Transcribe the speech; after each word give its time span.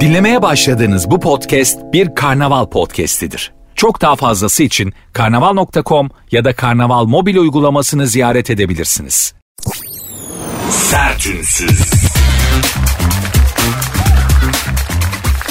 Dinlemeye 0.00 0.42
başladığınız 0.42 1.10
bu 1.10 1.20
podcast 1.20 1.78
bir 1.92 2.14
karnaval 2.14 2.66
podcastidir. 2.66 3.52
Çok 3.74 4.00
daha 4.00 4.16
fazlası 4.16 4.62
için 4.62 4.92
karnaval.com 5.12 6.10
ya 6.30 6.44
da 6.44 6.52
karnaval 6.52 7.04
mobil 7.04 7.36
uygulamasını 7.36 8.06
ziyaret 8.06 8.50
edebilirsiniz. 8.50 9.34
Sertünsüz. 10.70 11.92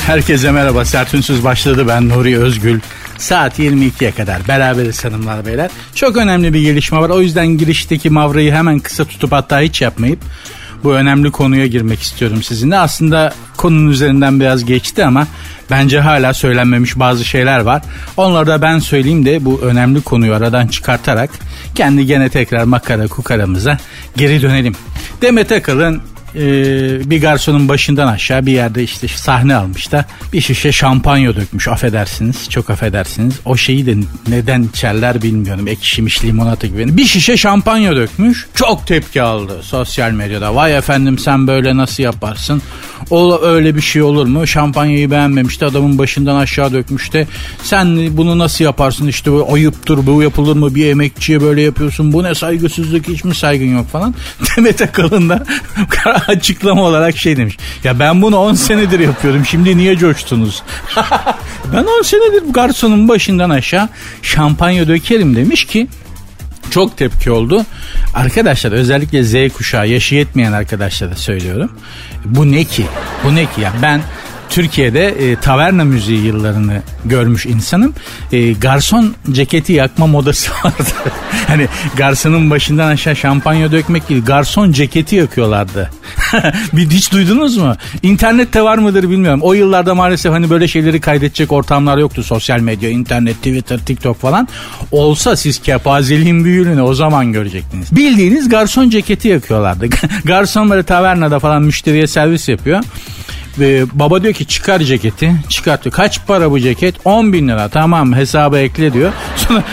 Herkese 0.07 0.51
merhaba. 0.51 0.85
Sertünsüz 0.85 1.43
başladı. 1.43 1.85
Ben 1.87 2.09
Nuri 2.09 2.37
Özgül. 2.37 2.79
Saat 3.17 3.59
22'ye 3.59 4.11
kadar 4.11 4.47
beraberiz 4.47 5.05
hanımlar 5.05 5.45
beyler. 5.45 5.69
Çok 5.95 6.17
önemli 6.17 6.53
bir 6.53 6.61
gelişme 6.61 6.99
var. 6.99 7.09
O 7.09 7.21
yüzden 7.21 7.47
girişteki 7.47 8.09
mavrayı 8.09 8.51
hemen 8.51 8.79
kısa 8.79 9.05
tutup 9.05 9.31
hatta 9.31 9.61
hiç 9.61 9.81
yapmayıp 9.81 10.19
bu 10.83 10.93
önemli 10.93 11.31
konuya 11.31 11.67
girmek 11.67 12.01
istiyorum 12.01 12.43
sizinle. 12.43 12.77
Aslında 12.77 13.33
konunun 13.57 13.91
üzerinden 13.91 14.39
biraz 14.39 14.65
geçti 14.65 15.05
ama 15.05 15.27
bence 15.71 15.99
hala 15.99 16.33
söylenmemiş 16.33 16.99
bazı 16.99 17.25
şeyler 17.25 17.59
var. 17.59 17.81
Onları 18.17 18.47
da 18.47 18.61
ben 18.61 18.79
söyleyeyim 18.79 19.25
de 19.25 19.45
bu 19.45 19.61
önemli 19.61 20.01
konuyu 20.01 20.33
aradan 20.33 20.67
çıkartarak 20.67 21.29
kendi 21.75 22.05
gene 22.05 22.29
tekrar 22.29 22.63
makara 22.63 23.07
kukaramıza 23.07 23.77
geri 24.17 24.41
dönelim. 24.41 24.75
Demet 25.21 25.51
Akalın 25.51 26.01
e, 26.35 27.09
bir 27.09 27.21
garsonun 27.21 27.69
başından 27.69 28.07
aşağı 28.07 28.45
bir 28.45 28.51
yerde 28.51 28.83
işte 28.83 29.07
sahne 29.07 29.55
almış 29.55 29.91
da 29.91 30.05
bir 30.33 30.41
şişe 30.41 30.71
şampanya 30.71 31.35
dökmüş. 31.35 31.67
Affedersiniz 31.67 32.49
çok 32.49 32.69
affedersiniz. 32.69 33.39
O 33.45 33.57
şeyi 33.57 33.85
de 33.85 33.95
neden 34.27 34.63
içerler 34.63 35.21
bilmiyorum. 35.21 35.67
Ekşimiş 35.67 36.23
limonata 36.23 36.67
gibi. 36.67 36.97
Bir 36.97 37.05
şişe 37.05 37.37
şampanya 37.37 37.95
dökmüş. 37.95 38.47
Çok 38.55 38.87
tepki 38.87 39.21
aldı 39.21 39.63
sosyal 39.63 40.11
medyada. 40.11 40.55
Vay 40.55 40.77
efendim 40.77 41.19
sen 41.19 41.47
böyle 41.47 41.77
nasıl 41.77 42.03
yaparsın? 42.03 42.61
O 43.09 43.41
öyle 43.41 43.75
bir 43.75 43.81
şey 43.81 44.01
olur 44.01 44.25
mu? 44.25 44.47
Şampanyayı 44.47 45.11
beğenmemişti 45.11 45.65
adamın 45.65 45.97
başından 45.97 46.35
aşağı 46.35 46.73
dökmüş 46.73 47.13
de 47.13 47.27
sen 47.63 48.17
bunu 48.17 48.37
nasıl 48.37 48.63
yaparsın? 48.63 49.07
İşte 49.07 49.31
bu 49.31 49.53
ayıptır 49.53 50.05
bu 50.05 50.23
yapılır 50.23 50.55
mı? 50.55 50.75
Bir 50.75 50.85
emekçiye 50.85 51.41
böyle 51.41 51.61
yapıyorsun. 51.61 52.13
Bu 52.13 52.23
ne 52.23 52.35
saygısızlık 52.35 53.07
hiç 53.07 53.23
mi 53.23 53.35
saygın 53.35 53.77
yok? 53.77 53.89
falan. 53.91 54.15
Demet 54.57 54.81
Akalın 54.81 55.29
da 55.29 55.45
açıklama 56.27 56.81
olarak 56.81 57.17
şey 57.17 57.37
demiş. 57.37 57.57
Ya 57.83 57.99
ben 57.99 58.21
bunu 58.21 58.37
10 58.37 58.53
senedir 58.53 58.99
yapıyorum. 58.99 59.45
Şimdi 59.45 59.77
niye 59.77 59.97
coştunuz? 59.97 60.63
ben 61.73 61.83
10 61.83 62.01
senedir 62.01 62.53
garsonun 62.53 63.07
başından 63.07 63.49
aşağı 63.49 63.89
şampanya 64.21 64.87
dökerim 64.87 65.35
demiş 65.35 65.65
ki 65.65 65.87
çok 66.69 66.97
tepki 66.97 67.31
oldu. 67.31 67.65
Arkadaşlar 68.13 68.71
özellikle 68.71 69.23
Z 69.23 69.53
kuşağı 69.53 69.87
yaşı 69.87 70.15
yetmeyen 70.15 70.51
arkadaşlara 70.51 71.15
söylüyorum. 71.15 71.71
Bu 72.25 72.51
ne 72.51 72.63
ki? 72.63 72.85
Bu 73.23 73.35
ne 73.35 73.45
ki? 73.45 73.61
Ya 73.61 73.73
ben 73.81 74.01
Türkiye'de 74.49 75.07
e, 75.07 75.35
taverna 75.35 75.83
müziği 75.83 76.25
yıllarını 76.25 76.81
görmüş 77.05 77.45
insanım. 77.45 77.93
E, 78.31 78.53
garson 78.53 79.15
ceketi 79.31 79.73
yakma 79.73 80.07
modası 80.07 80.51
vardı. 80.63 80.83
hani 81.47 81.67
garsonun 81.97 82.49
başından 82.49 82.87
aşağı 82.87 83.15
şampanya 83.15 83.71
dökmek 83.71 84.09
değil. 84.09 84.25
Garson 84.25 84.71
ceketi 84.71 85.15
yakıyorlardı. 85.15 85.89
bir 86.73 86.89
hiç 86.89 87.11
duydunuz 87.11 87.57
mu? 87.57 87.75
İnternette 88.03 88.61
var 88.61 88.77
mıdır 88.77 89.09
bilmiyorum. 89.09 89.39
O 89.43 89.53
yıllarda 89.53 89.95
maalesef 89.95 90.31
hani 90.31 90.49
böyle 90.49 90.67
şeyleri 90.67 91.01
kaydedecek 91.01 91.51
ortamlar 91.51 91.97
yoktu. 91.97 92.23
Sosyal 92.23 92.59
medya, 92.59 92.89
internet, 92.89 93.35
Twitter, 93.35 93.79
TikTok 93.79 94.19
falan. 94.19 94.47
Olsa 94.91 95.35
siz 95.35 95.61
kepazeliğin 95.61 96.45
büyüğünü 96.45 96.81
o 96.81 96.93
zaman 96.93 97.33
görecektiniz. 97.33 97.95
Bildiğiniz 97.95 98.49
garson 98.49 98.89
ceketi 98.89 99.27
yakıyorlardı. 99.27 99.87
garson 100.25 100.69
böyle 100.69 100.83
tavernada 100.83 101.39
falan 101.39 101.61
müşteriye 101.61 102.07
servis 102.07 102.49
yapıyor. 102.49 102.83
Ve 103.59 103.83
baba 103.93 104.23
diyor 104.23 104.33
ki 104.33 104.45
çıkar 104.45 104.79
ceketi. 104.79 105.35
Çıkartıyor. 105.49 105.95
Kaç 105.95 106.25
para 106.27 106.51
bu 106.51 106.59
ceket? 106.59 106.95
10 107.05 107.33
bin 107.33 107.47
lira. 107.47 107.67
Tamam 107.69 108.13
hesaba 108.15 108.59
ekle 108.59 108.93
diyor. 108.93 109.11
Sonra 109.35 109.63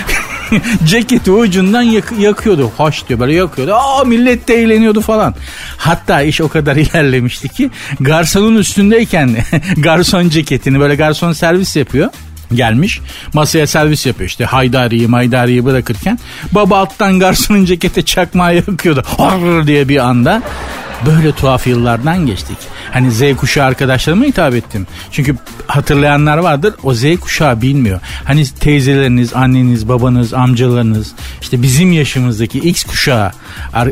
ceketi 0.87 1.31
ucundan 1.31 1.83
yak- 1.83 2.19
yakıyordu. 2.19 2.71
Hoş 2.77 3.09
diyor 3.09 3.21
böyle 3.21 3.35
yakıyordu. 3.35 3.75
Aa 3.75 4.05
millet 4.05 4.49
de 4.49 4.55
eğleniyordu 4.55 5.01
falan. 5.01 5.35
Hatta 5.77 6.23
iş 6.23 6.41
o 6.41 6.49
kadar 6.49 6.77
ilerlemişti 6.77 7.49
ki 7.49 7.71
garsonun 8.01 8.57
üstündeyken 8.57 9.37
garson 9.77 10.29
ceketini 10.29 10.81
böyle 10.81 10.95
garson 10.95 11.33
servis 11.33 11.77
yapıyor 11.77 12.11
gelmiş. 12.55 13.01
Masaya 13.33 13.67
servis 13.67 14.07
yapıyor 14.07 14.29
işte 14.31 14.45
haydariyi 14.45 15.07
maydariyi 15.07 15.65
bırakırken 15.65 16.19
baba 16.53 16.79
alttan 16.79 17.19
garsonun 17.19 17.65
cekete 17.65 18.03
çakmağı 18.03 18.55
yakıyordu. 18.57 19.03
Horror 19.07 19.67
diye 19.67 19.89
bir 19.89 19.97
anda. 20.07 20.43
Böyle 21.07 21.33
tuhaf 21.33 21.67
yıllardan 21.67 22.27
geçtik. 22.27 22.57
Hani 22.93 23.11
Z 23.11 23.23
kuşağı 23.37 23.67
arkadaşlarıma 23.67 24.25
hitap 24.25 24.55
ettim. 24.55 24.87
Çünkü 25.11 25.37
hatırlayanlar 25.67 26.39
vardır 26.39 26.75
o 26.83 26.95
Z 26.95 27.05
kuşağı 27.21 27.63
bilmiyor. 27.63 28.01
Hani 28.25 28.45
teyzeleriniz, 28.45 29.35
anneniz, 29.35 29.89
babanız, 29.89 30.35
amcalarınız 30.35 31.13
işte 31.41 31.63
bizim 31.63 31.93
yaşımızdaki 31.93 32.59
X 32.59 32.85
kuşağı 32.85 33.33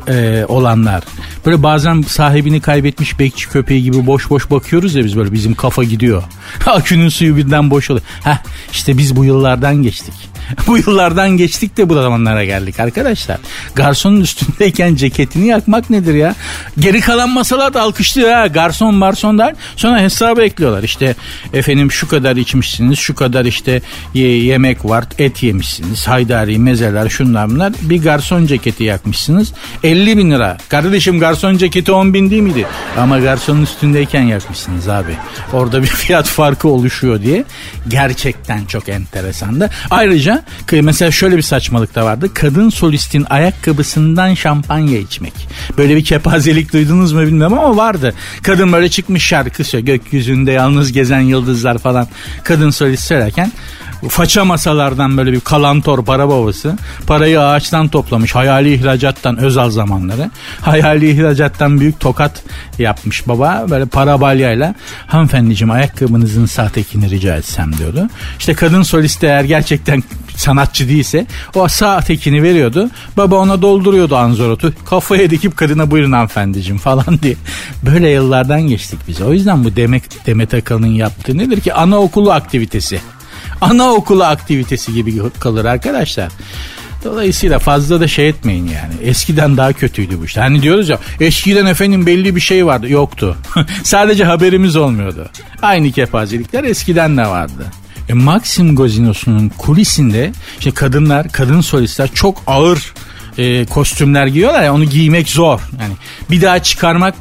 e, 0.08 0.44
olanlar. 0.48 1.04
Böyle 1.46 1.62
bazen 1.62 2.02
sahibini 2.02 2.60
kaybetmiş 2.60 3.18
bekçi 3.18 3.48
köpeği 3.48 3.82
gibi 3.82 4.06
boş 4.06 4.30
boş 4.30 4.50
bakıyoruz 4.50 4.94
ya 4.94 5.04
biz 5.04 5.16
böyle 5.16 5.32
bizim 5.32 5.54
kafa 5.54 5.84
gidiyor. 5.84 6.22
Akünün 6.66 7.08
suyu 7.08 7.36
birden 7.36 7.70
boş 7.70 7.90
oluyor. 7.90 8.06
Heh 8.24 8.38
işte 8.72 8.98
biz 8.98 9.16
bu 9.16 9.24
yıllardan 9.24 9.82
geçtik. 9.82 10.33
bu 10.66 10.78
yıllardan 10.78 11.30
geçtik 11.30 11.76
de 11.76 11.88
bu 11.88 11.94
zamanlara 11.94 12.44
geldik 12.44 12.80
arkadaşlar. 12.80 13.38
Garsonun 13.74 14.20
üstündeyken 14.20 14.94
ceketini 14.94 15.46
yakmak 15.46 15.90
nedir 15.90 16.14
ya? 16.14 16.34
Geri 16.78 17.00
kalan 17.00 17.30
masalar 17.30 17.74
da 17.74 17.82
alkışlıyor 17.82 18.32
ha. 18.32 18.46
Garson 18.46 18.94
marson 18.94 19.38
der. 19.38 19.54
Sonra 19.76 20.00
hesabı 20.00 20.42
ekliyorlar. 20.42 20.82
İşte 20.82 21.14
efendim 21.52 21.92
şu 21.92 22.08
kadar 22.08 22.36
içmişsiniz. 22.36 22.98
Şu 22.98 23.14
kadar 23.14 23.44
işte 23.44 23.82
ye- 24.14 24.44
yemek 24.44 24.84
var. 24.84 25.04
Et 25.18 25.42
yemişsiniz. 25.42 26.08
Haydari, 26.08 26.58
mezeler 26.58 27.08
şunlar 27.08 27.50
bunlar. 27.50 27.72
Bir 27.82 28.02
garson 28.02 28.46
ceketi 28.46 28.84
yakmışsınız. 28.84 29.52
50 29.84 30.18
bin 30.18 30.30
lira. 30.30 30.56
Kardeşim 30.68 31.20
garson 31.20 31.56
ceketi 31.56 31.92
10 31.92 32.14
bin 32.14 32.30
değil 32.30 32.42
miydi? 32.42 32.66
Ama 32.98 33.18
garsonun 33.18 33.62
üstündeyken 33.62 34.22
yakmışsınız 34.22 34.88
abi. 34.88 35.16
Orada 35.52 35.82
bir 35.82 35.86
fiyat 35.86 36.26
farkı 36.26 36.68
oluşuyor 36.68 37.22
diye. 37.22 37.44
Gerçekten 37.88 38.64
çok 38.64 38.88
enteresan 38.88 39.60
da. 39.60 39.70
Ayrıca 39.90 40.33
mesela 40.82 41.10
şöyle 41.10 41.36
bir 41.36 41.42
saçmalık 41.42 41.94
da 41.94 42.04
vardı. 42.04 42.30
Kadın 42.34 42.70
solistin 42.70 43.26
ayakkabısından 43.30 44.34
şampanya 44.34 44.98
içmek. 44.98 45.32
Böyle 45.78 45.96
bir 45.96 46.04
kepazelik 46.04 46.72
duydunuz 46.72 47.12
mu 47.12 47.22
bilmiyorum 47.22 47.58
ama 47.58 47.76
vardı. 47.76 48.14
Kadın 48.42 48.72
böyle 48.72 48.88
çıkmış 48.88 49.24
şarkı 49.24 49.64
söylüyor. 49.64 49.96
Gökyüzünde 49.96 50.52
yalnız 50.52 50.92
gezen 50.92 51.20
yıldızlar 51.20 51.78
falan. 51.78 52.08
Kadın 52.44 52.70
solist 52.70 53.04
söylerken 53.04 53.52
faça 54.08 54.44
masalardan 54.44 55.16
böyle 55.16 55.32
bir 55.32 55.40
kalantor 55.40 56.04
para 56.04 56.28
babası 56.28 56.78
parayı 57.06 57.40
ağaçtan 57.40 57.88
toplamış 57.88 58.34
hayali 58.34 58.74
ihracattan 58.74 59.36
özel 59.36 59.70
zamanları 59.70 60.30
hayali 60.60 61.10
ihracattan 61.10 61.80
büyük 61.80 62.00
tokat 62.00 62.42
yapmış 62.78 63.28
baba 63.28 63.66
böyle 63.70 63.86
para 63.86 64.20
balyayla 64.20 64.74
hanımefendiciğim 65.06 65.70
ayakkabınızın 65.70 66.46
sahtekini 66.46 67.10
rica 67.10 67.36
etsem 67.36 67.78
diyordu 67.78 68.08
işte 68.38 68.54
kadın 68.54 68.82
solist 68.82 69.24
eğer 69.24 69.44
gerçekten 69.44 70.02
sanatçı 70.36 70.88
değilse 70.88 71.26
o 71.54 71.68
sağ 71.68 72.00
tekini 72.00 72.42
veriyordu. 72.42 72.90
Baba 73.16 73.36
ona 73.36 73.62
dolduruyordu 73.62 74.16
anzorotu. 74.16 74.72
Kafaya 74.84 75.30
dikip 75.30 75.56
kadına 75.56 75.90
buyurun 75.90 76.12
hanımefendiciğim 76.12 76.78
falan 76.78 77.18
diye. 77.22 77.34
Böyle 77.82 78.08
yıllardan 78.08 78.62
geçtik 78.62 78.98
biz. 79.08 79.20
O 79.20 79.32
yüzden 79.32 79.64
bu 79.64 79.76
Demet, 79.76 80.26
Demet 80.26 80.54
Akalın'ın 80.54 80.86
yaptığı 80.86 81.38
nedir 81.38 81.60
ki? 81.60 81.74
Anaokulu 81.74 82.32
aktivitesi. 82.32 83.00
Anaokulu 83.64 84.24
aktivitesi 84.24 84.94
gibi 84.94 85.22
kalır 85.40 85.64
arkadaşlar. 85.64 86.32
Dolayısıyla 87.04 87.58
fazla 87.58 88.00
da 88.00 88.08
şey 88.08 88.28
etmeyin 88.28 88.66
yani. 88.66 88.94
Eskiden 89.02 89.56
daha 89.56 89.72
kötüydü 89.72 90.20
bu 90.20 90.24
işte. 90.24 90.40
Hani 90.40 90.62
diyoruz 90.62 90.88
ya 90.88 90.98
eskiden 91.20 91.66
efendim 91.66 92.06
belli 92.06 92.36
bir 92.36 92.40
şey 92.40 92.66
vardı. 92.66 92.90
Yoktu. 92.90 93.36
Sadece 93.82 94.24
haberimiz 94.24 94.76
olmuyordu. 94.76 95.28
Aynı 95.62 95.92
kepazelikler 95.92 96.64
eskiden 96.64 97.16
de 97.16 97.26
vardı. 97.26 97.66
E, 98.08 98.12
Maxim 98.12 98.76
Gazinosu'nun 98.76 99.48
kulisinde 99.48 100.32
işte 100.58 100.70
kadınlar, 100.70 101.28
kadın 101.28 101.60
solistler 101.60 102.10
çok 102.14 102.42
ağır 102.46 102.94
e, 103.38 103.64
kostümler 103.64 104.26
giyiyorlar 104.26 104.62
ya 104.62 104.74
onu 104.74 104.84
giymek 104.84 105.28
zor. 105.28 105.60
Yani 105.80 105.92
bir 106.30 106.42
daha 106.42 106.62
çıkarmak 106.62 107.14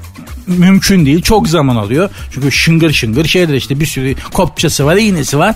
mümkün 0.47 1.05
değil. 1.05 1.21
Çok 1.21 1.47
zaman 1.47 1.75
alıyor. 1.75 2.09
Çünkü 2.31 2.51
şıngır 2.51 2.93
şıngır 2.93 3.25
şeyler 3.25 3.53
işte 3.53 3.79
bir 3.79 3.85
sürü 3.85 4.15
kopçası 4.33 4.85
var, 4.85 4.97
iğnesi 4.97 5.37
var. 5.37 5.55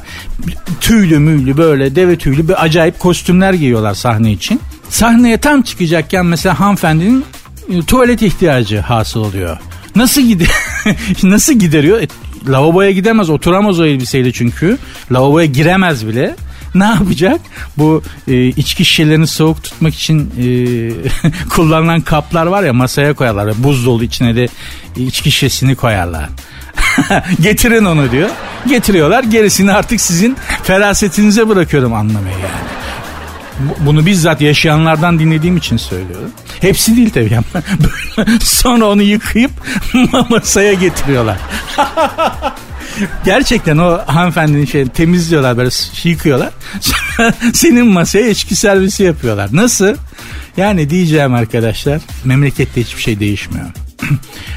Tüylü 0.81 1.19
müylü 1.19 1.57
böyle 1.57 1.95
deve 1.95 2.17
tüylü 2.17 2.47
bir 2.47 2.63
acayip 2.63 2.99
kostümler 2.99 3.53
giyiyorlar 3.53 3.93
sahne 3.93 4.31
için. 4.31 4.61
Sahneye 4.89 5.37
tam 5.37 5.61
çıkacakken 5.61 6.25
mesela 6.25 6.59
hanımefendinin 6.59 7.25
e, 7.69 7.81
tuvalet 7.81 8.21
ihtiyacı 8.21 8.79
hasıl 8.79 9.19
oluyor. 9.19 9.57
Nasıl 9.95 10.21
gider 10.21 10.49
nasıl 11.23 11.53
gideriyor? 11.53 12.01
E, 12.01 12.07
lavaboya 12.47 12.91
gidemez, 12.91 13.29
oturamaz 13.29 13.79
o 13.79 13.85
elbiseyle 13.85 14.31
çünkü. 14.31 14.77
Lavaboya 15.11 15.45
giremez 15.45 16.07
bile. 16.07 16.35
Ne 16.75 16.85
yapacak? 16.85 17.41
Bu 17.77 18.01
e, 18.27 18.45
içki 18.45 18.85
şişelerini 18.85 19.27
soğuk 19.27 19.63
tutmak 19.63 19.95
için 19.95 20.31
e, 20.39 20.47
kullanılan 21.49 22.01
kaplar 22.01 22.45
var 22.45 22.63
ya 22.63 22.73
masaya 22.73 23.13
koyarlar. 23.13 23.63
Buz 23.63 23.85
dolu 23.85 24.03
içine 24.03 24.35
de 24.35 24.47
içki 24.95 25.31
şişesini 25.31 25.75
koyarlar. 25.75 26.29
Getirin 27.41 27.85
onu 27.85 28.11
diyor. 28.11 28.29
Getiriyorlar. 28.67 29.23
Gerisini 29.23 29.71
artık 29.71 30.01
sizin 30.01 30.37
ferasetinize 30.63 31.49
bırakıyorum 31.49 31.93
anlamayı 31.93 32.35
yani. 32.35 32.77
Bunu 33.79 34.05
bizzat 34.05 34.41
yaşayanlardan 34.41 35.19
dinlediğim 35.19 35.57
için 35.57 35.77
söylüyorum. 35.77 36.31
Hepsi 36.61 36.97
değil 36.97 37.09
tabii 37.09 37.37
ama 37.37 37.63
sonra 38.43 38.85
onu 38.85 39.01
yıkayıp 39.01 39.51
masaya 40.29 40.73
getiriyorlar. 40.73 41.37
Gerçekten 43.25 43.77
o 43.77 43.99
hanımefendinin 44.05 44.65
şey 44.65 44.85
temizliyorlar 44.85 45.57
böyle 45.57 45.69
yıkıyorlar. 46.03 46.49
senin 47.53 47.87
masaya 47.87 48.29
içki 48.29 48.55
servisi 48.55 49.03
yapıyorlar. 49.03 49.49
Nasıl? 49.51 49.95
Yani 50.57 50.89
diyeceğim 50.89 51.33
arkadaşlar 51.33 52.01
memlekette 52.25 52.81
hiçbir 52.81 53.01
şey 53.01 53.19
değişmiyor. 53.19 53.65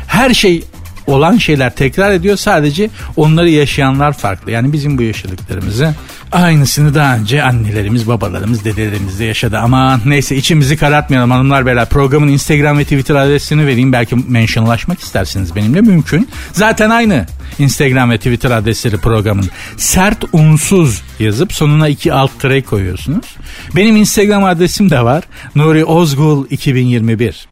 Her 0.07 0.35
şey 0.35 0.65
olan 1.11 1.37
şeyler 1.37 1.75
tekrar 1.75 2.13
ediyor. 2.13 2.37
Sadece 2.37 2.91
onları 3.17 3.51
yaşayanlar 3.51 4.13
farklı. 4.13 4.51
Yani 4.51 4.73
bizim 4.73 4.99
bu 4.99 5.03
yaşadıklarımızı 5.03 5.95
aynısını 6.33 6.95
daha 6.95 7.17
önce 7.17 7.43
annelerimiz, 7.43 8.09
babalarımız, 8.09 8.65
dedelerimiz 8.65 9.19
de 9.19 9.25
yaşadı. 9.25 9.59
Ama 9.59 10.01
neyse 10.05 10.37
içimizi 10.37 10.77
karartmayalım 10.77 11.31
hanımlar 11.31 11.67
beyler. 11.67 11.89
Programın 11.89 12.29
Instagram 12.29 12.79
ve 12.79 12.85
Twitter 12.85 13.15
adresini 13.15 13.67
vereyim. 13.67 13.93
Belki 13.93 14.17
mentionlaşmak 14.29 15.01
istersiniz 15.01 15.57
benimle 15.57 15.81
mümkün. 15.81 16.29
Zaten 16.53 16.91
aynı 16.91 17.27
Instagram 17.59 18.11
ve 18.11 18.17
Twitter 18.17 18.51
adresleri 18.51 18.97
programın. 18.97 19.51
Sert 19.77 20.25
unsuz 20.33 21.03
yazıp 21.19 21.53
sonuna 21.53 21.89
iki 21.89 22.13
alt 22.13 22.41
tire 22.41 22.63
koyuyorsunuz. 22.63 23.37
Benim 23.77 23.97
Instagram 23.97 24.45
adresim 24.45 24.91
de 24.91 25.05
var. 25.05 25.25
Nuri 25.55 25.85
Ozgul 25.85 26.47
2021. 26.51 27.49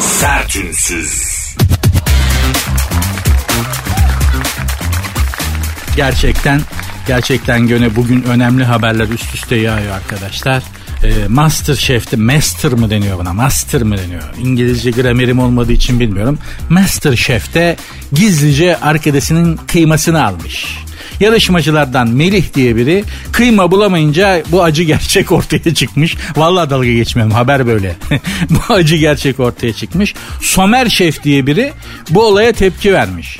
Sertünsüz. 0.00 1.41
Gerçekten 5.96 6.60
gerçekten 7.06 7.68
göne 7.68 7.96
bugün 7.96 8.22
önemli 8.22 8.64
haberler 8.64 9.08
üst 9.08 9.34
üste 9.34 9.56
yağıyor 9.56 9.92
arkadaşlar. 9.92 10.62
E, 11.04 11.28
Master 11.28 11.74
Chef'te 11.74 12.16
Master 12.16 12.72
mı 12.72 12.90
deniyor 12.90 13.18
buna? 13.18 13.32
Master 13.32 13.82
mı 13.82 13.98
deniyor? 13.98 14.22
İngilizce 14.42 14.90
gramerim 14.90 15.38
olmadığı 15.38 15.72
için 15.72 16.00
bilmiyorum. 16.00 16.38
Master 16.68 17.16
Chef'te 17.16 17.76
gizlice 18.12 18.80
arkadaşının 18.80 19.56
kıymasını 19.66 20.26
almış. 20.26 20.78
Yarışmacılardan 21.20 22.08
Melih 22.08 22.54
diye 22.54 22.76
biri 22.76 23.04
kıyma 23.32 23.70
bulamayınca 23.70 24.42
bu 24.52 24.62
acı 24.62 24.82
gerçek 24.82 25.32
ortaya 25.32 25.74
çıkmış. 25.74 26.16
Vallahi 26.36 26.70
dalga 26.70 26.92
geçmiyorum 26.92 27.34
haber 27.34 27.66
böyle. 27.66 27.96
bu 28.50 28.74
acı 28.74 28.96
gerçek 28.96 29.40
ortaya 29.40 29.72
çıkmış. 29.72 30.14
Somer 30.40 30.88
Şef 30.88 31.24
diye 31.24 31.46
biri 31.46 31.72
bu 32.10 32.22
olaya 32.22 32.52
tepki 32.52 32.92
vermiş. 32.92 33.38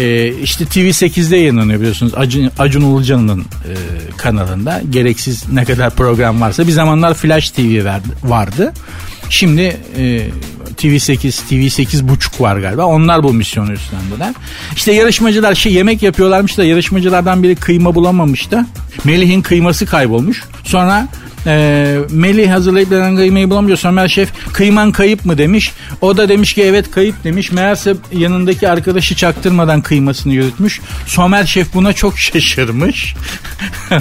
Ee, 0.00 0.34
işte 0.42 0.64
TV8'de 0.64 1.36
yayınlanıyor 1.36 1.80
biliyorsunuz 1.80 2.12
Acun, 2.16 2.50
Acun 2.58 2.82
Ilıcalı'nın 2.82 3.40
e, 3.40 3.74
kanalında. 4.16 4.82
Gereksiz 4.90 5.52
ne 5.52 5.64
kadar 5.64 5.90
program 5.90 6.40
varsa 6.40 6.66
bir 6.66 6.72
zamanlar 6.72 7.14
Flash 7.14 7.50
TV 7.50 7.86
vardı. 8.24 8.72
Şimdi 9.30 9.76
e, 9.96 10.28
TV8, 10.76 11.42
TV8 11.50 12.08
buçuk 12.08 12.40
var 12.40 12.56
galiba. 12.56 12.84
Onlar 12.84 13.22
bu 13.22 13.32
misyonu 13.32 13.72
üstlendiler. 13.72 14.34
İşte 14.76 14.92
yarışmacılar 14.92 15.54
şey 15.54 15.72
yemek 15.72 16.02
yapıyorlarmış 16.02 16.58
da 16.58 16.64
yarışmacılardan 16.64 17.42
biri 17.42 17.56
kıyma 17.56 17.94
bulamamış 17.94 18.50
da. 18.50 18.66
Melih'in 19.04 19.42
kıyması 19.42 19.86
kaybolmuş. 19.86 20.44
Sonra 20.64 21.08
e, 21.46 21.98
Melih 22.10 22.50
hazırlayıp 22.50 22.90
denen 22.90 23.16
kıymayı 23.16 23.50
bulamıyor. 23.50 23.78
Somer 23.78 24.08
Şef 24.08 24.52
kıyman 24.52 24.92
kayıp 24.92 25.24
mı 25.24 25.38
demiş. 25.38 25.72
O 26.00 26.16
da 26.16 26.28
demiş 26.28 26.54
ki 26.54 26.62
evet 26.62 26.90
kayıp 26.90 27.24
demiş. 27.24 27.52
Meğerse 27.52 27.94
yanındaki 28.12 28.68
arkadaşı 28.68 29.16
çaktırmadan 29.16 29.80
kıymasını 29.80 30.32
yürütmüş. 30.32 30.80
Somer 31.06 31.44
Şef 31.44 31.74
buna 31.74 31.92
çok 31.92 32.18
şaşırmış. 32.18 33.14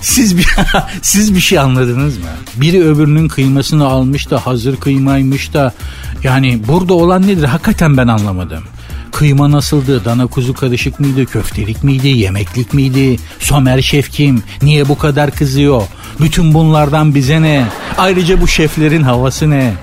siz 0.00 0.38
bir 0.38 0.46
siz 1.02 1.34
bir 1.34 1.40
şey 1.40 1.58
anladınız 1.58 2.18
mı? 2.18 2.24
Biri 2.54 2.84
öbürünün 2.84 3.28
kıymasını 3.28 3.86
almış 3.86 4.30
da 4.30 4.46
hazır 4.46 4.76
kıymaymış 4.76 5.54
da 5.54 5.74
yani 6.22 6.60
burada 6.68 6.94
olan 6.94 7.26
nedir? 7.26 7.44
Hakikaten 7.44 7.96
ben 7.96 8.08
anlamadım. 8.08 8.64
Kıyma 9.12 9.50
nasıldı? 9.50 10.04
Dana 10.04 10.26
kuzu 10.26 10.54
karışık 10.54 11.00
mıydı? 11.00 11.26
Köftelik 11.26 11.84
miydi? 11.84 12.08
Yemeklik 12.08 12.74
miydi? 12.74 13.16
Somer 13.38 13.82
şef 13.82 14.10
kim? 14.10 14.42
Niye 14.62 14.88
bu 14.88 14.98
kadar 14.98 15.30
kızıyor? 15.30 15.82
Bütün 16.20 16.54
bunlardan 16.54 17.14
bize 17.14 17.42
ne? 17.42 17.66
Ayrıca 17.98 18.40
bu 18.40 18.48
şeflerin 18.48 19.02
havası 19.02 19.50
ne? 19.50 19.74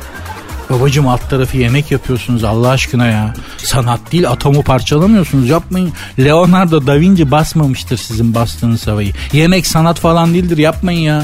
Babacım 0.69 1.07
alt 1.07 1.29
tarafı 1.29 1.57
yemek 1.57 1.91
yapıyorsunuz 1.91 2.43
Allah 2.43 2.69
aşkına 2.69 3.07
ya. 3.07 3.33
Sanat 3.57 4.11
değil 4.11 4.29
atomu 4.29 4.63
parçalamıyorsunuz 4.63 5.49
yapmayın. 5.49 5.91
Leonardo 6.19 6.87
da 6.87 6.99
Vinci 6.99 7.31
basmamıştır 7.31 7.97
sizin 7.97 8.35
bastığınız 8.35 8.87
havayı. 8.87 9.13
Yemek 9.33 9.67
sanat 9.67 9.99
falan 9.99 10.33
değildir 10.33 10.57
yapmayın 10.57 10.99
ya 10.99 11.23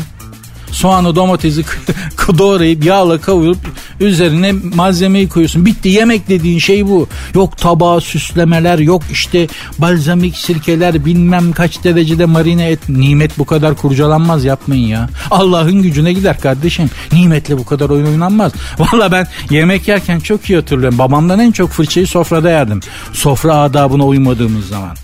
soğanı 0.71 1.15
domatesi 1.15 1.63
doğrayıp 2.37 2.85
yağla 2.85 3.21
kavurup 3.21 3.57
üzerine 4.01 4.51
malzemeyi 4.51 5.29
koyuyorsun. 5.29 5.65
Bitti 5.65 5.89
yemek 5.89 6.29
dediğin 6.29 6.59
şey 6.59 6.87
bu. 6.87 7.07
Yok 7.35 7.57
tabağa 7.57 8.01
süslemeler 8.01 8.79
yok 8.79 9.03
işte 9.11 9.47
balzamik 9.77 10.37
sirkeler 10.37 11.05
bilmem 11.05 11.51
kaç 11.51 11.83
derecede 11.83 12.25
marine 12.25 12.69
et. 12.69 12.89
Nimet 12.89 13.37
bu 13.37 13.45
kadar 13.45 13.75
kurcalanmaz 13.75 14.45
yapmayın 14.45 14.87
ya. 14.87 15.09
Allah'ın 15.31 15.81
gücüne 15.81 16.13
gider 16.13 16.39
kardeşim. 16.39 16.89
Nimetle 17.11 17.57
bu 17.57 17.65
kadar 17.65 17.89
oyun 17.89 18.05
oynanmaz. 18.05 18.51
Valla 18.79 19.11
ben 19.11 19.27
yemek 19.49 19.87
yerken 19.87 20.19
çok 20.19 20.49
iyi 20.49 20.55
hatırlıyorum. 20.55 20.97
Babamdan 20.97 21.39
en 21.39 21.51
çok 21.51 21.69
fırçayı 21.69 22.07
sofrada 22.07 22.49
yerdim. 22.49 22.79
Sofra 23.13 23.55
adabına 23.55 24.05
uymadığımız 24.05 24.67
zaman. 24.67 24.95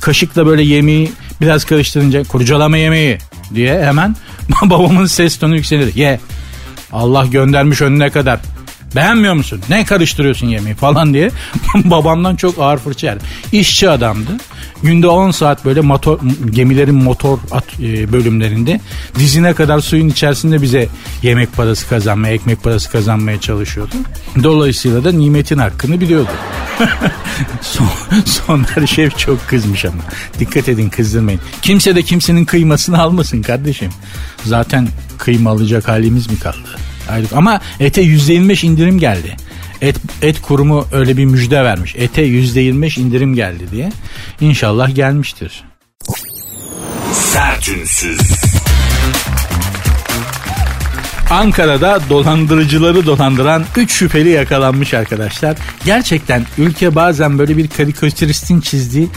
Kaşıkla 0.00 0.46
böyle 0.46 0.62
yemeği 0.62 1.12
biraz 1.40 1.64
karıştırınca 1.64 2.24
kurcalama 2.24 2.76
yemeği 2.76 3.18
diye 3.54 3.84
hemen 3.84 4.16
babamın 4.62 5.06
ses 5.06 5.38
tonu 5.38 5.56
yükselir. 5.56 5.94
Ye. 5.94 6.20
Allah 6.94 7.26
göndermiş 7.26 7.82
önüne 7.82 8.10
kadar. 8.10 8.40
Beğenmiyor 8.96 9.34
musun? 9.34 9.60
Ne 9.68 9.84
karıştırıyorsun 9.84 10.46
yemeği 10.46 10.74
falan 10.74 11.14
diye 11.14 11.30
babamdan 11.74 12.36
çok 12.36 12.58
ağır 12.58 12.78
fırça 12.78 13.06
yerdi. 13.06 13.24
İşçi 13.52 13.90
adamdı. 13.90 14.30
Günde 14.84 15.08
10 15.08 15.30
saat 15.30 15.64
böyle 15.64 15.80
motor, 15.80 16.18
gemilerin 16.50 16.94
motor 16.94 17.38
at, 17.50 17.64
e, 17.80 18.12
bölümlerinde 18.12 18.80
dizine 19.18 19.54
kadar 19.54 19.80
suyun 19.80 20.08
içerisinde 20.08 20.62
bize 20.62 20.88
yemek 21.22 21.52
parası 21.56 21.88
kazanmaya, 21.88 22.34
ekmek 22.34 22.62
parası 22.62 22.90
kazanmaya 22.90 23.40
çalışıyordu. 23.40 23.94
Dolayısıyla 24.42 25.04
da 25.04 25.12
nimetin 25.12 25.58
hakkını 25.58 26.00
biliyordu. 26.00 26.30
son, 27.60 27.88
Soner 28.24 28.86
Şef 28.86 29.18
çok 29.18 29.48
kızmış 29.48 29.84
ama. 29.84 30.02
Dikkat 30.38 30.68
edin 30.68 30.88
kızdırmayın. 30.88 31.40
Kimse 31.62 31.96
de 31.96 32.02
kimsenin 32.02 32.44
kıymasını 32.44 33.02
almasın 33.02 33.42
kardeşim. 33.42 33.90
Zaten 34.44 34.88
kıyma 35.18 35.50
alacak 35.50 35.88
halimiz 35.88 36.30
mi 36.30 36.38
kaldı? 36.38 36.78
Aylık. 37.10 37.32
Ama 37.32 37.60
ete 37.80 38.02
%25 38.02 38.66
indirim 38.66 38.98
geldi. 38.98 39.36
Et, 39.84 39.96
et 40.22 40.42
kurumu 40.42 40.86
öyle 40.92 41.16
bir 41.16 41.24
müjde 41.24 41.64
vermiş. 41.64 41.94
Ete 41.98 42.22
%25 42.22 43.00
indirim 43.00 43.34
geldi 43.34 43.64
diye. 43.72 43.92
İnşallah 44.40 44.94
gelmiştir. 44.94 45.64
Sertünsüz. 47.12 48.20
Ankara'da 51.30 52.00
dolandırıcıları 52.10 53.06
dolandıran 53.06 53.64
3 53.76 53.92
şüpheli 53.92 54.28
yakalanmış 54.28 54.94
arkadaşlar. 54.94 55.56
Gerçekten 55.84 56.46
ülke 56.58 56.94
bazen 56.94 57.38
böyle 57.38 57.56
bir 57.56 57.68
karikatüristin 57.68 58.60
çizdiği 58.60 59.08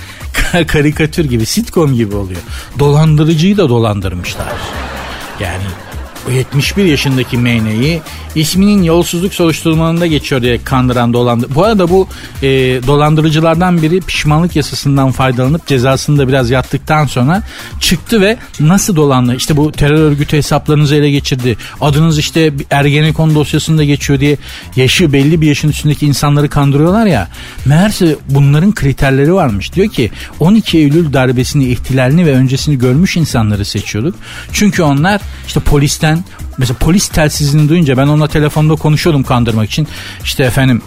karikatür 0.68 1.26
gibi, 1.26 1.46
sitcom 1.46 1.94
gibi 1.94 2.16
oluyor. 2.16 2.42
Dolandırıcıyı 2.80 3.58
da 3.58 3.70
dolandırmışlar. 3.70 4.54
Yani 5.40 5.64
71 6.32 6.86
yaşındaki 6.86 7.38
Meyne'yi 7.38 8.02
isminin 8.36 8.84
yolsuzluk 8.84 9.34
soruşturmalarında 9.34 10.08
geçiyor 10.08 10.42
diye 10.42 10.64
kandıran 10.64 11.14
dolandır. 11.14 11.56
Bu 11.56 11.64
arada 11.64 11.90
bu 11.90 12.08
e, 12.42 12.48
dolandırıcılardan 12.88 13.82
biri 13.82 14.02
pişmanlık 14.02 14.56
yasasından 14.56 15.12
faydalanıp 15.12 15.68
cezasını 15.68 16.18
da 16.18 16.28
biraz 16.28 16.50
yattıktan 16.50 17.06
sonra 17.06 17.44
çıktı 17.80 18.22
ve 18.22 18.38
nasıl 18.60 18.96
dolandı? 18.96 19.36
İşte 19.36 19.58
bu 19.58 19.72
terör 19.72 20.00
örgütü 20.00 20.38
hesaplarınızı 20.38 20.96
ele 20.96 21.12
geçirdi. 21.12 21.58
Adınız 21.82 22.20
işte 22.20 22.54
Ergenekon 22.72 23.36
dosyasında 23.36 23.84
geçiyor 23.84 24.20
diye 24.20 24.38
yaşı 24.76 25.14
belli 25.14 25.42
bir 25.42 25.48
yaşın 25.48 25.70
üstündeki 25.70 26.06
insanları 26.06 26.50
kandırıyorlar 26.50 27.06
ya. 27.06 27.28
Meğerse 27.66 28.16
bunların 28.30 28.74
kriterleri 28.74 29.34
varmış. 29.34 29.74
Diyor 29.74 29.88
ki 29.88 30.12
12 30.40 30.78
Eylül 30.78 31.14
darbesini, 31.14 31.66
ihtilalini 31.66 32.26
ve 32.26 32.32
öncesini 32.32 32.78
görmüş 32.78 33.18
insanları 33.18 33.66
seçiyorduk. 33.66 34.16
Çünkü 34.54 34.84
onlar 34.84 35.22
işte 35.48 35.60
polisten 35.60 36.17
mesela 36.58 36.78
polis 36.80 37.08
telsizini 37.08 37.70
duyunca 37.70 37.98
ben 37.98 38.08
onunla 38.08 38.28
telefonda 38.28 38.76
konuşuyordum 38.76 39.24
kandırmak 39.24 39.70
için. 39.70 39.88
İşte 40.24 40.44
efendim 40.44 40.82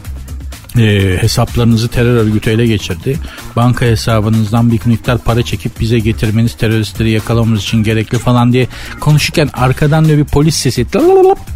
e, 0.79 1.17
hesaplarınızı 1.21 1.89
terör 1.89 2.17
örgütü 2.17 2.51
ele 2.51 2.67
geçirdi. 2.67 3.19
Banka 3.57 3.87
hesabınızdan 3.87 4.73
bir 4.73 4.81
miktar 4.85 5.19
para 5.19 5.43
çekip 5.43 5.81
bize 5.81 5.99
getirmeniz 5.99 6.55
teröristleri 6.55 7.11
yakalamamız 7.11 7.63
için 7.63 7.83
gerekli 7.83 8.19
falan 8.19 8.53
diye 8.53 8.67
konuşurken 9.01 9.51
arkadan 9.53 10.05
da 10.05 10.19
bir 10.19 10.25
polis 10.25 10.55
sesi 10.55 10.87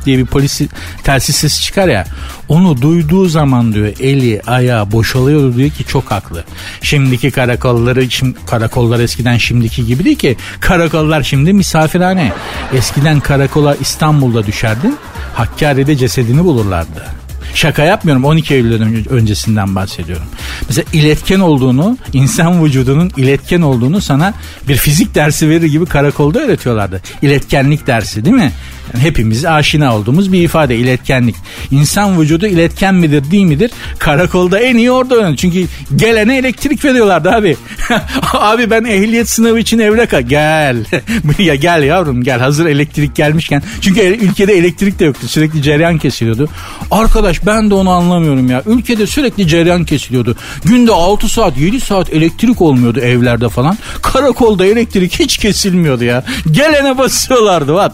diye 0.07 0.19
bir 0.19 0.27
polis 0.27 0.61
telsiz 1.05 1.37
sesi 1.37 1.63
çıkar 1.63 1.89
ya. 1.89 2.05
Onu 2.49 2.83
duyduğu 2.83 3.29
zaman 3.29 3.75
diyor 3.75 3.93
eli 4.01 4.43
ayağı 4.47 4.93
boşalıyor 4.93 5.57
diyor 5.57 5.71
ki 5.71 5.85
çok 5.85 6.11
haklı. 6.11 6.45
Şimdiki 6.83 7.31
karakolları 7.31 8.11
şimdi 8.11 8.39
karakollar 8.47 9.01
eskiden 9.01 9.37
şimdiki 9.37 9.87
gibi 9.87 10.05
değil 10.05 10.19
ki. 10.19 10.37
Karakollar 10.61 11.23
şimdi 11.23 11.53
misafirhane. 11.53 12.33
Eskiden 12.73 13.21
karakola 13.21 13.75
İstanbul'da 13.75 14.47
düşerdin. 14.47 14.97
Hakkari'de 15.35 15.97
cesedini 15.97 16.45
bulurlardı. 16.45 17.24
Şaka 17.55 17.85
yapmıyorum 17.85 18.25
12 18.25 18.55
Eylül 18.55 19.09
öncesinden 19.11 19.75
bahsediyorum. 19.75 20.27
Mesela 20.69 20.85
iletken 20.93 21.41
olduğunu, 21.41 21.99
insan 22.13 22.65
vücudunun 22.65 23.11
iletken 23.17 23.61
olduğunu 23.61 24.01
sana 24.01 24.35
bir 24.69 24.77
fizik 24.77 25.15
dersi 25.15 25.49
verir 25.49 25.67
gibi 25.67 25.87
karakolda 25.87 26.41
öğretiyorlardı. 26.41 27.03
İletkenlik 27.23 27.87
dersi 27.87 28.25
değil 28.25 28.37
mi? 28.37 28.53
Yani 28.95 29.05
hepimiz 29.05 29.45
aşina 29.45 29.97
olduğumuz 29.97 30.33
bir 30.33 30.43
ifade 30.43 30.77
iletkenlik. 30.77 31.37
İnsan 31.71 32.21
vücudu 32.21 32.47
iletken 32.47 32.95
midir 32.95 33.31
değil 33.31 33.45
midir? 33.45 33.71
Karakolda 33.99 34.59
en 34.59 34.77
iyi 34.77 34.91
orada 34.91 35.15
öğrenir. 35.15 35.37
Çünkü 35.37 35.67
gelene 35.97 36.39
elektrik 36.39 36.85
veriyorlardı 36.85 37.31
abi. 37.31 37.57
abi 38.33 38.71
ben 38.71 38.85
ehliyet 38.85 39.29
sınavı 39.29 39.59
için 39.59 39.79
evreka 39.79 40.21
gel. 40.21 40.85
ya 41.39 41.55
gel 41.55 41.83
yavrum 41.83 42.23
gel 42.23 42.41
hazır 42.41 42.67
elektrik 42.67 43.15
gelmişken. 43.15 43.63
Çünkü 43.81 44.01
ülkede 44.01 44.53
elektrik 44.53 44.99
de 44.99 45.05
yoktu. 45.05 45.29
Sürekli 45.29 45.63
cereyan 45.63 45.99
kesiliyordu. 45.99 46.49
Arkadaş 46.91 47.47
ben 47.47 47.71
de 47.71 47.75
onu 47.75 47.91
anlamıyorum 47.91 48.51
ya. 48.51 48.63
Ülkede 48.67 49.07
sürekli 49.07 49.49
cereyan 49.49 49.85
kesiliyordu. 49.85 50.37
Günde 50.65 50.93
6 50.93 51.29
saat 51.29 51.59
7 51.59 51.81
saat 51.81 52.13
elektrik 52.13 52.63
olmuyordu 52.63 53.01
evlerde 53.01 53.49
falan. 53.49 53.79
Karakolda 54.03 54.67
elektrik 54.67 55.21
hiç 55.21 55.39
kesilmiyordu 55.39 56.05
ya. 56.05 56.25
Gelene 56.51 56.99
basıyorlardı 56.99 57.75
var 57.75 57.93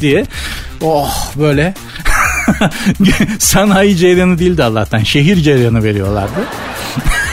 diye. 0.00 0.11
Oh 0.80 1.32
böyle 1.38 1.74
sanayi 3.38 3.96
cereyanı 3.96 4.38
değildi 4.38 4.64
Allah'tan. 4.64 4.98
Şehir 4.98 5.36
cereyanı 5.36 5.84
veriyorlardı. 5.84 6.40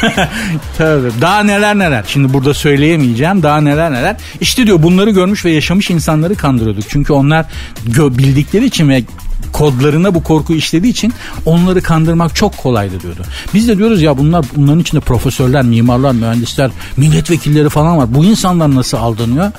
Tabii. 0.77 1.11
Daha 1.21 1.43
neler 1.43 1.79
neler. 1.79 2.03
Şimdi 2.07 2.33
burada 2.33 2.53
söyleyemeyeceğim. 2.53 3.43
Daha 3.43 3.61
neler 3.61 3.91
neler. 3.91 4.15
İşte 4.41 4.65
diyor 4.65 4.83
bunları 4.83 5.09
görmüş 5.09 5.45
ve 5.45 5.51
yaşamış 5.51 5.89
insanları 5.89 6.35
kandırıyorduk. 6.35 6.83
Çünkü 6.89 7.13
onlar 7.13 7.45
bildikleri 7.85 8.65
için 8.65 8.89
ve 8.89 9.03
kodlarına 9.53 10.15
bu 10.15 10.23
korku 10.23 10.53
işlediği 10.53 10.91
için 10.91 11.13
onları 11.45 11.81
kandırmak 11.81 12.35
çok 12.35 12.57
kolaydı 12.57 13.01
diyordu. 13.01 13.21
Biz 13.53 13.67
de 13.67 13.77
diyoruz 13.77 14.01
ya 14.01 14.17
bunlar 14.17 14.45
bunların 14.55 14.79
içinde 14.79 15.01
profesörler, 15.01 15.63
mimarlar, 15.63 16.11
mühendisler, 16.11 16.71
milletvekilleri 16.97 17.69
falan 17.69 17.97
var. 17.97 18.13
Bu 18.13 18.25
insanlar 18.25 18.75
nasıl 18.75 18.97
aldanıyor? 18.97 19.51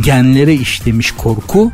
Genlere 0.00 0.54
işlemiş 0.54 1.12
korku 1.12 1.72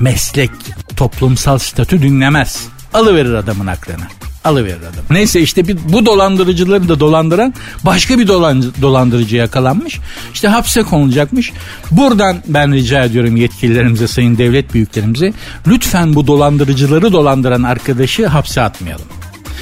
meslek, 0.00 0.50
toplumsal 0.96 1.58
statü 1.58 2.02
dinlemez. 2.02 2.66
Alıverir 2.94 3.34
adamın 3.34 3.66
aklını 3.66 4.04
alıverir 4.44 4.80
adam. 4.80 5.04
Neyse 5.10 5.40
işte 5.40 5.68
bir, 5.68 5.78
bu 5.88 6.06
dolandırıcıları 6.06 6.88
da 6.88 7.00
dolandıran 7.00 7.54
başka 7.84 8.18
bir 8.18 8.28
dolan, 8.28 8.64
dolandırıcı 8.82 9.36
yakalanmış. 9.36 10.00
İşte 10.34 10.48
hapse 10.48 10.82
konulacakmış. 10.82 11.52
Buradan 11.90 12.36
ben 12.46 12.72
rica 12.72 13.04
ediyorum 13.04 13.36
yetkililerimize, 13.36 14.08
sayın 14.08 14.38
devlet 14.38 14.74
büyüklerimize 14.74 15.32
lütfen 15.66 16.14
bu 16.14 16.26
dolandırıcıları 16.26 17.12
dolandıran 17.12 17.62
arkadaşı 17.62 18.26
hapse 18.26 18.60
atmayalım. 18.60 19.06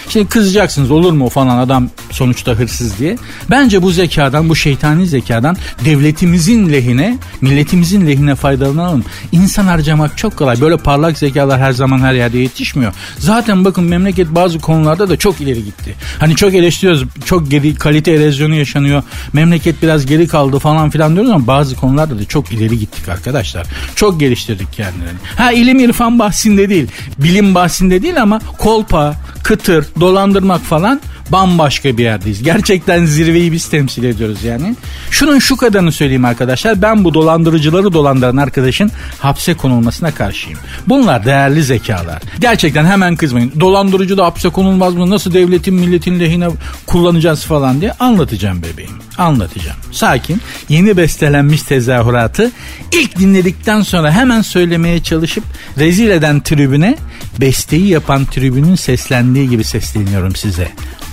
Şimdi 0.09 0.29
kızacaksınız 0.29 0.91
olur 0.91 1.13
mu 1.13 1.29
falan 1.29 1.59
adam 1.59 1.89
sonuçta 2.11 2.53
hırsız 2.53 2.99
diye. 2.99 3.19
Bence 3.51 3.83
bu 3.83 3.91
zekadan 3.91 4.49
bu 4.49 4.57
şeytani 4.57 5.07
zekadan 5.07 5.57
devletimizin 5.85 6.73
lehine 6.73 7.19
milletimizin 7.41 8.07
lehine 8.07 8.35
faydalanalım. 8.35 9.05
İnsan 9.33 9.65
harcamak 9.65 10.19
çok 10.19 10.37
kolay. 10.37 10.61
Böyle 10.61 10.77
parlak 10.77 11.19
zekalar 11.19 11.61
her 11.61 11.73
zaman 11.73 11.99
her 11.99 12.15
yerde 12.15 12.39
yetişmiyor. 12.39 12.95
Zaten 13.19 13.65
bakın 13.65 13.85
memleket 13.85 14.29
bazı 14.31 14.59
konularda 14.59 15.09
da 15.09 15.17
çok 15.17 15.41
ileri 15.41 15.65
gitti. 15.65 15.95
Hani 16.19 16.37
çok 16.37 16.55
eleştiriyoruz. 16.55 17.05
Çok 17.25 17.51
geri, 17.51 17.75
kalite 17.75 18.13
erozyonu 18.13 18.55
yaşanıyor. 18.55 19.03
Memleket 19.33 19.83
biraz 19.83 20.07
geri 20.07 20.29
kaldı 20.29 20.59
falan 20.59 20.91
filan 20.91 21.15
diyoruz 21.15 21.31
ama 21.31 21.47
bazı 21.47 21.77
konularda 21.77 22.19
da 22.19 22.25
çok 22.25 22.53
ileri 22.53 22.79
gittik 22.79 23.09
arkadaşlar. 23.09 23.67
Çok 23.95 24.21
geliştirdik 24.21 24.73
kendilerini. 24.73 25.19
Ha 25.37 25.53
ilim 25.53 25.79
irfan 25.79 26.19
bahsinde 26.19 26.69
değil. 26.69 26.87
Bilim 27.19 27.55
bahsinde 27.55 28.03
değil 28.03 28.23
ama 28.23 28.41
kolpa, 28.59 29.15
kıtır, 29.43 29.87
dolandırmak 30.01 30.61
falan 30.61 31.01
bambaşka 31.31 31.97
bir 31.99 32.05
yerdeyiz. 32.05 32.43
Gerçekten 32.43 33.05
zirveyi 33.05 33.53
biz 33.53 33.69
temsil 33.69 34.05
ediyoruz 34.05 34.45
yani. 34.45 34.77
Şunun 35.11 35.39
şu 35.39 35.57
kadarını 35.57 35.93
söyleyeyim 35.93 36.25
arkadaşlar. 36.25 36.83
Ben 36.83 37.05
bu 37.05 37.15
dolandırıcıları 37.15 37.93
dolandıran 37.93 38.37
arkadaşın 38.37 38.91
hapse 39.19 39.55
konulmasına 39.55 40.15
karşıyım. 40.15 40.59
Bunlar 40.87 41.27
değerli 41.27 41.63
zekalar. 41.63 42.23
Gerçekten 42.41 42.85
hemen 42.85 43.17
kızmayın. 43.17 43.53
Dolandırıcı 43.61 44.17
da 44.19 44.27
hapse 44.27 44.49
konulmaz 44.49 44.95
mı? 44.95 45.11
Nasıl 45.11 45.35
devletin 45.35 45.75
milletin 45.75 46.21
lehine 46.21 46.49
kullanacağız 46.87 47.45
falan 47.45 47.81
diye 47.81 47.93
anlatacağım 47.93 48.63
bebeğim. 48.63 48.93
Anlatacağım. 49.19 49.77
Sakin. 49.93 50.41
Yeni 50.69 50.97
bestelenmiş 50.97 51.63
tezahüratı 51.63 52.51
ilk 52.93 53.19
dinledikten 53.19 53.83
sonra 53.83 54.13
hemen 54.13 54.43
söylemeye 54.43 55.03
çalışıp 55.03 55.45
rezil 55.79 56.11
eden 56.11 56.41
tribüne 56.41 56.97
besteyi 57.41 57.89
yapan 57.89 58.25
tribünün 58.25 58.75
seslendiği 58.75 59.49
gibi 59.49 59.65
sesleniyorum 59.65 60.37
size. 60.37 60.69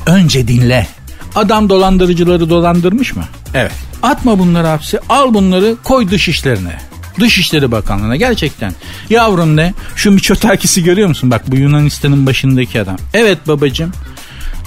Önce 0.10 0.48
dinle. 0.48 0.88
Adam 1.36 1.70
dolandırıcıları 1.70 2.50
dolandırmış 2.50 3.16
mı? 3.16 3.24
Evet. 3.54 3.72
Atma 4.04 4.39
bunları 4.39 4.68
hapse. 4.68 5.00
Al 5.10 5.34
bunları 5.34 5.75
koy 5.84 6.10
dış 6.10 6.30
işlerine. 6.30 6.78
Dışişleri 7.20 7.72
Bakanlığı'na 7.72 8.16
gerçekten. 8.16 8.74
Yavrum 9.10 9.56
ne? 9.56 9.74
Şu 9.96 10.12
Miçotakis'i 10.12 10.84
görüyor 10.84 11.08
musun? 11.08 11.32
Bak 11.32 11.51
bu 11.51 11.56
Yunanistan'ın 11.56 12.25
başındaki 12.25 12.82
adam. 12.82 12.98
Evet 13.13 13.48
babacım. 13.48 13.92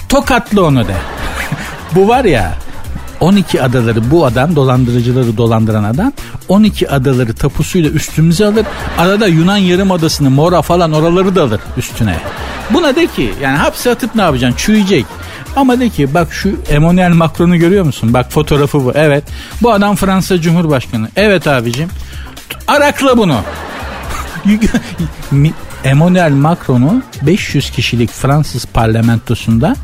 Tokatlı 0.09 0.65
onu 0.65 0.87
de. 0.87 0.95
bu 1.95 2.07
var 2.07 2.25
ya 2.25 2.53
12 3.19 3.61
adaları 3.61 4.11
bu 4.11 4.25
adam 4.25 4.55
dolandırıcıları 4.55 5.37
dolandıran 5.37 5.83
adam 5.83 6.13
12 6.47 6.89
adaları 6.89 7.33
tapusuyla 7.33 7.89
üstümüze 7.89 8.45
alır. 8.45 8.65
Arada 8.97 9.27
Yunan 9.27 9.57
yarım 9.57 9.91
adasını 9.91 10.29
Mora 10.29 10.61
falan 10.61 10.93
oraları 10.93 11.35
da 11.35 11.43
alır 11.43 11.59
üstüne. 11.77 12.15
Buna 12.69 12.95
de 12.95 13.07
ki 13.07 13.33
yani 13.41 13.57
hapse 13.57 13.91
atıp 13.91 14.15
ne 14.15 14.21
yapacaksın? 14.21 14.57
Çürüyecek. 14.57 15.05
Ama 15.55 15.79
de 15.79 15.89
ki 15.89 16.13
bak 16.13 16.33
şu 16.33 16.55
Emmanuel 16.69 17.11
Macron'u 17.11 17.57
görüyor 17.57 17.85
musun? 17.85 18.13
Bak 18.13 18.31
fotoğrafı 18.31 18.85
bu. 18.85 18.91
Evet. 18.95 19.23
Bu 19.61 19.73
adam 19.73 19.95
Fransa 19.95 20.41
Cumhurbaşkanı. 20.41 21.07
Evet 21.15 21.47
abicim. 21.47 21.89
Arakla 22.67 23.17
bunu. 23.17 23.41
Emmanuel 25.83 26.31
Macron'u 26.31 27.01
500 27.21 27.71
kişilik 27.71 28.11
Fransız 28.11 28.65
parlamentosunda 28.65 29.75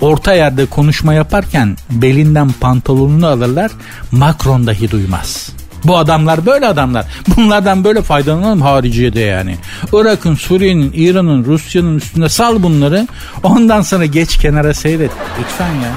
orta 0.00 0.34
yerde 0.34 0.66
konuşma 0.66 1.14
yaparken 1.14 1.76
belinden 1.90 2.52
pantolonunu 2.60 3.26
alırlar. 3.26 3.70
Macron 4.12 4.66
dahi 4.66 4.90
duymaz. 4.90 5.50
Bu 5.84 5.98
adamlar 5.98 6.46
böyle 6.46 6.66
adamlar. 6.66 7.06
Bunlardan 7.36 7.84
böyle 7.84 8.02
faydalanalım 8.02 8.62
hariciyede 8.62 9.20
yani. 9.20 9.56
Irak'ın, 9.92 10.34
Suriye'nin, 10.34 10.92
İran'ın, 10.94 11.44
Rusya'nın 11.44 11.96
üstünde 11.96 12.28
sal 12.28 12.62
bunları. 12.62 13.08
Ondan 13.42 13.82
sonra 13.82 14.06
geç 14.06 14.36
kenara 14.36 14.74
seyret. 14.74 15.10
Lütfen 15.40 15.74
ya. 15.74 15.92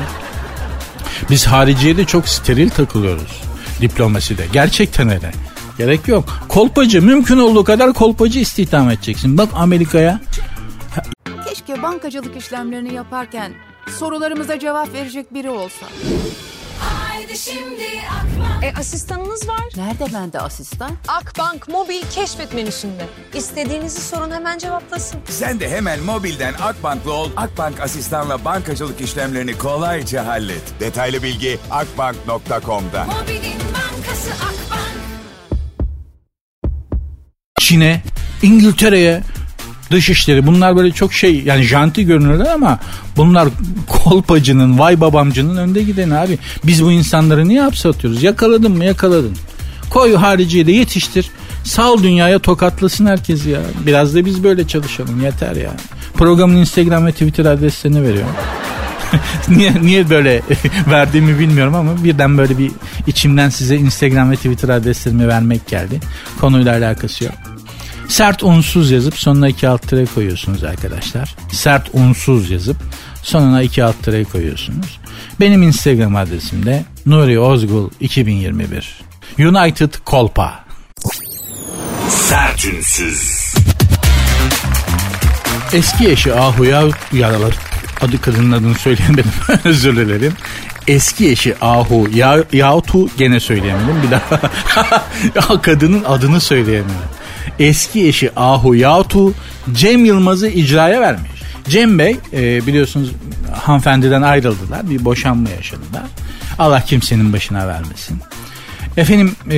Biz 1.29 1.47
hariciyede 1.47 2.05
çok 2.05 2.27
steril 2.27 2.69
takılıyoruz. 2.69 3.41
Diplomaside. 3.81 4.45
Gerçekten 4.53 5.09
öyle. 5.09 5.31
Gerek 5.77 6.07
yok. 6.07 6.29
Kolpacı 6.47 7.01
mümkün 7.01 7.38
olduğu 7.38 7.63
kadar 7.63 7.93
kolpacı 7.93 8.39
istihdam 8.39 8.89
edeceksin. 8.89 9.38
Bak 9.38 9.50
Amerika'ya. 9.55 10.19
Keşke 11.50 11.83
bankacılık 11.83 12.38
işlemlerini 12.38 12.93
yaparken 12.93 13.51
sorularımıza 14.00 14.59
cevap 14.59 14.93
verecek 14.93 15.33
biri 15.33 15.50
olsa. 15.50 15.85
Haydi 17.31 17.43
şimdi 17.43 17.83
Akbank. 18.09 18.63
E 18.63 18.79
asistanınız 18.79 19.47
var. 19.47 19.61
Nerede 19.77 20.13
bende 20.13 20.39
asistan? 20.39 20.91
Akbank 21.07 21.67
mobil 21.67 22.01
keşfet 22.11 22.53
menüsünde. 22.53 23.05
İstediğinizi 23.33 24.01
sorun 24.01 24.31
hemen 24.31 24.57
cevaplasın. 24.57 25.19
Sen 25.29 25.59
de 25.59 25.69
hemen 25.69 26.00
mobilden 26.03 26.53
Akbank'lı 26.53 27.13
ol. 27.13 27.29
Akbank 27.38 27.79
asistanla 27.79 28.45
bankacılık 28.45 29.01
işlemlerini 29.01 29.57
kolayca 29.57 30.25
hallet. 30.25 30.61
Detaylı 30.79 31.23
bilgi 31.23 31.59
akbank.com'da. 31.69 33.05
Mobilin 33.05 33.59
bankası 33.73 34.31
Akbank. 34.33 34.91
Çin'e, 37.59 38.01
İngiltere'ye, 38.41 39.23
dışişleri 39.91 40.48
bunlar 40.48 40.75
böyle 40.75 40.91
çok 40.91 41.13
şey 41.13 41.43
yani 41.43 41.63
janti 41.63 42.05
görünürler 42.05 42.53
ama 42.53 42.79
bunlar 43.17 43.48
kolpacının 43.88 44.79
vay 44.79 45.01
babamcının 45.01 45.57
önde 45.57 45.83
gideni 45.83 46.15
abi. 46.15 46.38
Biz 46.63 46.83
bu 46.83 46.91
insanları 46.91 47.48
niye 47.48 47.62
hapse? 47.62 47.91
Yakaladın 48.21 48.71
mı 48.71 48.86
yakaladın. 48.86 49.36
Koy 49.89 50.15
hariciye 50.15 50.67
de 50.67 50.71
yetiştir. 50.71 51.31
Sal 51.63 52.03
dünyaya 52.03 52.39
tokatlasın 52.39 53.05
herkes 53.05 53.45
ya. 53.45 53.60
Biraz 53.86 54.15
da 54.15 54.25
biz 54.25 54.43
böyle 54.43 54.67
çalışalım 54.67 55.21
yeter 55.21 55.55
ya. 55.55 55.71
Programın 56.13 56.55
Instagram 56.55 57.05
ve 57.05 57.12
Twitter 57.12 57.45
adreslerini 57.45 58.03
veriyorum. 58.03 58.36
niye 59.50 59.74
niye 59.81 60.10
böyle 60.10 60.41
verdiğimi 60.89 61.39
bilmiyorum 61.39 61.75
ama 61.75 62.03
birden 62.03 62.38
böyle 62.38 62.57
bir 62.57 62.71
içimden 63.07 63.50
size 63.50 63.75
Instagram 63.75 64.31
ve 64.31 64.36
Twitter 64.36 64.69
adreslerimi 64.69 65.27
vermek 65.27 65.67
geldi. 65.67 66.00
Konuyla 66.39 66.77
alakası 66.77 67.24
yok. 67.24 67.50
Sert 68.12 68.44
unsuz 68.44 68.91
yazıp 68.91 69.18
sonuna 69.18 69.48
iki 69.48 69.68
alt 69.68 69.88
tere 69.88 70.06
koyuyorsunuz 70.06 70.63
arkadaşlar. 70.63 71.36
Sert 71.51 71.89
unsuz 71.94 72.51
yazıp 72.51 72.77
sonuna 73.24 73.62
iki 73.62 73.84
alt 73.84 74.03
tere 74.03 74.24
koyuyorsunuz. 74.24 75.00
Benim 75.39 75.63
Instagram 75.63 76.15
adresim 76.15 76.65
de 76.65 76.84
Nuri 77.06 77.39
Ozgul 77.39 77.89
2021. 78.00 79.01
United 79.39 79.94
Kolpa. 80.06 80.65
Sertünsüz. 82.10 83.53
Eski 85.74 86.10
eşi 86.10 86.34
Ahu'ya 86.34 86.84
yaralar. 87.13 87.53
Adı 88.01 88.22
kadının 88.22 88.51
adını 88.51 88.75
söyleyemedim. 88.75 89.25
Özür 89.63 89.96
dilerim. 89.96 90.34
Eski 90.88 91.32
eşi 91.32 91.56
Ahu 91.62 92.08
ya, 92.13 92.44
Yahutu 92.53 93.10
gene 93.18 93.39
söyleyemedim. 93.39 94.03
Bir 94.03 94.12
daha 94.12 94.41
ya 95.36 95.62
kadının 95.62 96.03
adını 96.03 96.41
söyleyemedim. 96.41 97.20
Eski 97.60 98.07
eşi 98.07 98.31
Ahu 98.36 98.75
Yahutu 98.75 99.33
Cem 99.74 100.05
Yılmaz'ı 100.05 100.48
icraya 100.48 101.01
vermiş. 101.01 101.31
Cem 101.69 102.00
Bey 102.00 102.17
e, 102.33 102.67
biliyorsunuz 102.67 103.12
hanımefendiden 103.53 104.21
ayrıldılar. 104.21 104.89
Bir 104.89 105.05
boşanma 105.05 105.50
yaşadılar. 105.50 106.03
Allah 106.60 106.81
kimsenin 106.81 107.33
başına 107.33 107.67
vermesin. 107.67 108.19
Efendim 108.98 109.36
e, 109.48 109.53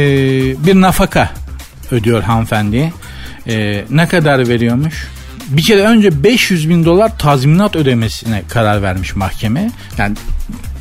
bir 0.65 0.81
nafaka 0.81 1.29
ödüyor 1.91 2.23
hanımefendiye. 2.23 2.93
E, 3.47 3.85
ne 3.89 4.07
kadar 4.07 4.47
veriyormuş? 4.47 5.07
Bir 5.47 5.61
kere 5.61 5.81
önce 5.81 6.23
500 6.23 6.69
bin 6.69 6.85
dolar 6.85 7.17
tazminat 7.17 7.75
ödemesine 7.75 8.43
karar 8.49 8.81
vermiş 8.81 9.15
mahkeme. 9.15 9.71
Yani 9.97 10.15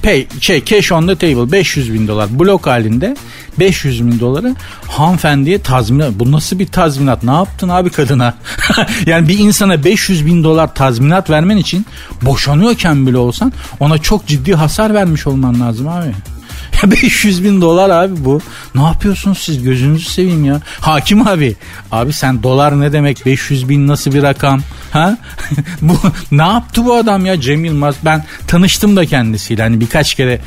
pay, 0.03 0.27
şey 0.41 0.65
cash 0.65 0.93
on 0.93 1.07
the 1.07 1.17
table 1.17 1.53
500 1.53 1.95
bin 1.95 2.09
dolar 2.09 2.39
blok 2.39 2.67
halinde 2.67 3.17
500 3.59 4.07
bin 4.07 4.21
doları 4.21 4.55
hanımefendiye 4.89 5.63
tazminat. 5.63 6.13
Bu 6.15 6.33
nasıl 6.33 6.59
bir 6.59 6.67
tazminat? 6.67 7.23
Ne 7.23 7.31
yaptın 7.31 7.69
abi 7.69 7.91
kadına? 7.91 8.35
yani 9.07 9.29
bir 9.29 9.39
insana 9.39 9.85
500 9.85 10.27
bin 10.27 10.45
dolar 10.45 10.75
tazminat 10.75 11.31
vermen 11.31 11.57
için 11.57 11.87
boşanıyorken 12.23 13.07
bile 13.07 13.19
olsan 13.19 13.53
ona 13.81 13.99
çok 13.99 14.27
ciddi 14.27 14.55
hasar 14.55 14.95
vermiş 14.95 15.27
olman 15.27 15.61
lazım 15.61 15.89
abi. 15.89 16.13
500 16.91 17.45
bin 17.45 17.61
dolar 17.61 17.91
abi 17.91 18.25
bu. 18.25 18.41
Ne 18.75 18.83
yapıyorsunuz 18.83 19.39
siz 19.39 19.63
gözünüzü 19.63 20.05
seveyim 20.05 20.45
ya. 20.45 20.61
Hakim 20.81 21.29
abi. 21.29 21.57
Abi 21.93 22.13
sen 22.13 22.43
dolar 22.43 22.81
ne 22.81 22.93
demek 22.93 23.27
500 23.27 23.69
bin 23.69 23.89
nasıl 23.89 24.15
bir 24.15 24.23
rakam? 24.23 24.61
Ha? 24.91 25.19
bu 25.83 25.99
ne 26.33 26.43
yaptı 26.43 26.85
bu 26.85 26.95
adam 26.95 27.27
ya 27.27 27.41
Cem 27.41 27.65
Yılmaz? 27.65 27.95
Ben 28.05 28.25
tanıştım 28.47 28.97
da 28.97 29.07
kendisiyle. 29.07 29.63
Hani 29.63 29.81
birkaç 29.81 30.15
kere 30.15 30.41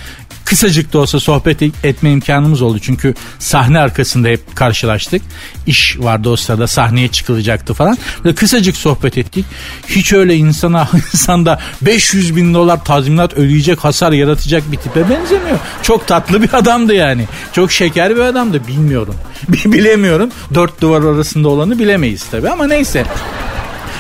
kısacık 0.46 0.94
da 0.94 1.00
olsa 1.00 1.20
sohbet 1.20 1.62
etme 1.62 2.12
imkanımız 2.12 2.62
oldu. 2.62 2.80
Çünkü 2.82 3.14
sahne 3.40 3.80
arkasında 3.80 4.28
hep 4.28 4.56
karşılaştık. 4.56 5.22
İş 5.68 5.98
vardı 6.00 6.30
o 6.30 6.36
sırada 6.36 6.68
sahneye 6.68 7.08
çıkılacaktı 7.08 7.74
falan. 7.74 7.98
Ve 8.26 8.36
kısacık 8.36 8.78
sohbet 8.78 9.18
ettik. 9.18 9.46
Hiç 9.88 10.14
öyle 10.14 10.36
insana 10.36 10.88
insanda 11.14 11.60
500 11.82 12.36
bin 12.36 12.54
dolar 12.54 12.86
tazminat 12.86 13.34
ödeyecek 13.34 13.80
hasar 13.80 14.12
yaratacak 14.12 14.72
bir 14.72 14.78
tipe 14.78 15.10
benzemiyor. 15.10 15.60
Çok 15.82 16.08
tatlı 16.08 16.42
bir 16.42 16.54
adamdı 16.54 16.94
yani. 16.94 17.26
Çok 17.54 17.72
şeker 17.72 18.16
bir 18.16 18.22
adamdı 18.22 18.68
bilmiyorum. 18.68 19.16
Bilemiyorum. 19.66 20.32
Dört 20.54 20.82
duvar 20.82 21.02
arasında 21.02 21.50
olanı 21.50 21.80
bilemeyiz 21.80 22.26
tabii 22.32 22.50
ama 22.50 22.68
neyse. 22.68 23.06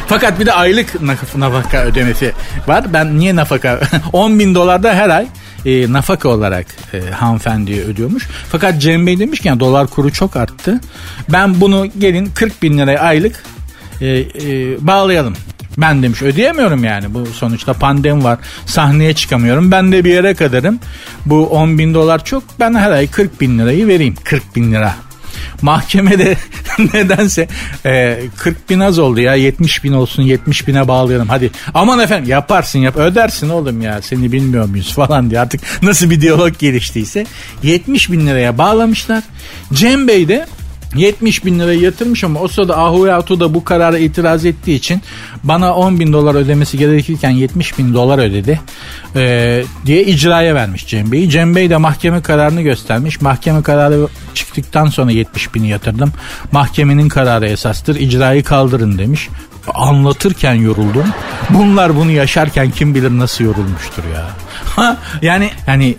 Fakat 0.07 0.39
bir 0.39 0.45
de 0.45 0.53
aylık 0.53 1.01
nafaka 1.35 1.83
ödemesi 1.83 2.31
var. 2.67 2.93
Ben 2.93 3.19
niye 3.19 3.35
nafaka? 3.35 3.79
10 4.13 4.39
bin 4.39 4.55
dolar 4.55 4.83
da 4.83 4.93
her 4.93 5.09
ay 5.09 5.27
e, 5.65 5.93
nafaka 5.93 6.29
olarak 6.29 6.65
e, 6.93 7.11
hanımefendiye 7.11 7.83
ödüyormuş. 7.83 8.27
Fakat 8.49 8.81
Cem 8.81 9.07
Bey 9.07 9.19
demiş 9.19 9.39
ki 9.39 9.47
yani 9.47 9.59
dolar 9.59 9.87
kuru 9.87 10.11
çok 10.11 10.35
arttı. 10.35 10.81
Ben 11.29 11.61
bunu 11.61 11.85
gelin 11.99 12.29
40 12.35 12.61
bin 12.61 12.77
liraya 12.77 12.99
aylık 12.99 13.43
e, 14.01 14.07
e, 14.07 14.25
bağlayalım. 14.87 15.33
Ben 15.77 16.03
demiş 16.03 16.21
ödeyemiyorum 16.21 16.83
yani. 16.83 17.13
Bu 17.13 17.25
sonuçta 17.25 17.73
pandemi 17.73 18.23
var. 18.23 18.39
Sahneye 18.65 19.13
çıkamıyorum. 19.13 19.71
Ben 19.71 19.91
de 19.91 20.05
bir 20.05 20.11
yere 20.11 20.33
kadarım. 20.33 20.79
Bu 21.25 21.47
10 21.47 21.77
bin 21.77 21.93
dolar 21.93 22.25
çok. 22.25 22.43
Ben 22.59 22.73
her 22.73 22.91
ay 22.91 23.07
40 23.07 23.41
bin 23.41 23.59
lirayı 23.59 23.87
vereyim. 23.87 24.15
40 24.23 24.55
bin 24.55 24.71
lira 24.71 24.95
Mahkemede 25.61 26.37
nedense 26.93 27.47
e, 27.85 28.19
40 28.37 28.69
bin 28.69 28.79
az 28.79 28.99
oldu 28.99 29.19
ya. 29.19 29.35
70 29.35 29.83
bin 29.83 29.93
olsun 29.93 30.23
70 30.23 30.67
bine 30.67 30.87
bağlayalım. 30.87 31.27
Hadi. 31.29 31.51
Aman 31.73 31.99
efendim 31.99 32.29
yaparsın 32.29 32.79
yap. 32.79 32.97
Ödersin 32.97 33.49
oğlum 33.49 33.81
ya. 33.81 34.01
Seni 34.01 34.31
bilmiyor 34.31 34.65
muyuz 34.65 34.93
falan 34.93 35.29
diye. 35.29 35.39
Artık 35.39 35.61
nasıl 35.81 36.09
bir 36.09 36.21
diyalog 36.21 36.59
geliştiyse. 36.59 37.25
70 37.63 38.11
bin 38.11 38.27
liraya 38.27 38.57
bağlamışlar. 38.57 39.23
Cem 39.73 40.07
Bey 40.07 40.27
de 40.27 40.45
70 40.95 41.45
bin 41.45 41.59
lirayı 41.59 41.81
yatırmış 41.81 42.23
ama 42.23 42.39
o 42.39 42.47
sırada 42.47 42.77
Ahuyato 42.77 43.39
da 43.39 43.53
bu 43.53 43.63
karara 43.63 43.97
itiraz 43.97 44.45
ettiği 44.45 44.75
için 44.75 45.01
bana 45.43 45.75
10 45.75 45.99
bin 45.99 46.13
dolar 46.13 46.35
ödemesi 46.35 46.77
gerekirken 46.77 47.29
70 47.29 47.77
bin 47.79 47.93
dolar 47.93 48.19
ödedi 48.19 48.59
ee, 49.15 49.63
diye 49.85 50.03
icraya 50.03 50.55
vermiş 50.55 50.87
Cem 50.87 51.11
Bey. 51.11 51.29
Cem 51.29 51.55
Bey 51.55 51.69
de 51.69 51.77
mahkeme 51.77 52.21
kararını 52.21 52.61
göstermiş. 52.61 53.21
Mahkeme 53.21 53.61
kararı 53.61 54.07
çıktıktan 54.33 54.85
sonra 54.85 55.11
70 55.11 55.55
bini 55.55 55.67
yatırdım. 55.67 56.11
Mahkemenin 56.51 57.09
kararı 57.09 57.47
esastır 57.47 57.95
icrayı 57.95 58.43
kaldırın 58.43 58.97
demiş. 58.97 59.29
Anlatırken 59.73 60.53
yoruldum. 60.53 61.05
Bunlar 61.49 61.95
bunu 61.95 62.11
yaşarken 62.11 62.71
kim 62.71 62.95
bilir 62.95 63.09
nasıl 63.09 63.43
yorulmuştur 63.43 64.03
ya. 64.13 64.29
yani 65.21 65.49
hani 65.65 65.95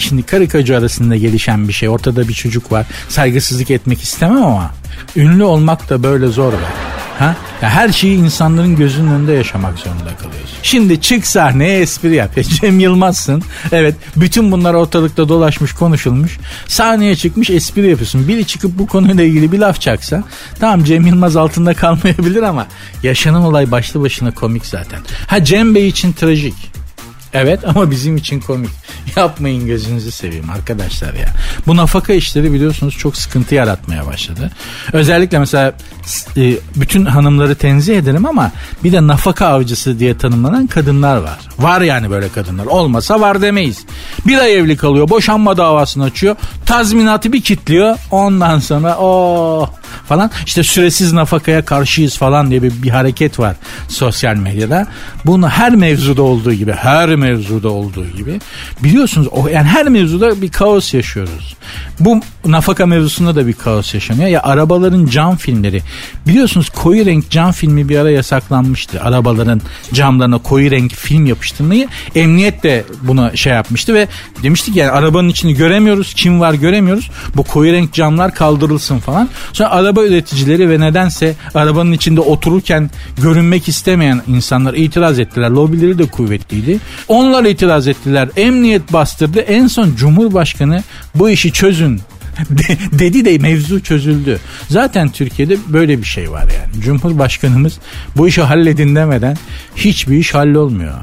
Şimdi 0.00 0.22
karı 0.22 0.48
koca 0.48 0.78
arasında 0.78 1.16
gelişen 1.16 1.68
bir 1.68 1.72
şey. 1.72 1.88
Ortada 1.88 2.28
bir 2.28 2.34
çocuk 2.34 2.72
var. 2.72 2.86
Saygısızlık 3.08 3.70
etmek 3.70 4.02
istemem 4.02 4.42
ama 4.42 4.70
ünlü 5.16 5.44
olmak 5.44 5.90
da 5.90 6.02
böyle 6.02 6.26
zor 6.26 6.52
be. 6.52 6.56
Ha? 7.18 7.36
Ya 7.62 7.70
her 7.70 7.88
şeyi 7.88 8.18
insanların 8.18 8.76
gözünün 8.76 9.10
önünde 9.12 9.32
yaşamak 9.32 9.78
zorunda 9.78 10.16
kalıyorsun. 10.16 10.56
Şimdi 10.62 11.00
çık 11.00 11.26
sahneye 11.26 11.80
espri 11.80 12.14
yap. 12.14 12.36
Ya 12.36 12.44
Cem 12.44 12.80
Yılmaz'sın. 12.80 13.42
Evet 13.72 13.94
bütün 14.16 14.52
bunlar 14.52 14.74
ortalıkta 14.74 15.28
dolaşmış 15.28 15.72
konuşulmuş. 15.72 16.38
Sahneye 16.66 17.16
çıkmış 17.16 17.50
espri 17.50 17.90
yapıyorsun. 17.90 18.28
Biri 18.28 18.46
çıkıp 18.46 18.78
bu 18.78 18.86
konuyla 18.86 19.24
ilgili 19.24 19.52
bir 19.52 19.58
laf 19.58 19.80
çaksa 19.80 20.24
tamam 20.60 20.84
Cem 20.84 21.06
Yılmaz 21.06 21.36
altında 21.36 21.74
kalmayabilir 21.74 22.42
ama 22.42 22.66
yaşanan 23.02 23.42
olay 23.42 23.70
başlı 23.70 24.02
başına 24.02 24.30
komik 24.30 24.66
zaten. 24.66 25.00
Ha 25.26 25.44
Cem 25.44 25.74
Bey 25.74 25.88
için 25.88 26.12
trajik. 26.12 26.54
Evet 27.34 27.68
ama 27.68 27.90
bizim 27.90 28.16
için 28.16 28.40
komik. 28.40 28.70
Yapmayın 29.16 29.66
gözünüzü 29.66 30.10
seveyim 30.10 30.50
arkadaşlar 30.50 31.14
ya. 31.14 31.34
Bu 31.66 31.76
nafaka 31.76 32.12
işleri 32.12 32.52
biliyorsunuz 32.52 32.98
çok 32.98 33.16
sıkıntı 33.16 33.54
yaratmaya 33.54 34.06
başladı. 34.06 34.50
Özellikle 34.92 35.38
mesela 35.38 35.72
e, 36.36 36.54
bütün 36.76 37.04
hanımları 37.04 37.54
tenzih 37.54 37.98
ederim 37.98 38.26
ama 38.26 38.52
bir 38.84 38.92
de 38.92 39.06
nafaka 39.06 39.46
avcısı 39.46 39.98
diye 39.98 40.18
tanımlanan 40.18 40.66
kadınlar 40.66 41.16
var. 41.16 41.38
Var 41.58 41.80
yani 41.80 42.10
böyle 42.10 42.28
kadınlar. 42.28 42.66
Olmasa 42.66 43.20
var 43.20 43.42
demeyiz. 43.42 43.84
Bir 44.26 44.38
ay 44.38 44.54
evli 44.54 44.76
kalıyor. 44.76 45.08
Boşanma 45.08 45.56
davasını 45.56 46.04
açıyor. 46.04 46.36
Tazminatı 46.66 47.32
bir 47.32 47.40
kitliyor. 47.40 47.96
Ondan 48.10 48.58
sonra 48.58 48.96
o 48.98 49.06
oh, 49.06 49.79
falan 50.10 50.30
işte 50.46 50.62
süresiz 50.62 51.12
nafakaya 51.12 51.64
karşıyız 51.64 52.16
falan 52.16 52.50
diye 52.50 52.62
bir, 52.62 52.82
bir 52.82 52.90
hareket 52.90 53.38
var 53.38 53.56
sosyal 53.88 54.36
medyada. 54.36 54.86
Bunu 55.26 55.48
her 55.48 55.74
mevzuda 55.74 56.22
olduğu 56.22 56.52
gibi 56.52 56.72
her 56.72 57.16
mevzuda 57.16 57.68
olduğu 57.68 58.06
gibi 58.06 58.40
biliyorsunuz 58.84 59.28
o 59.30 59.48
yani 59.48 59.68
her 59.68 59.88
mevzuda 59.88 60.42
bir 60.42 60.50
kaos 60.50 60.94
yaşıyoruz. 60.94 61.56
Bu 62.00 62.20
nafaka 62.44 62.86
mevzusunda 62.86 63.36
da 63.36 63.46
bir 63.46 63.52
kaos 63.52 63.94
yaşanıyor. 63.94 64.28
Ya 64.28 64.42
arabaların 64.42 65.06
cam 65.06 65.36
filmleri 65.36 65.82
biliyorsunuz 66.26 66.68
koyu 66.70 67.06
renk 67.06 67.30
cam 67.30 67.52
filmi 67.52 67.88
bir 67.88 67.98
ara 67.98 68.10
yasaklanmıştı. 68.10 69.00
Arabaların 69.02 69.60
camlarına 69.92 70.38
koyu 70.38 70.70
renk 70.70 70.92
film 70.92 71.26
yapıştırmayı 71.26 71.88
emniyet 72.14 72.62
de 72.62 72.84
buna 73.02 73.36
şey 73.36 73.52
yapmıştı 73.52 73.94
ve 73.94 74.08
demiştik 74.42 74.76
yani 74.76 74.90
arabanın 74.90 75.28
içini 75.28 75.54
göremiyoruz. 75.54 76.14
Kim 76.14 76.40
var 76.40 76.54
göremiyoruz. 76.54 77.10
Bu 77.36 77.42
koyu 77.42 77.72
renk 77.72 77.92
camlar 77.92 78.34
kaldırılsın 78.34 78.98
falan. 78.98 79.28
Sonra 79.52 79.70
araba 79.70 79.99
üreticileri 80.06 80.70
ve 80.70 80.80
nedense 80.80 81.34
arabanın 81.54 81.92
içinde 81.92 82.20
otururken 82.20 82.90
görünmek 83.22 83.68
istemeyen 83.68 84.22
insanlar 84.26 84.74
itiraz 84.74 85.18
ettiler. 85.18 85.50
Lobileri 85.50 85.98
de 85.98 86.06
kuvvetliydi. 86.06 86.78
Onlar 87.08 87.44
itiraz 87.44 87.88
ettiler. 87.88 88.28
Emniyet 88.36 88.92
bastırdı. 88.92 89.40
En 89.40 89.66
son 89.66 89.94
Cumhurbaşkanı 89.96 90.82
bu 91.14 91.30
işi 91.30 91.52
çözün 91.52 92.00
dedi 92.92 93.24
de 93.24 93.38
mevzu 93.38 93.82
çözüldü. 93.82 94.38
Zaten 94.68 95.08
Türkiye'de 95.08 95.56
böyle 95.68 95.98
bir 95.98 96.06
şey 96.06 96.30
var 96.30 96.42
yani. 96.42 96.82
Cumhurbaşkanımız 96.82 97.78
bu 98.16 98.28
işi 98.28 98.42
halledin 98.42 98.96
demeden 98.96 99.36
hiçbir 99.76 100.16
iş 100.16 100.34
hallolmuyor. 100.34 100.94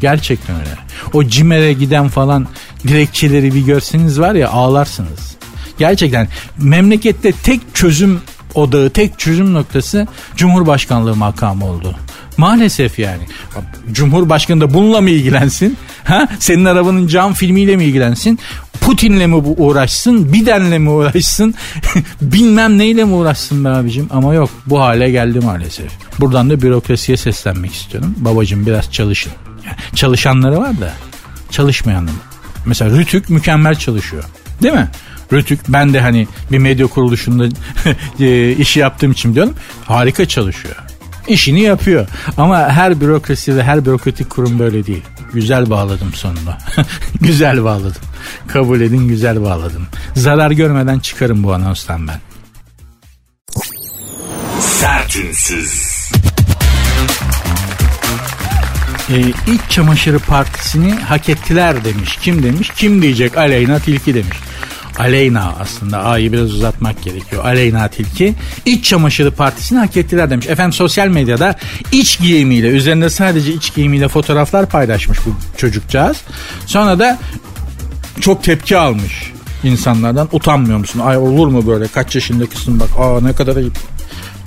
Gerçekten 0.00 0.56
öyle. 0.56 0.78
O 1.12 1.24
CİMER'e 1.24 1.72
giden 1.72 2.08
falan 2.08 2.46
dilekçeleri 2.88 3.54
bir 3.54 3.60
görseniz 3.60 4.20
var 4.20 4.34
ya 4.34 4.50
ağlarsınız. 4.50 5.36
Gerçekten 5.78 6.28
memlekette 6.58 7.32
tek 7.32 7.60
çözüm 7.74 8.20
odağı, 8.54 8.90
tek 8.90 9.18
çözüm 9.18 9.54
noktası 9.54 10.06
Cumhurbaşkanlığı 10.36 11.16
makamı 11.16 11.66
oldu. 11.66 11.96
Maalesef 12.36 12.98
yani. 12.98 13.22
Cumhurbaşkanı 13.92 14.60
da 14.60 14.74
bununla 14.74 15.00
mı 15.00 15.10
ilgilensin? 15.10 15.76
Ha? 16.04 16.28
Senin 16.38 16.64
arabanın 16.64 17.06
cam 17.06 17.32
filmiyle 17.32 17.76
mi 17.76 17.84
ilgilensin? 17.84 18.38
Putin'le 18.80 19.26
mi 19.26 19.34
uğraşsın? 19.34 20.32
Biden'le 20.32 20.78
mi 20.78 20.90
uğraşsın? 20.90 21.54
Bilmem 22.20 22.78
neyle 22.78 23.04
mi 23.04 23.12
uğraşsın 23.12 23.64
be 23.64 23.68
abicim? 23.68 24.08
Ama 24.10 24.34
yok 24.34 24.50
bu 24.66 24.80
hale 24.80 25.10
geldi 25.10 25.40
maalesef. 25.40 25.92
Buradan 26.20 26.50
da 26.50 26.62
bürokrasiye 26.62 27.16
seslenmek 27.16 27.74
istiyorum. 27.74 28.14
Babacım 28.16 28.66
biraz 28.66 28.92
çalışın. 28.92 29.32
Çalışanları 29.94 30.58
var 30.58 30.80
da 30.80 30.92
çalışmayanları. 31.50 32.14
Mesela 32.66 32.98
Rütük 32.98 33.30
mükemmel 33.30 33.74
çalışıyor. 33.74 34.24
Değil 34.62 34.74
mi? 34.74 34.88
Rütük 35.32 35.60
ben 35.68 35.94
de 35.94 36.00
hani 36.00 36.28
bir 36.52 36.58
medya 36.58 36.86
kuruluşunda 36.86 37.48
e, 38.20 38.52
işi 38.52 38.80
yaptığım 38.80 39.12
için 39.12 39.34
diyorum 39.34 39.54
harika 39.84 40.28
çalışıyor. 40.28 40.76
İşini 41.28 41.60
yapıyor. 41.60 42.08
Ama 42.36 42.68
her 42.68 43.00
bürokrasi 43.00 43.56
ve 43.56 43.62
her 43.62 43.84
bürokratik 43.84 44.30
kurum 44.30 44.58
böyle 44.58 44.86
değil. 44.86 45.02
Güzel 45.32 45.70
bağladım 45.70 46.12
sonunda. 46.14 46.58
güzel 47.20 47.64
bağladım. 47.64 48.02
Kabul 48.46 48.80
edin 48.80 49.08
güzel 49.08 49.42
bağladım. 49.42 49.86
Zarar 50.14 50.50
görmeden 50.50 50.98
çıkarım 50.98 51.44
bu 51.44 51.54
anonstan 51.54 52.08
ben. 52.08 52.20
Sertünsüz. 54.60 55.94
Ee, 59.10 59.20
iç 59.52 59.60
çamaşırı 59.68 60.18
partisini 60.18 60.94
hak 60.94 61.28
ettiler 61.28 61.84
demiş. 61.84 62.18
Kim 62.22 62.42
demiş? 62.42 62.70
Kim 62.76 63.02
diyecek? 63.02 63.36
Aleyna 63.36 63.78
Tilki 63.78 64.14
demiş. 64.14 64.36
Aleyna 64.98 65.54
aslında 65.60 66.04
A'yı 66.04 66.32
biraz 66.32 66.52
uzatmak 66.52 67.02
gerekiyor. 67.02 67.44
Aleyna 67.44 67.88
Tilki 67.88 68.34
iç 68.66 68.84
çamaşırı 68.84 69.30
partisini 69.30 69.78
hak 69.78 69.96
ettiler 69.96 70.30
demiş. 70.30 70.46
Efendim 70.46 70.72
sosyal 70.72 71.08
medyada 71.08 71.54
iç 71.92 72.18
giyimiyle 72.20 72.68
üzerinde 72.68 73.10
sadece 73.10 73.52
iç 73.52 73.74
giyimiyle 73.74 74.08
fotoğraflar 74.08 74.68
paylaşmış 74.68 75.18
bu 75.26 75.56
çocukcağız. 75.56 76.16
Sonra 76.66 76.98
da 76.98 77.18
çok 78.20 78.44
tepki 78.44 78.76
almış 78.76 79.32
insanlardan. 79.64 80.28
Utanmıyor 80.32 80.78
musun? 80.78 81.00
Ay 81.00 81.16
olur 81.16 81.48
mu 81.48 81.66
böyle 81.66 81.88
kaç 81.88 82.14
yaşında 82.14 82.44
bak 82.68 82.88
aa 82.98 83.20
ne 83.20 83.32
kadar 83.32 83.56
ayıp. 83.56 83.78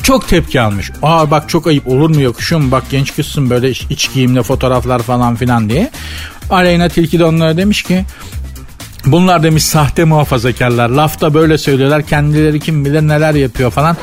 Çok 0.04 0.28
tepki 0.28 0.62
almış. 0.62 0.92
Aa 1.04 1.32
bak 1.32 1.50
çok 1.50 1.68
ayıp 1.68 1.88
olur 1.88 2.10
mu 2.10 2.22
yakışıyor? 2.22 2.62
Bak 2.72 2.84
genç 2.92 3.16
kızsın 3.16 3.50
böyle 3.50 3.70
iç 3.70 4.14
giyimle 4.14 4.44
fotoğraflar 4.44 5.02
falan 5.02 5.36
filan 5.36 5.70
diye. 5.70 5.92
Aleyna 6.50 6.90
Tilki 6.90 7.20
de 7.20 7.26
onlara 7.26 7.58
demiş 7.58 7.84
ki 7.84 8.06
Bunlar 9.12 9.44
demiş 9.44 9.66
sahte 9.66 10.04
muhafazakarlar. 10.04 10.90
Lafta 10.90 11.34
böyle 11.34 11.58
söylüyorlar. 11.58 12.02
Kendileri 12.02 12.60
kim 12.60 12.86
bilir 12.86 13.02
neler 13.02 13.34
yapıyor 13.34 13.72
falan. 13.72 13.98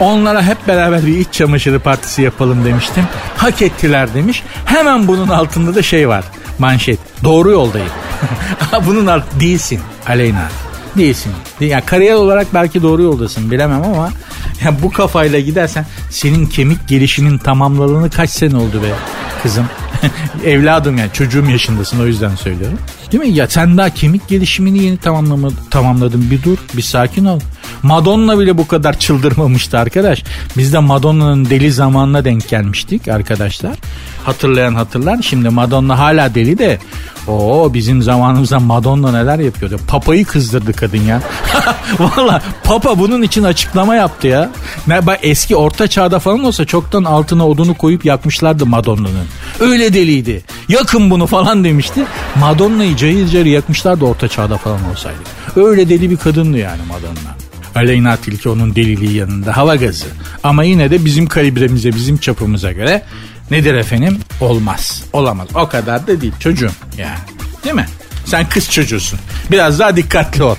Onlara 0.00 0.42
hep 0.42 0.68
beraber 0.68 1.06
bir 1.06 1.18
iç 1.18 1.28
çamaşırı 1.32 1.80
partisi 1.80 2.22
yapalım 2.22 2.64
demiştim. 2.64 3.04
Hak 3.36 3.62
ettiler 3.62 4.14
demiş. 4.14 4.42
Hemen 4.64 5.08
bunun 5.08 5.28
altında 5.28 5.74
da 5.74 5.82
şey 5.82 6.08
var. 6.08 6.24
Manşet. 6.58 6.98
Doğru 7.24 7.50
yoldayım. 7.50 7.88
bunun 8.86 9.06
alt 9.06 9.24
değilsin 9.40 9.80
Aleyna. 10.06 10.48
Değilsin. 10.96 11.32
Yani 11.60 11.84
kariyer 11.84 12.14
olarak 12.14 12.54
belki 12.54 12.82
doğru 12.82 13.02
yoldasın 13.02 13.50
bilemem 13.50 13.82
ama 13.82 14.10
ya 14.64 14.82
bu 14.82 14.92
kafayla 14.92 15.40
gidersen 15.40 15.86
senin 16.10 16.46
kemik 16.46 16.88
gelişinin 16.88 17.38
tamamladığını 17.38 18.10
kaç 18.10 18.30
sene 18.30 18.56
oldu 18.56 18.82
be 18.82 18.88
kızım. 19.42 19.66
Evladım 20.44 20.98
yani 20.98 21.12
çocuğum 21.12 21.50
yaşındasın 21.50 22.00
o 22.00 22.06
yüzden 22.06 22.34
söylüyorum. 22.34 22.78
Değil 23.12 23.24
mi? 23.24 23.30
Ya 23.30 23.48
sen 23.48 23.78
daha 23.78 23.90
kemik 23.90 24.28
gelişimini 24.28 24.84
yeni 24.84 24.96
tamamlama, 24.96 25.48
tamamladın. 25.70 26.30
Bir 26.30 26.42
dur, 26.42 26.58
bir 26.76 26.82
sakin 26.82 27.24
ol. 27.24 27.40
Madonna 27.82 28.38
bile 28.38 28.58
bu 28.58 28.68
kadar 28.68 28.98
çıldırmamıştı 28.98 29.78
arkadaş. 29.78 30.24
Biz 30.56 30.72
de 30.72 30.78
Madonna'nın 30.78 31.44
deli 31.44 31.72
zamanına 31.72 32.24
denk 32.24 32.48
gelmiştik 32.48 33.08
arkadaşlar. 33.08 33.72
Hatırlayan 34.24 34.74
hatırlar. 34.74 35.18
Şimdi 35.22 35.48
Madonna 35.48 35.98
hala 35.98 36.34
deli 36.34 36.58
de 36.58 36.78
o 37.28 37.70
bizim 37.74 38.02
zamanımızda 38.02 38.60
Madonna 38.60 39.12
neler 39.12 39.38
yapıyordu. 39.38 39.80
Papayı 39.88 40.24
kızdırdı 40.24 40.72
kadın 40.72 40.98
ya. 41.02 41.22
Valla 41.98 42.42
Papa 42.64 42.98
bunun 42.98 43.22
için 43.22 43.42
açıklama 43.42 43.94
yaptı 43.94 44.26
ya. 44.26 44.50
Ne, 44.86 45.00
eski 45.22 45.56
orta 45.56 45.88
çağda 45.88 46.18
falan 46.18 46.44
olsa 46.44 46.64
çoktan 46.64 47.04
altına 47.04 47.48
odunu 47.48 47.74
koyup 47.74 48.04
yakmışlardı 48.04 48.66
Madonna'nın. 48.66 49.26
Öyle 49.60 49.94
deliydi. 49.94 50.42
Yakın 50.68 51.10
bunu 51.10 51.26
falan 51.26 51.64
demişti. 51.64 52.04
Madonna'yı 52.40 52.96
cayır 52.96 53.28
cayır 53.28 53.46
yakmışlardı 53.46 54.04
orta 54.04 54.28
çağda 54.28 54.56
falan 54.56 54.90
olsaydı. 54.90 55.18
Öyle 55.56 55.88
deli 55.88 56.10
bir 56.10 56.16
kadındı 56.16 56.58
yani 56.58 56.80
Madonna. 56.88 57.37
Aleyna 57.74 58.16
Tilki 58.16 58.48
onun 58.48 58.74
deliliği 58.74 59.16
yanında 59.16 59.56
hava 59.56 59.76
gazı. 59.76 60.06
Ama 60.42 60.64
yine 60.64 60.90
de 60.90 61.04
bizim 61.04 61.26
kalibremize, 61.26 61.92
bizim 61.92 62.16
çapımıza 62.16 62.72
göre 62.72 63.02
nedir 63.50 63.74
efendim? 63.74 64.18
Olmaz. 64.40 65.02
Olamaz. 65.12 65.48
O 65.54 65.68
kadar 65.68 66.06
da 66.06 66.20
değil 66.20 66.32
çocuğum 66.40 66.72
yani. 66.98 67.18
Değil 67.64 67.74
mi? 67.74 67.86
Sen 68.24 68.48
kız 68.48 68.70
çocuğusun. 68.70 69.18
Biraz 69.50 69.78
daha 69.78 69.96
dikkatli 69.96 70.42
ol. 70.42 70.56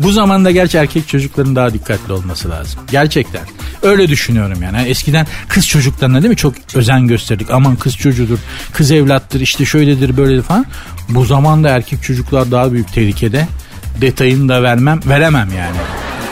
Bu 0.00 0.12
zamanda 0.12 0.50
gerçi 0.50 0.78
erkek 0.78 1.08
çocukların 1.08 1.56
daha 1.56 1.72
dikkatli 1.72 2.12
olması 2.12 2.50
lazım. 2.50 2.80
Gerçekten. 2.90 3.42
Öyle 3.82 4.08
düşünüyorum 4.08 4.62
yani. 4.62 4.88
Eskiden 4.88 5.26
kız 5.48 5.66
çocuklarına 5.66 6.22
değil 6.22 6.30
mi 6.30 6.36
çok 6.36 6.54
özen 6.74 7.06
gösterdik. 7.06 7.50
Aman 7.50 7.76
kız 7.76 7.96
çocuğudur, 7.96 8.38
kız 8.72 8.90
evlattır, 8.90 9.40
işte 9.40 9.64
şöyledir, 9.64 10.16
böyledir 10.16 10.42
falan. 10.42 10.66
Bu 11.08 11.24
zamanda 11.24 11.68
erkek 11.68 12.02
çocuklar 12.02 12.50
daha 12.50 12.72
büyük 12.72 12.92
tehlikede. 12.92 13.48
Detayını 14.00 14.48
da 14.48 14.62
vermem, 14.62 15.00
veremem 15.06 15.48
yani. 15.58 15.76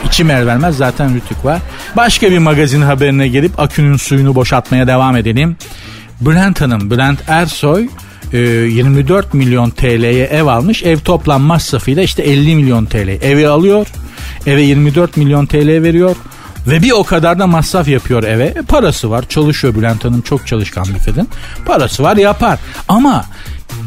İçim 0.07 0.31
el 0.31 0.47
vermez 0.47 0.77
zaten 0.77 1.15
rütük 1.15 1.45
var. 1.45 1.61
Başka 1.97 2.31
bir 2.31 2.39
magazin 2.39 2.83
haberine 2.83 3.29
gelip 3.29 3.61
akünün 3.61 3.97
suyunu 3.97 4.35
boşaltmaya 4.35 4.87
devam 4.87 5.17
edelim. 5.17 5.57
Bülent 6.21 6.61
Hanım, 6.61 6.91
Bülent 6.91 7.19
Ersoy 7.29 7.89
24 8.33 9.27
e, 9.27 9.29
milyon 9.37 9.71
TL'ye 9.71 10.25
ev 10.25 10.47
almış. 10.47 10.83
Ev 10.83 10.99
toplam 10.99 11.43
masrafıyla 11.43 12.03
işte 12.03 12.23
50 12.23 12.57
milyon 12.57 12.87
TL. 12.87 13.09
Evi 13.09 13.49
alıyor. 13.49 13.87
Eve 14.47 14.63
24 14.63 15.17
milyon 15.17 15.47
TL 15.47 15.83
veriyor. 15.83 16.17
Ve 16.67 16.83
bir 16.83 16.93
o 16.93 17.05
kadar 17.05 17.39
da 17.39 17.47
masraf 17.47 17.89
yapıyor 17.89 18.23
eve. 18.23 18.45
E, 18.45 18.63
parası 18.63 19.11
var. 19.11 19.25
Çalışıyor 19.29 19.75
Bülent 19.75 20.05
Hanım. 20.05 20.21
Çok 20.21 20.47
çalışkan 20.47 20.85
bir 20.95 21.05
kadın. 21.05 21.29
Parası 21.67 22.03
var 22.03 22.17
yapar. 22.17 22.59
Ama 22.89 23.25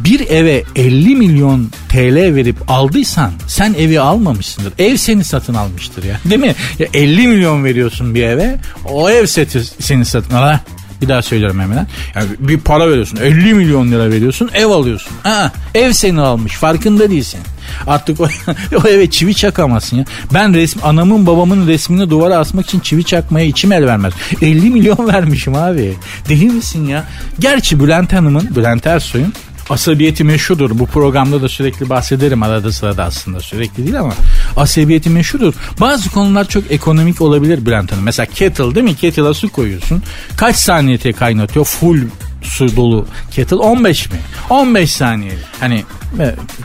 bir 0.03 0.19
eve 0.29 0.63
50 0.75 1.15
milyon 1.15 1.69
TL 1.89 2.35
verip 2.35 2.55
aldıysan 2.67 3.31
sen 3.47 3.73
evi 3.73 3.99
almamışsındır. 3.99 4.73
Ev 4.79 4.97
seni 4.97 5.23
satın 5.23 5.53
almıştır 5.53 6.03
ya. 6.03 6.19
Değil 6.25 6.41
mi? 6.41 6.55
Ya 6.79 6.87
50 6.93 7.27
milyon 7.27 7.63
veriyorsun 7.63 8.15
bir 8.15 8.23
eve. 8.23 8.55
O 8.85 9.09
ev 9.09 9.25
seti 9.25 9.63
seni 9.79 10.05
satın 10.05 10.35
al. 10.35 10.57
Bir 11.01 11.07
daha 11.07 11.21
söylüyorum 11.21 11.59
hemen. 11.59 11.87
Yani 12.15 12.27
bir 12.39 12.59
para 12.59 12.89
veriyorsun. 12.89 13.17
50 13.17 13.53
milyon 13.53 13.91
lira 13.91 14.09
veriyorsun. 14.09 14.49
Ev 14.53 14.65
alıyorsun. 14.65 15.11
Ha, 15.23 15.51
ev 15.75 15.91
seni 15.91 16.21
almış. 16.21 16.53
Farkında 16.53 17.09
değilsin. 17.09 17.39
Artık 17.87 18.21
o, 18.21 18.27
o 18.83 18.87
eve 18.87 19.09
çivi 19.09 19.35
çakamazsın 19.35 19.97
ya. 19.97 20.05
Ben 20.33 20.53
resm 20.53 20.79
anamın 20.83 21.25
babamın 21.27 21.67
resmini 21.67 22.09
duvara 22.09 22.37
asmak 22.37 22.65
için 22.65 22.79
çivi 22.79 23.03
çakmaya 23.03 23.45
içim 23.45 23.71
el 23.71 23.85
vermez. 23.85 24.13
50 24.41 24.69
milyon 24.69 25.07
vermişim 25.13 25.55
abi. 25.55 25.93
Deli 26.29 26.45
misin 26.45 26.87
ya? 26.87 27.03
Gerçi 27.39 27.79
Bülent 27.79 28.13
Hanım'ın, 28.13 28.55
Bülent 28.55 28.87
Ersoy'un 28.87 29.33
asabiyeti 29.69 30.23
meşhudur. 30.23 30.79
Bu 30.79 30.85
programda 30.85 31.41
da 31.41 31.49
sürekli 31.49 31.89
bahsederim 31.89 32.43
arada 32.43 32.71
sırada 32.71 33.03
aslında 33.03 33.39
sürekli 33.39 33.83
değil 33.83 33.99
ama 33.99 34.13
asabiyeti 34.55 35.09
meşhudur. 35.09 35.53
Bazı 35.79 36.09
konular 36.09 36.47
çok 36.47 36.71
ekonomik 36.71 37.21
olabilir 37.21 37.65
Bülent 37.65 37.91
Hanım. 37.91 38.03
Mesela 38.03 38.25
kettle 38.25 38.75
değil 38.75 38.83
mi? 38.83 38.95
Kettle'a 38.95 39.33
su 39.33 39.49
koyuyorsun. 39.49 40.03
Kaç 40.37 40.55
saniyete 40.55 41.13
kaynatıyor? 41.13 41.65
Full 41.65 41.99
su 42.41 42.75
dolu 42.75 43.05
kettle 43.31 43.55
15 43.55 44.11
mi? 44.11 44.17
15 44.49 44.91
saniye. 44.91 45.33
Hani 45.59 45.83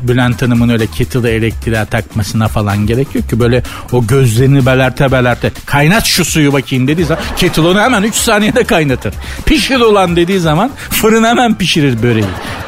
Bülent 0.03 0.43
Hanım'ın 0.43 0.69
öyle 0.69 0.87
kettle'ı 0.87 1.29
elektriğe 1.29 1.85
takmasına 1.85 2.49
falan 2.49 2.87
gerek 2.87 3.15
yok 3.15 3.31
ki 3.31 3.41
böyle 3.41 3.63
o 3.93 4.07
gözlerini 4.07 4.67
belerte 4.67 5.13
belerte 5.13 5.53
kaynat 5.67 6.05
şu 6.05 6.25
suyu 6.25 6.53
bakayım 6.53 6.89
dediği 6.89 7.05
zaman 7.05 7.25
kettle 7.37 7.63
onu 7.63 7.81
hemen 7.81 8.03
3 8.03 8.15
saniyede 8.15 8.65
kaynatır. 8.65 9.15
Pişir 9.47 9.81
olan 9.81 10.17
dediği 10.17 10.41
zaman 10.41 10.71
fırın 10.91 11.25
hemen 11.25 11.59
pişirir 11.59 12.03
böreği. 12.03 12.25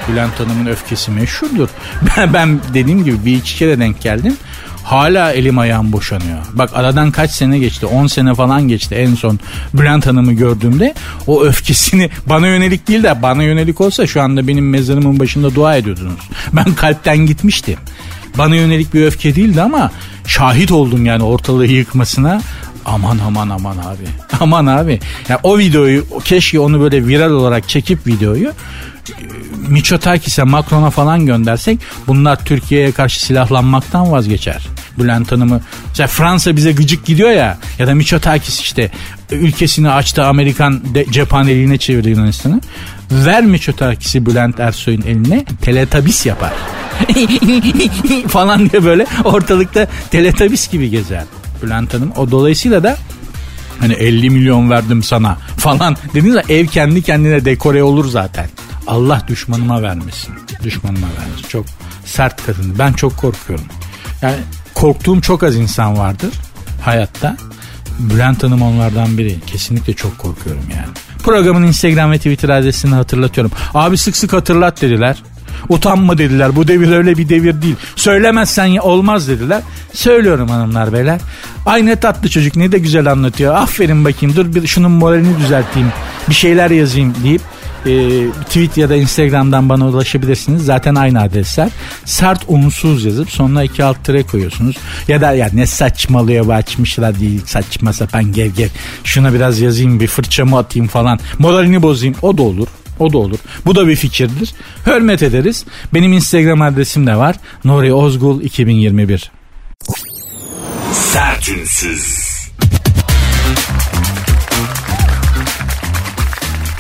Bülent 0.08 0.40
Hanım'ın 0.40 0.66
öfkesi 0.66 1.10
meşhurdur. 1.10 1.68
Ben, 2.16 2.32
ben 2.32 2.60
dediğim 2.74 3.04
gibi 3.04 3.24
bir 3.24 3.36
iki 3.36 3.56
kere 3.56 3.78
denk 3.78 4.00
geldim. 4.00 4.36
Hala 4.84 5.32
elim 5.32 5.58
ayağım 5.58 5.92
boşanıyor. 5.92 6.38
Bak 6.52 6.70
aradan 6.74 7.10
kaç 7.10 7.30
sene 7.30 7.58
geçti? 7.58 7.86
10 7.86 8.06
sene 8.06 8.34
falan 8.34 8.68
geçti 8.68 8.94
en 8.94 9.14
son 9.14 9.40
Bülent 9.74 10.06
Hanım'ı 10.06 10.32
gördüğümde. 10.32 10.94
O 11.26 11.44
öfkesini 11.44 12.10
bana 12.26 12.46
yönelik 12.46 12.88
değil 12.88 13.02
de 13.02 13.22
bana 13.22 13.42
yönelik 13.42 13.80
olsa 13.80 14.06
şu 14.06 14.22
anda 14.22 14.48
benim 14.48 14.70
mezarımın 14.70 15.20
başında 15.20 15.54
dua 15.54 15.76
ediyordunuz. 15.76 16.20
Ben 16.52 16.74
kalpten 16.74 17.16
gitmiştim. 17.16 17.76
Bana 18.38 18.56
yönelik 18.56 18.94
bir 18.94 19.06
öfke 19.06 19.36
değildi 19.36 19.62
ama 19.62 19.90
şahit 20.26 20.72
oldum 20.72 21.06
yani 21.06 21.22
ortalığı 21.22 21.66
yıkmasına. 21.66 22.40
Aman 22.84 23.18
aman 23.26 23.48
aman 23.48 23.76
abi. 23.76 24.06
Aman 24.40 24.66
abi. 24.66 25.00
Ya 25.28 25.40
o 25.42 25.58
videoyu 25.58 26.04
keşke 26.24 26.60
onu 26.60 26.80
böyle 26.80 27.06
viral 27.06 27.30
olarak 27.30 27.68
çekip 27.68 28.06
videoyu 28.06 28.52
Miçotakis'e 29.68 30.42
Macron'a 30.42 30.90
falan 30.90 31.26
göndersek 31.26 31.78
bunlar 32.06 32.44
Türkiye'ye 32.44 32.92
karşı 32.92 33.24
silahlanmaktan 33.24 34.12
vazgeçer. 34.12 34.73
Bülent 34.98 35.32
Hanım'ı 35.32 35.60
mesela 35.88 36.06
Fransa 36.06 36.56
bize 36.56 36.72
gıcık 36.72 37.06
gidiyor 37.06 37.30
ya 37.30 37.58
ya 37.78 37.86
da 37.86 37.94
Miçotakis 37.94 38.60
işte 38.60 38.90
ülkesini 39.30 39.90
açtı 39.90 40.24
Amerikan 40.24 40.94
de, 40.94 41.06
cephaneliğine 41.10 41.78
çevirdi 41.78 42.08
Yunanistan'ı. 42.08 42.60
Ver 43.10 43.44
Miçotakis'i 43.44 44.26
Bülent 44.26 44.60
Ersoy'un 44.60 45.02
eline 45.02 45.44
teletabis 45.44 46.26
yapar. 46.26 46.52
falan 48.28 48.70
diye 48.70 48.84
böyle 48.84 49.06
ortalıkta 49.24 49.86
teletabis 50.10 50.70
gibi 50.70 50.90
gezer 50.90 51.24
Bülent 51.62 51.94
Hanım. 51.94 52.12
O 52.16 52.30
dolayısıyla 52.30 52.82
da 52.82 52.96
hani 53.80 53.92
50 53.92 54.30
milyon 54.30 54.70
verdim 54.70 55.02
sana 55.02 55.38
falan 55.56 55.96
dediniz 56.14 56.36
ev 56.48 56.66
kendi 56.66 57.02
kendine 57.02 57.44
dekore 57.44 57.82
olur 57.82 58.08
zaten. 58.08 58.48
Allah 58.86 59.22
düşmanıma 59.28 59.82
vermesin. 59.82 60.34
Düşmanıma 60.64 61.06
vermesin. 61.06 61.48
Çok 61.48 61.66
sert 62.04 62.46
kadın. 62.46 62.74
Ben 62.78 62.92
çok 62.92 63.16
korkuyorum. 63.16 63.64
Yani 64.22 64.36
korktuğum 64.74 65.20
çok 65.20 65.42
az 65.42 65.56
insan 65.56 65.98
vardır 65.98 66.30
hayatta. 66.84 67.36
Bülent 67.98 68.42
Hanım 68.42 68.62
onlardan 68.62 69.18
biri. 69.18 69.36
Kesinlikle 69.46 69.92
çok 69.92 70.18
korkuyorum 70.18 70.62
yani. 70.76 70.86
Programın 71.22 71.66
Instagram 71.66 72.12
ve 72.12 72.16
Twitter 72.16 72.48
adresini 72.48 72.94
hatırlatıyorum. 72.94 73.52
Abi 73.74 73.98
sık 73.98 74.16
sık 74.16 74.32
hatırlat 74.32 74.82
dediler. 74.82 75.22
Utanma 75.68 76.18
dediler. 76.18 76.56
Bu 76.56 76.68
devir 76.68 76.92
öyle 76.92 77.16
bir 77.16 77.28
devir 77.28 77.62
değil. 77.62 77.76
Söylemezsen 77.96 78.76
olmaz 78.76 79.28
dediler. 79.28 79.62
Söylüyorum 79.92 80.48
hanımlar 80.48 80.92
beyler. 80.92 81.20
Ay 81.66 81.86
ne 81.86 81.96
tatlı 81.96 82.28
çocuk 82.28 82.56
ne 82.56 82.72
de 82.72 82.78
güzel 82.78 83.12
anlatıyor. 83.12 83.54
Aferin 83.54 84.04
bakayım 84.04 84.36
dur 84.36 84.54
bir 84.54 84.66
şunun 84.66 84.90
moralini 84.90 85.38
düzelteyim. 85.38 85.92
Bir 86.28 86.34
şeyler 86.34 86.70
yazayım 86.70 87.14
deyip 87.24 87.42
e, 87.86 88.26
tweet 88.46 88.76
ya 88.76 88.88
da 88.88 88.96
Instagram'dan 88.96 89.68
bana 89.68 89.88
ulaşabilirsiniz. 89.88 90.64
Zaten 90.64 90.94
aynı 90.94 91.22
adresler. 91.22 91.70
Sert 92.04 92.44
unsuz 92.48 93.04
yazıp 93.04 93.30
sonuna 93.30 93.64
iki 93.64 93.84
alt 93.84 94.04
tere 94.04 94.22
koyuyorsunuz. 94.22 94.76
Ya 95.08 95.20
da 95.20 95.32
ya 95.32 95.50
ne 95.52 95.66
saçmalıyor 95.66 96.46
bu 96.46 96.52
açmışlar 96.52 97.20
değil 97.20 97.42
saçma 97.46 97.92
sapan 97.92 98.32
gev 98.32 98.50
gev. 98.50 98.68
Şuna 99.04 99.34
biraz 99.34 99.60
yazayım 99.60 100.00
bir 100.00 100.06
fırçamı 100.06 100.58
atayım 100.58 100.88
falan. 100.88 101.18
Moralini 101.38 101.82
bozayım 101.82 102.14
o 102.22 102.38
da 102.38 102.42
olur. 102.42 102.68
O 102.98 103.12
da 103.12 103.18
olur. 103.18 103.38
Bu 103.66 103.74
da 103.74 103.88
bir 103.88 103.96
fikirdir. 103.96 104.54
Hürmet 104.86 105.22
ederiz. 105.22 105.64
Benim 105.94 106.12
Instagram 106.12 106.62
adresim 106.62 107.06
de 107.06 107.16
var. 107.16 107.36
Nuri 107.64 107.94
Ozgul 107.94 108.42
2021. 108.42 109.30
Sertünsüz. 110.92 112.23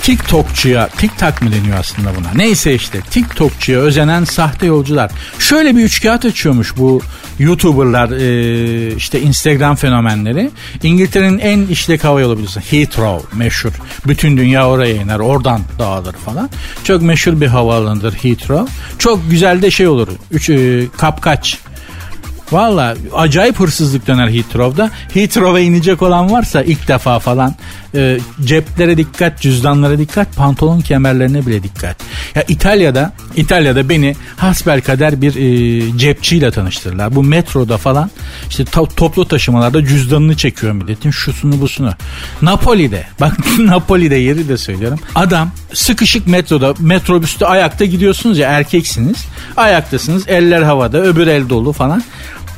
TikTokçuya, 0.04 0.88
TikTok 0.88 1.42
mı 1.42 1.52
deniyor 1.52 1.78
aslında 1.78 2.10
buna? 2.16 2.30
Neyse 2.34 2.74
işte 2.74 3.00
TikTokçuya 3.10 3.80
özenen 3.80 4.24
sahte 4.24 4.66
yolcular. 4.66 5.10
Şöyle 5.38 5.76
bir 5.76 5.84
üçkağıt 5.84 6.24
açıyormuş 6.24 6.76
bu 6.76 7.00
YouTuber'lar 7.38 8.10
e, 8.10 8.94
işte 8.94 9.20
Instagram 9.20 9.76
fenomenleri. 9.76 10.50
İngiltere'nin 10.82 11.38
en 11.38 11.66
işlek 11.66 12.04
hava 12.04 12.20
yolu 12.20 12.34
biliyorsun. 12.34 12.60
Heathrow 12.60 13.38
meşhur. 13.38 13.72
Bütün 14.06 14.36
dünya 14.36 14.68
oraya 14.68 14.94
iner. 14.94 15.18
Oradan 15.18 15.60
dağılır 15.78 16.12
falan. 16.12 16.50
Çok 16.84 17.02
meşhur 17.02 17.40
bir 17.40 17.46
havaalanıdır 17.46 18.12
Heathrow. 18.12 18.72
Çok 18.98 19.30
güzel 19.30 19.62
de 19.62 19.70
şey 19.70 19.88
olur. 19.88 20.08
Üç, 20.30 20.50
e, 20.50 20.84
kapkaç 20.96 21.58
Valla 22.54 22.94
acayip 23.14 23.60
hırsızlık 23.60 24.06
döner 24.06 24.28
Heathrow'da. 24.28 24.90
Heathrow'a 25.14 25.60
inecek 25.60 26.02
olan 26.02 26.32
varsa 26.32 26.62
ilk 26.62 26.88
defa 26.88 27.18
falan 27.18 27.54
e, 27.94 28.18
ceplere 28.44 28.96
dikkat, 28.96 29.40
cüzdanlara 29.40 29.98
dikkat, 29.98 30.36
pantolon 30.36 30.80
kemerlerine 30.80 31.46
bile 31.46 31.62
dikkat. 31.62 31.96
Ya 32.34 32.44
İtalya'da 32.48 33.12
İtalya'da 33.36 33.88
beni 33.88 34.16
hasbel 34.36 34.80
kader 34.80 35.22
bir 35.22 35.36
e, 35.36 35.98
cepçiyle 35.98 36.50
tanıştırırlar. 36.50 37.14
Bu 37.14 37.22
metroda 37.22 37.78
falan 37.78 38.10
işte 38.48 38.62
to- 38.62 38.94
toplu 38.96 39.28
taşımalarda 39.28 39.84
cüzdanını 39.84 40.36
çekiyor 40.36 40.72
milletin 40.72 41.10
şusunu 41.10 41.60
busunu. 41.60 41.94
Napoli'de 42.42 43.06
bak 43.20 43.32
Napoli'de 43.58 44.16
yeri 44.16 44.48
de 44.48 44.56
söylüyorum. 44.56 44.98
Adam 45.14 45.50
sıkışık 45.72 46.26
metroda 46.26 46.74
metrobüste 46.78 47.46
ayakta 47.46 47.84
gidiyorsunuz 47.84 48.38
ya 48.38 48.50
erkeksiniz. 48.50 49.24
Ayaktasınız 49.56 50.28
eller 50.28 50.62
havada 50.62 50.98
öbür 51.02 51.26
el 51.26 51.48
dolu 51.48 51.72
falan 51.72 52.02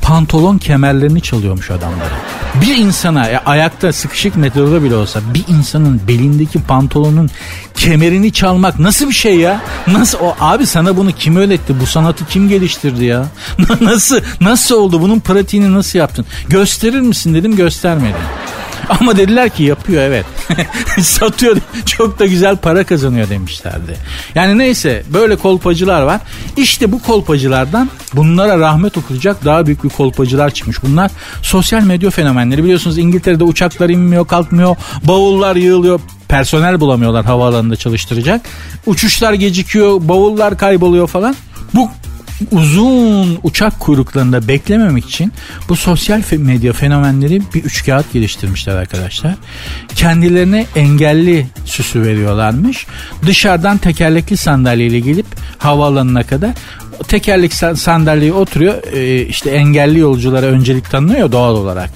pantolon 0.07 0.57
kemerlerini 0.57 1.21
çalıyormuş 1.21 1.71
adamları. 1.71 2.13
Bir 2.61 2.77
insana 2.77 3.27
ya 3.27 3.41
ayakta 3.45 3.93
sıkışık 3.93 4.35
metroda 4.35 4.83
bile 4.83 4.95
olsa 4.95 5.19
bir 5.33 5.43
insanın 5.47 6.01
belindeki 6.07 6.63
pantolonun 6.63 7.29
kemerini 7.75 8.33
çalmak 8.33 8.79
nasıl 8.79 9.09
bir 9.09 9.13
şey 9.13 9.39
ya? 9.39 9.61
Nasıl 9.87 10.17
o 10.21 10.35
abi 10.39 10.65
sana 10.65 10.97
bunu 10.97 11.11
kim 11.11 11.35
öğretti? 11.35 11.79
Bu 11.81 11.85
sanatı 11.85 12.25
kim 12.25 12.49
geliştirdi 12.49 13.05
ya? 13.05 13.25
nasıl 13.81 14.19
nasıl 14.41 14.75
oldu? 14.75 15.01
Bunun 15.01 15.19
pratiğini 15.19 15.73
nasıl 15.73 15.99
yaptın? 15.99 16.25
Gösterir 16.49 17.01
misin 17.01 17.33
dedim 17.33 17.55
göstermedi. 17.55 18.17
Ama 18.89 19.17
dediler 19.17 19.49
ki 19.49 19.63
yapıyor 19.63 20.03
evet. 20.03 20.25
Satıyor 21.01 21.57
çok 21.85 22.19
da 22.19 22.25
güzel 22.25 22.57
para 22.57 22.83
kazanıyor 22.83 23.29
demişlerdi. 23.29 23.97
Yani 24.35 24.57
neyse 24.57 25.03
böyle 25.13 25.35
kolpacılar 25.35 26.01
var. 26.01 26.21
İşte 26.57 26.91
bu 26.91 27.01
kolpacılardan 27.01 27.89
bunlara 28.13 28.59
rahmet 28.59 28.97
okuyacak 28.97 29.45
daha 29.45 29.65
büyük 29.65 29.83
bir 29.83 29.89
kolpacılar 29.89 30.49
çıkmış. 30.49 30.83
Bunlar 30.83 31.11
sosyal 31.41 31.81
medya 31.83 32.09
fenomenleri. 32.09 32.63
Biliyorsunuz 32.63 32.97
İngiltere'de 32.97 33.43
uçaklar 33.43 33.89
inmiyor 33.89 34.27
kalkmıyor. 34.27 34.75
Bavullar 35.03 35.55
yığılıyor 35.55 35.99
personel 36.27 36.79
bulamıyorlar 36.79 37.25
havaalanında 37.25 37.75
çalıştıracak. 37.75 38.41
Uçuşlar 38.85 39.33
gecikiyor, 39.33 39.99
bavullar 40.01 40.57
kayboluyor 40.57 41.07
falan. 41.07 41.35
Bu 41.73 41.89
uzun 42.51 43.39
uçak 43.43 43.79
kuyruklarında 43.79 44.47
beklememek 44.47 45.05
için 45.05 45.33
bu 45.69 45.75
sosyal 45.75 46.21
medya 46.31 46.73
fenomenleri 46.73 47.41
bir 47.53 47.63
üçkağıt 47.63 48.13
geliştirmişler 48.13 48.75
arkadaşlar. 48.75 49.35
Kendilerine 49.95 50.65
engelli 50.75 51.47
süsü 51.65 52.01
veriyorlarmış. 52.01 52.87
Dışarıdan 53.25 53.77
tekerlekli 53.77 54.37
sandalyeyle 54.37 54.99
gelip 54.99 55.25
havaalanına 55.57 56.23
kadar 56.23 56.51
tekerlek 57.07 57.53
sandalyeye 57.53 58.33
oturuyor. 58.33 58.83
Ee, 58.93 59.25
işte 59.25 59.49
engelli 59.49 59.99
yolculara 59.99 60.45
öncelik 60.45 60.91
tanınıyor 60.91 61.31
doğal 61.31 61.55
olarak. 61.55 61.89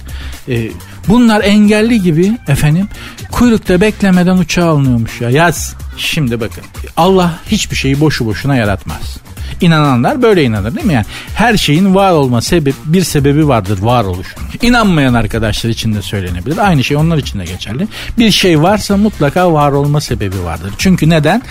Ee, 0.48 0.70
bunlar 1.08 1.44
engelli 1.44 2.02
gibi 2.02 2.38
efendim 2.48 2.88
kuyrukta 3.30 3.80
beklemeden 3.80 4.36
uçağa 4.36 4.66
alınıyormuş 4.66 5.20
ya. 5.20 5.30
Yaz 5.30 5.74
şimdi 5.96 6.40
bakın 6.40 6.64
Allah 6.96 7.38
hiçbir 7.46 7.76
şeyi 7.76 8.00
boşu 8.00 8.26
boşuna 8.26 8.56
yaratmaz. 8.56 9.18
İnananlar 9.62 10.22
böyle 10.22 10.44
inanır 10.44 10.74
değil 10.74 10.86
mi 10.86 10.94
yani? 10.94 11.06
Her 11.34 11.56
şeyin 11.56 11.94
var 11.94 12.12
olma 12.12 12.40
sebep 12.40 12.74
bir 12.84 13.04
sebebi 13.04 13.48
vardır 13.48 13.78
varoluşun. 13.78 14.42
İnanmayan 14.62 15.14
arkadaşlar 15.14 15.70
için 15.70 15.94
de 15.94 16.02
söylenebilir. 16.02 16.58
Aynı 16.58 16.84
şey 16.84 16.96
onlar 16.96 17.18
için 17.18 17.38
de 17.38 17.44
geçerli. 17.44 17.88
Bir 18.18 18.30
şey 18.30 18.62
varsa 18.62 18.96
mutlaka 18.96 19.52
var 19.52 19.72
olma 19.72 20.00
sebebi 20.00 20.42
vardır. 20.44 20.72
Çünkü 20.78 21.10
neden? 21.10 21.42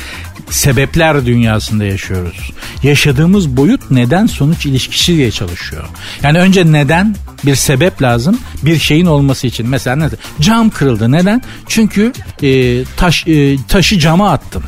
Sebepler 0.49 1.25
dünyasında 1.25 1.83
yaşıyoruz. 1.83 2.51
Yaşadığımız 2.83 3.57
boyut 3.57 3.91
neden 3.91 4.25
sonuç 4.25 4.65
ilişkisi 4.65 5.15
diye 5.15 5.31
çalışıyor. 5.31 5.83
Yani 6.23 6.39
önce 6.39 6.71
neden 6.71 7.15
bir 7.45 7.55
sebep 7.55 8.01
lazım 8.01 8.39
bir 8.61 8.79
şeyin 8.79 9.05
olması 9.05 9.47
için. 9.47 9.69
Mesela 9.69 9.95
ne? 9.95 10.09
Cam 10.41 10.69
kırıldı. 10.69 11.11
Neden? 11.11 11.41
Çünkü 11.67 12.13
e, 12.43 12.83
taş 12.83 13.27
e, 13.27 13.57
taşı 13.67 13.99
cama 13.99 14.31
attım. 14.31 14.63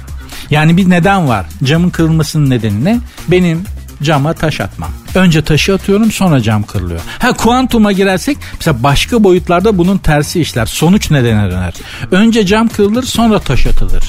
Yani 0.54 0.78
bir 0.78 0.90
neden 0.90 1.28
var. 1.28 1.46
Camın 1.64 1.90
kırılmasının 1.90 2.50
nedeni 2.50 2.86
ne? 2.86 3.00
Benim 3.28 3.64
cama 4.04 4.34
taş 4.34 4.62
atmam. 4.62 4.90
Önce 5.16 5.44
taşı 5.44 5.74
atıyorum 5.74 6.12
sonra 6.12 6.42
cam 6.42 6.64
kırılıyor. 6.64 7.00
Ha 7.20 7.34
kuantuma 7.34 7.92
girersek 7.92 8.38
mesela 8.60 8.84
başka 8.84 9.24
boyutlarda 9.24 9.78
bunun 9.78 9.98
tersi 9.98 10.42
işler. 10.42 10.66
Sonuç 10.66 11.12
nedene 11.12 11.52
döner. 11.52 11.74
Önce 12.12 12.46
cam 12.46 12.68
kırılır 12.68 13.04
sonra 13.04 13.40
taş 13.40 13.68
atılır. 13.68 14.04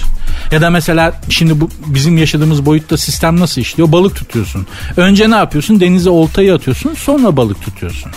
Ya 0.53 0.61
da 0.61 0.71
mesela 0.71 1.21
şimdi 1.29 1.61
bu 1.61 1.71
bizim 1.87 2.19
yaşadığımız 2.19 2.67
boyutta 2.67 2.97
sistem 2.97 3.41
nasıl 3.41 3.61
işliyor? 3.61 3.93
Balık 3.93 4.17
tutuyorsun. 4.17 4.67
Önce 4.97 5.31
ne 5.31 5.37
yapıyorsun? 5.37 5.81
Denize 5.81 6.11
oltayı 6.11 6.55
atıyorsun 6.55 6.95
sonra 6.95 7.37
balık 7.37 7.63
tutuyorsun. 7.63 8.13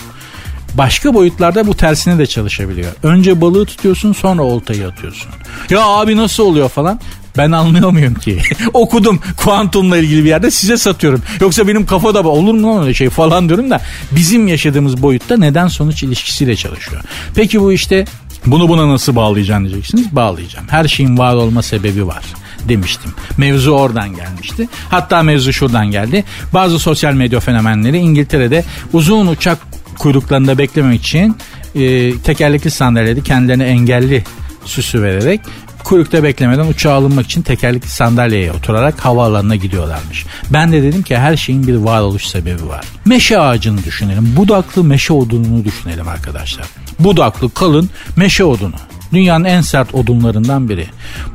Başka 0.74 1.14
boyutlarda 1.14 1.66
bu 1.66 1.76
tersine 1.76 2.18
de 2.18 2.26
çalışabiliyor. 2.26 2.92
Önce 3.02 3.40
balığı 3.40 3.66
tutuyorsun 3.66 4.12
sonra 4.12 4.42
oltayı 4.42 4.88
atıyorsun. 4.88 5.30
Ya 5.70 5.80
abi 5.82 6.16
nasıl 6.16 6.42
oluyor 6.42 6.68
falan. 6.68 7.00
Ben 7.38 7.52
anlıyor 7.52 7.90
muyum 7.90 8.14
ki? 8.14 8.38
Okudum 8.72 9.20
kuantumla 9.36 9.96
ilgili 9.96 10.24
bir 10.24 10.28
yerde 10.28 10.50
size 10.50 10.76
satıyorum. 10.76 11.22
Yoksa 11.40 11.68
benim 11.68 11.86
kafada 11.86 12.28
olur 12.28 12.54
mu 12.54 12.82
öyle 12.82 12.94
şey 12.94 13.10
falan 13.10 13.48
diyorum 13.48 13.70
da 13.70 13.80
bizim 14.12 14.48
yaşadığımız 14.48 15.02
boyutta 15.02 15.36
neden 15.36 15.68
sonuç 15.68 16.02
ilişkisiyle 16.02 16.56
çalışıyor. 16.56 17.02
Peki 17.34 17.60
bu 17.60 17.72
işte 17.72 18.04
bunu 18.46 18.68
buna 18.68 18.88
nasıl 18.88 19.16
bağlayacaksın 19.16 19.64
diyeceksiniz. 19.64 20.16
Bağlayacağım. 20.16 20.66
Her 20.68 20.88
şeyin 20.88 21.18
var 21.18 21.34
olma 21.34 21.62
sebebi 21.62 22.06
var 22.06 22.24
demiştim. 22.68 23.10
Mevzu 23.36 23.70
oradan 23.70 24.16
gelmişti. 24.16 24.68
Hatta 24.90 25.22
mevzu 25.22 25.52
şuradan 25.52 25.90
geldi. 25.90 26.24
Bazı 26.54 26.78
sosyal 26.78 27.12
medya 27.12 27.40
fenomenleri 27.40 27.98
İngiltere'de 27.98 28.64
uzun 28.92 29.26
uçak 29.26 29.58
kuyruklarında 29.98 30.58
beklemek 30.58 31.00
için 31.00 31.36
e, 31.74 32.12
tekerlekli 32.18 32.70
sandalyede 32.70 33.20
kendilerine 33.20 33.64
engelli 33.64 34.24
süsü 34.64 35.02
vererek 35.02 35.40
kuyrukta 35.88 36.22
beklemeden 36.22 36.66
uçağa 36.66 36.92
alınmak 36.92 37.24
için 37.26 37.42
tekerlekli 37.42 37.88
sandalyeye 37.88 38.52
oturarak 38.52 39.04
havaalanına 39.04 39.56
gidiyorlarmış. 39.56 40.26
Ben 40.50 40.72
de 40.72 40.82
dedim 40.82 41.02
ki 41.02 41.18
her 41.18 41.36
şeyin 41.36 41.66
bir 41.66 41.74
varoluş 41.74 42.26
sebebi 42.26 42.68
var. 42.68 42.84
Meşe 43.04 43.38
ağacını 43.38 43.84
düşünelim. 43.84 44.36
Budaklı 44.36 44.84
meşe 44.84 45.12
odununu 45.12 45.64
düşünelim 45.64 46.08
arkadaşlar. 46.08 46.66
Budaklı 46.98 47.54
kalın 47.54 47.90
meşe 48.16 48.44
odunu. 48.44 48.74
Dünyanın 49.12 49.44
en 49.44 49.60
sert 49.60 49.94
odunlarından 49.94 50.68
biri. 50.68 50.86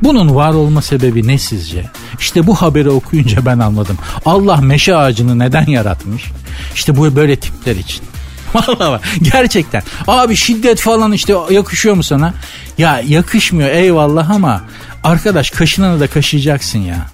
Bunun 0.03 0.35
var 0.35 0.53
olma 0.53 0.81
sebebi 0.81 1.27
ne 1.27 1.37
sizce? 1.37 1.85
İşte 2.19 2.47
bu 2.47 2.55
haberi 2.55 2.89
okuyunca 2.89 3.45
ben 3.45 3.59
anladım. 3.59 3.97
Allah 4.25 4.57
meşe 4.57 4.95
ağacını 4.95 5.39
neden 5.39 5.65
yaratmış? 5.65 6.23
İşte 6.75 6.97
bu 6.97 7.15
böyle 7.15 7.35
tipler 7.35 7.75
için. 7.75 8.01
Vallahi 8.67 8.91
bak 8.91 9.01
gerçekten. 9.21 9.83
Abi 10.07 10.35
şiddet 10.35 10.79
falan 10.79 11.11
işte 11.11 11.33
yakışıyor 11.51 11.95
mu 11.95 12.03
sana? 12.03 12.33
Ya 12.77 13.01
yakışmıyor 13.07 13.69
eyvallah 13.69 14.29
ama 14.29 14.61
arkadaş 15.03 15.49
kaşınanı 15.49 15.99
da 15.99 16.07
kaşıyacaksın 16.07 16.79
ya. 16.79 17.07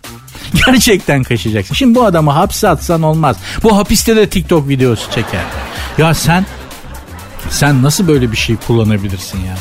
Gerçekten 0.66 1.24
kaşıyacaksın. 1.24 1.76
Şimdi 1.76 1.96
bu 1.96 2.06
adamı 2.06 2.32
hapse 2.32 2.70
atsan 2.70 3.02
olmaz. 3.02 3.38
Bu 3.64 3.78
hapiste 3.78 4.16
de 4.16 4.30
TikTok 4.30 4.70
videosu 4.70 5.12
çeker. 5.12 5.44
Ya 5.98 6.14
sen 6.14 6.46
sen 7.50 7.84
nasıl 7.84 8.08
böyle 8.08 8.32
bir 8.32 8.38
şey 8.38 8.56
kullanabilirsin 8.56 9.40
ya? 9.40 9.58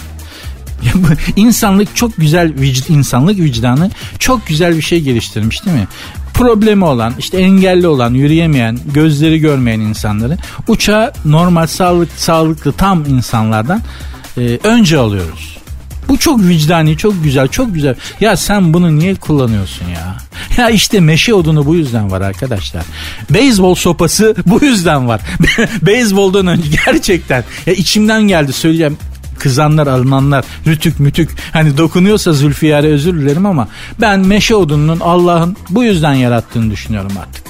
ya 0.82 0.92
bu 0.94 1.08
insanlık 1.36 1.96
çok 1.96 2.16
güzel 2.16 2.54
vicd, 2.60 2.88
insanlık 2.88 3.38
vicdanı 3.38 3.90
çok 4.18 4.46
güzel 4.46 4.76
bir 4.76 4.82
şey 4.82 5.00
geliştirmiş 5.00 5.64
değil 5.64 5.76
mi? 5.76 5.88
Problemi 6.38 6.84
olan, 6.84 7.14
işte 7.18 7.38
engelli 7.38 7.86
olan, 7.86 8.14
yürüyemeyen, 8.14 8.78
gözleri 8.94 9.40
görmeyen 9.40 9.80
insanları 9.80 10.36
uçağa 10.68 11.12
normal 11.24 11.66
sağlık 11.66 12.12
sağlıklı 12.16 12.72
tam 12.72 13.04
insanlardan 13.04 13.82
e, 14.36 14.58
önce 14.64 14.98
alıyoruz. 14.98 15.58
Bu 16.08 16.18
çok 16.18 16.40
vicdani, 16.42 16.96
çok 16.96 17.24
güzel, 17.24 17.48
çok 17.48 17.74
güzel. 17.74 17.94
Ya 18.20 18.36
sen 18.36 18.74
bunu 18.74 18.98
niye 18.98 19.14
kullanıyorsun 19.14 19.86
ya? 19.88 20.16
Ya 20.56 20.70
işte 20.70 21.00
meşe 21.00 21.34
odunu 21.34 21.66
bu 21.66 21.74
yüzden 21.74 22.10
var 22.10 22.20
arkadaşlar. 22.20 22.82
Beyzbol 23.30 23.74
sopası 23.74 24.34
bu 24.46 24.64
yüzden 24.64 25.08
var. 25.08 25.20
Beyzboldan 25.82 26.46
önce 26.46 26.68
gerçekten. 26.86 27.44
Ya 27.66 27.72
içimden 27.72 28.22
geldi 28.22 28.52
söyleyeceğim 28.52 28.98
kızanlar 29.38 29.86
alınanlar 29.86 30.44
rütük 30.66 31.00
mütük 31.00 31.30
hani 31.52 31.78
dokunuyorsa 31.78 32.32
Zülfiyar'a 32.32 32.86
özür 32.86 33.14
dilerim 33.14 33.46
ama 33.46 33.68
ben 34.00 34.20
meşe 34.20 34.54
odununun 34.54 35.00
Allah'ın 35.00 35.56
bu 35.70 35.84
yüzden 35.84 36.14
yarattığını 36.14 36.70
düşünüyorum 36.70 37.12
artık. 37.20 37.48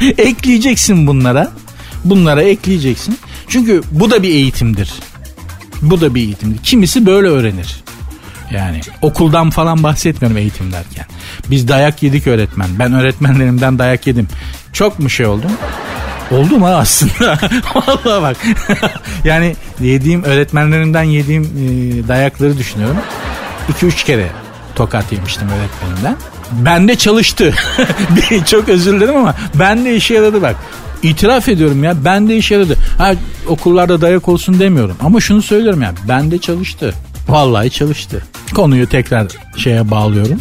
ekleyeceksin 0.18 1.06
bunlara. 1.06 1.52
Bunlara 2.04 2.42
ekleyeceksin. 2.42 3.18
Çünkü 3.48 3.82
bu 3.90 4.10
da 4.10 4.22
bir 4.22 4.28
eğitimdir. 4.28 4.92
Bu 5.82 6.00
da 6.00 6.14
bir 6.14 6.20
eğitimdir. 6.20 6.62
Kimisi 6.62 7.06
böyle 7.06 7.28
öğrenir. 7.28 7.76
Yani 8.50 8.80
okuldan 9.02 9.50
falan 9.50 9.82
bahsetmiyorum 9.82 10.38
eğitim 10.38 10.72
derken. 10.72 11.06
Biz 11.50 11.68
dayak 11.68 12.02
yedik 12.02 12.26
öğretmen. 12.26 12.68
Ben 12.78 12.92
öğretmenlerimden 12.92 13.78
dayak 13.78 14.06
yedim. 14.06 14.28
Çok 14.72 14.98
mu 14.98 15.10
şey 15.10 15.26
oldum? 15.26 15.50
Oldu 16.30 16.58
mu 16.58 16.66
aslında? 16.66 17.38
Vallahi 17.74 18.22
bak. 18.22 18.36
yani 19.24 19.56
yediğim 19.80 20.22
öğretmenlerimden 20.22 21.02
yediğim 21.02 21.42
e, 21.42 22.08
dayakları 22.08 22.58
düşünüyorum. 22.58 22.96
2-3 23.80 24.04
kere 24.04 24.26
tokat 24.74 25.12
yemiştim 25.12 25.48
öğretmenimden. 25.48 26.16
Bende 26.52 26.96
çalıştı. 26.96 27.54
Çok 28.46 28.68
özür 28.68 29.00
dilerim 29.00 29.16
ama 29.16 29.34
bende 29.54 29.96
işe 29.96 30.14
yaradı 30.14 30.42
bak. 30.42 30.56
İtiraf 31.02 31.48
ediyorum 31.48 31.84
ya 31.84 32.04
bende 32.04 32.36
işe 32.36 32.54
yaradı. 32.54 32.76
Ha, 32.98 33.12
okullarda 33.46 34.00
dayak 34.00 34.28
olsun 34.28 34.60
demiyorum 34.60 34.96
ama 35.00 35.20
şunu 35.20 35.42
söylüyorum 35.42 35.82
ya 35.82 35.92
bende 36.08 36.38
çalıştı. 36.38 36.94
Vallahi 37.28 37.70
çalıştı. 37.70 38.22
Konuyu 38.54 38.88
tekrar 38.88 39.26
şeye 39.56 39.90
bağlıyorum. 39.90 40.38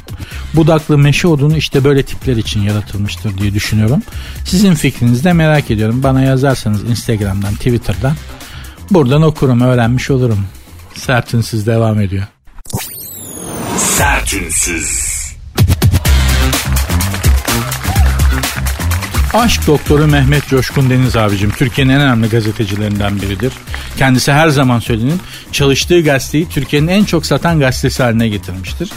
Budaklı 0.53 0.97
meşe 0.97 1.27
odunu 1.27 1.57
işte 1.57 1.83
böyle 1.83 2.03
tipler 2.03 2.37
için 2.37 2.61
yaratılmıştır 2.61 3.37
diye 3.37 3.53
düşünüyorum. 3.53 4.01
Sizin 4.45 4.75
fikrinizi 4.75 5.23
de 5.23 5.33
merak 5.33 5.71
ediyorum. 5.71 6.03
Bana 6.03 6.21
yazarsanız 6.21 6.83
Instagram'dan, 6.83 7.53
Twitter'dan 7.55 8.15
buradan 8.91 9.21
okurum, 9.21 9.61
öğrenmiş 9.61 10.11
olurum. 10.11 10.45
Sertünsüz 10.95 11.67
devam 11.67 12.01
ediyor. 12.01 12.23
Sertünsüz. 13.77 15.17
Aşk 19.37 19.67
doktoru 19.67 20.07
Mehmet 20.07 20.47
Coşkun 20.47 20.89
Deniz 20.89 21.17
abicim 21.17 21.49
Türkiye'nin 21.49 21.93
en 21.93 22.01
önemli 22.01 22.29
gazetecilerinden 22.29 23.21
biridir. 23.21 23.53
Kendisi 23.97 24.31
her 24.31 24.49
zaman 24.49 24.79
söylenir 24.79 25.13
çalıştığı 25.51 26.01
gazeteyi 26.01 26.49
Türkiye'nin 26.49 26.87
en 26.87 27.03
çok 27.03 27.25
satan 27.25 27.59
gazetesi 27.59 28.03
haline 28.03 28.27
getirmiştir. 28.27 28.89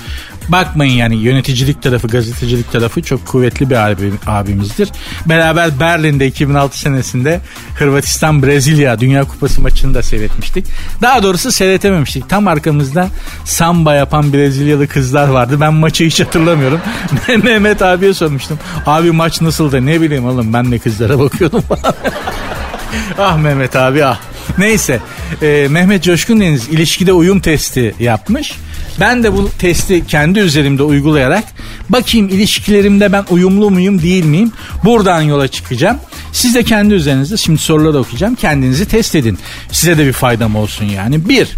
Bakmayın 0.53 0.93
yani 0.93 1.17
yöneticilik 1.17 1.83
tarafı, 1.83 2.09
gazetecilik 2.09 2.73
tarafı 2.73 3.03
çok 3.03 3.27
kuvvetli 3.27 3.71
bir 3.71 3.75
abi, 3.75 4.13
abimizdir. 4.27 4.89
Beraber 5.27 5.81
Berlin'de 5.81 6.27
2006 6.27 6.79
senesinde 6.79 7.41
Hırvatistan 7.75 8.43
Brezilya 8.43 9.01
Dünya 9.01 9.25
Kupası 9.25 9.61
maçını 9.61 9.95
da 9.95 10.03
seyretmiştik. 10.03 10.67
Daha 11.03 11.23
doğrusu 11.23 11.53
seyretememiştik. 11.53 12.29
Tam 12.29 12.49
arkamızda 12.49 13.09
samba 13.45 13.95
yapan 13.95 14.33
Brezilyalı 14.33 14.89
kızlar 14.89 15.29
vardı. 15.29 15.61
Ben 15.61 15.75
maçı 15.75 16.05
hiç 16.05 16.21
hatırlamıyorum. 16.21 16.81
Mehmet 17.45 17.83
abiye 17.83 18.15
sormuştum. 18.15 18.59
Abi 18.87 19.13
maç 19.13 19.41
nasıldı? 19.41 19.87
Ne 19.87 20.01
bileyim 20.01 20.27
oğlum 20.27 20.53
ben 20.53 20.73
de 20.73 20.79
kızlara 20.79 21.19
bakıyordum 21.19 21.65
ah 23.19 23.37
Mehmet 23.39 23.77
abi 23.77 24.05
ah. 24.05 24.21
Neyse 24.59 25.01
e, 25.43 25.69
Mehmet 25.71 26.05
Coşkun 26.05 26.41
Deniz 26.41 26.69
ilişkide 26.69 27.13
uyum 27.13 27.41
testi 27.41 27.95
yapmış. 28.01 28.57
Ben 29.01 29.23
de 29.23 29.33
bu 29.33 29.51
testi 29.59 30.07
kendi 30.07 30.39
üzerimde 30.39 30.83
uygulayarak 30.83 31.45
bakayım 31.89 32.29
ilişkilerimde 32.29 33.13
ben 33.13 33.25
uyumlu 33.31 33.71
muyum 33.71 34.03
değil 34.03 34.25
miyim? 34.25 34.53
Buradan 34.85 35.21
yola 35.21 35.49
çıkacağım. 35.49 35.97
Siz 36.33 36.55
de 36.55 36.63
kendi 36.63 36.95
üzerinizde 36.95 37.37
şimdi 37.37 37.59
soruları 37.59 37.99
okuyacağım. 37.99 38.35
Kendinizi 38.35 38.89
test 38.89 39.15
edin. 39.15 39.39
Size 39.73 39.99
de 39.99 40.07
bir 40.07 40.13
faydam 40.13 40.57
olsun 40.57 40.85
yani. 40.85 41.29
Bir, 41.29 41.49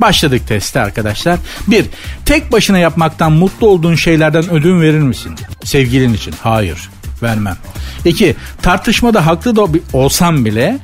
Başladık 0.00 0.42
testi 0.48 0.80
arkadaşlar. 0.80 1.38
Bir, 1.66 1.84
tek 2.24 2.52
başına 2.52 2.78
yapmaktan 2.78 3.32
mutlu 3.32 3.66
olduğun 3.66 3.94
şeylerden 3.94 4.50
ödün 4.50 4.80
verir 4.80 4.98
misin? 4.98 5.32
Sevgilin 5.64 6.14
için. 6.14 6.34
Hayır, 6.42 6.90
vermem. 7.22 7.56
İki, 8.04 8.36
tartışmada 8.62 9.26
haklı 9.26 9.56
da 9.56 9.66
olsam 9.92 10.44
bile 10.44 10.78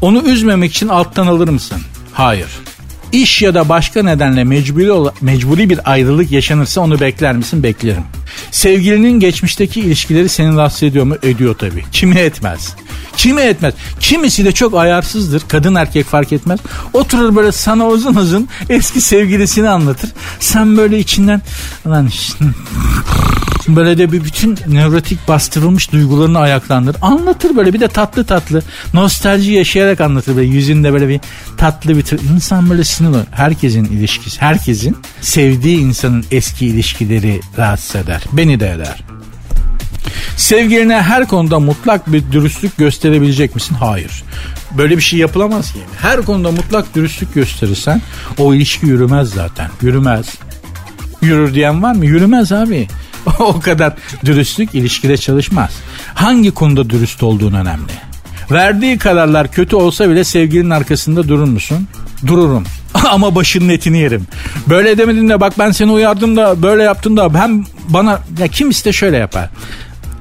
onu 0.00 0.22
üzmemek 0.22 0.74
için 0.74 0.88
alttan 0.88 1.26
alır 1.26 1.48
mısın? 1.48 1.80
Hayır. 2.12 2.48
İş 3.14 3.42
ya 3.42 3.54
da 3.54 3.68
başka 3.68 4.02
nedenle 4.02 4.44
mecburi, 4.44 5.10
mecburi 5.20 5.70
bir 5.70 5.92
ayrılık 5.92 6.32
yaşanırsa 6.32 6.80
onu 6.80 7.00
bekler 7.00 7.36
misin? 7.36 7.62
Beklerim. 7.62 8.02
Sevgilinin 8.50 9.20
geçmişteki 9.20 9.80
ilişkileri 9.80 10.28
seni 10.28 10.56
rahatsız 10.56 10.82
ediyor 10.82 11.04
mu? 11.04 11.16
Ediyor 11.22 11.54
tabii. 11.54 11.84
Kimi 11.92 12.18
etmez. 12.18 12.74
Kimi 13.16 13.40
etmez. 13.40 13.74
Kimisi 14.00 14.44
de 14.44 14.52
çok 14.52 14.74
ayarsızdır. 14.74 15.42
Kadın 15.48 15.74
erkek 15.74 16.06
fark 16.06 16.32
etmez. 16.32 16.60
Oturur 16.92 17.36
böyle 17.36 17.52
sana 17.52 17.88
uzun 17.88 18.14
uzun 18.14 18.48
eski 18.68 19.00
sevgilisini 19.00 19.68
anlatır. 19.68 20.10
Sen 20.40 20.76
böyle 20.76 20.98
içinden 20.98 21.42
lan 21.86 22.10
böyle 23.68 23.98
de 23.98 24.12
bir 24.12 24.24
bütün 24.24 24.58
nevrotik 24.66 25.28
bastırılmış 25.28 25.92
duygularını 25.92 26.38
ayaklandır. 26.38 26.96
Anlatır 27.02 27.56
böyle 27.56 27.72
bir 27.72 27.80
de 27.80 27.88
tatlı 27.88 28.24
tatlı 28.24 28.62
nostalji 28.94 29.52
yaşayarak 29.52 30.00
anlatır 30.00 30.36
böyle 30.36 30.48
yüzünde 30.48 30.92
böyle 30.92 31.08
bir 31.08 31.20
tatlı 31.56 31.96
bir 31.96 32.32
insan 32.34 32.70
böyle 32.70 32.84
sinir 32.84 33.08
olur. 33.08 33.24
Herkesin 33.30 33.84
ilişkisi, 33.84 34.40
herkesin 34.40 34.96
sevdiği 35.20 35.78
insanın 35.78 36.24
eski 36.30 36.66
ilişkileri 36.66 37.40
rahatsız 37.58 37.96
eder. 37.96 38.13
Beni 38.32 38.60
de 38.60 38.70
eder. 38.70 39.04
Sevgiline 40.36 41.02
her 41.02 41.28
konuda 41.28 41.58
mutlak 41.60 42.12
bir 42.12 42.32
dürüstlük 42.32 42.76
gösterebilecek 42.76 43.54
misin? 43.54 43.76
Hayır. 43.80 44.24
Böyle 44.78 44.96
bir 44.96 45.02
şey 45.02 45.18
yapılamaz 45.18 45.72
ki. 45.72 45.78
Her 46.00 46.22
konuda 46.22 46.50
mutlak 46.50 46.94
dürüstlük 46.94 47.34
gösterirsen 47.34 48.02
o 48.38 48.54
ilişki 48.54 48.86
yürümez 48.86 49.30
zaten. 49.30 49.70
Yürümez. 49.82 50.26
Yürür 51.22 51.54
diyen 51.54 51.82
var 51.82 51.94
mı? 51.94 52.06
Yürümez 52.06 52.52
abi. 52.52 52.88
o 53.38 53.60
kadar 53.60 53.94
dürüstlük 54.24 54.74
ilişkide 54.74 55.16
çalışmaz. 55.16 55.70
Hangi 56.14 56.50
konuda 56.50 56.90
dürüst 56.90 57.22
olduğun 57.22 57.52
önemli. 57.52 57.92
Verdiği 58.50 58.98
kararlar 58.98 59.52
kötü 59.52 59.76
olsa 59.76 60.10
bile 60.10 60.24
sevgilinin 60.24 60.70
arkasında 60.70 61.28
durur 61.28 61.48
musun? 61.48 61.88
Dururum. 62.26 62.64
Ama 63.10 63.34
başının 63.34 63.68
etini 63.68 63.98
yerim. 63.98 64.26
Böyle 64.66 64.98
demedin 64.98 65.28
de 65.28 65.40
bak 65.40 65.52
ben 65.58 65.70
seni 65.70 65.90
uyardım 65.90 66.36
da 66.36 66.62
böyle 66.62 66.82
yaptın 66.82 67.16
da 67.16 67.30
hem 67.34 67.64
bana 67.88 68.20
ya 68.38 68.48
kim 68.48 68.70
iste 68.70 68.92
şöyle 68.92 69.16
yapar. 69.16 69.50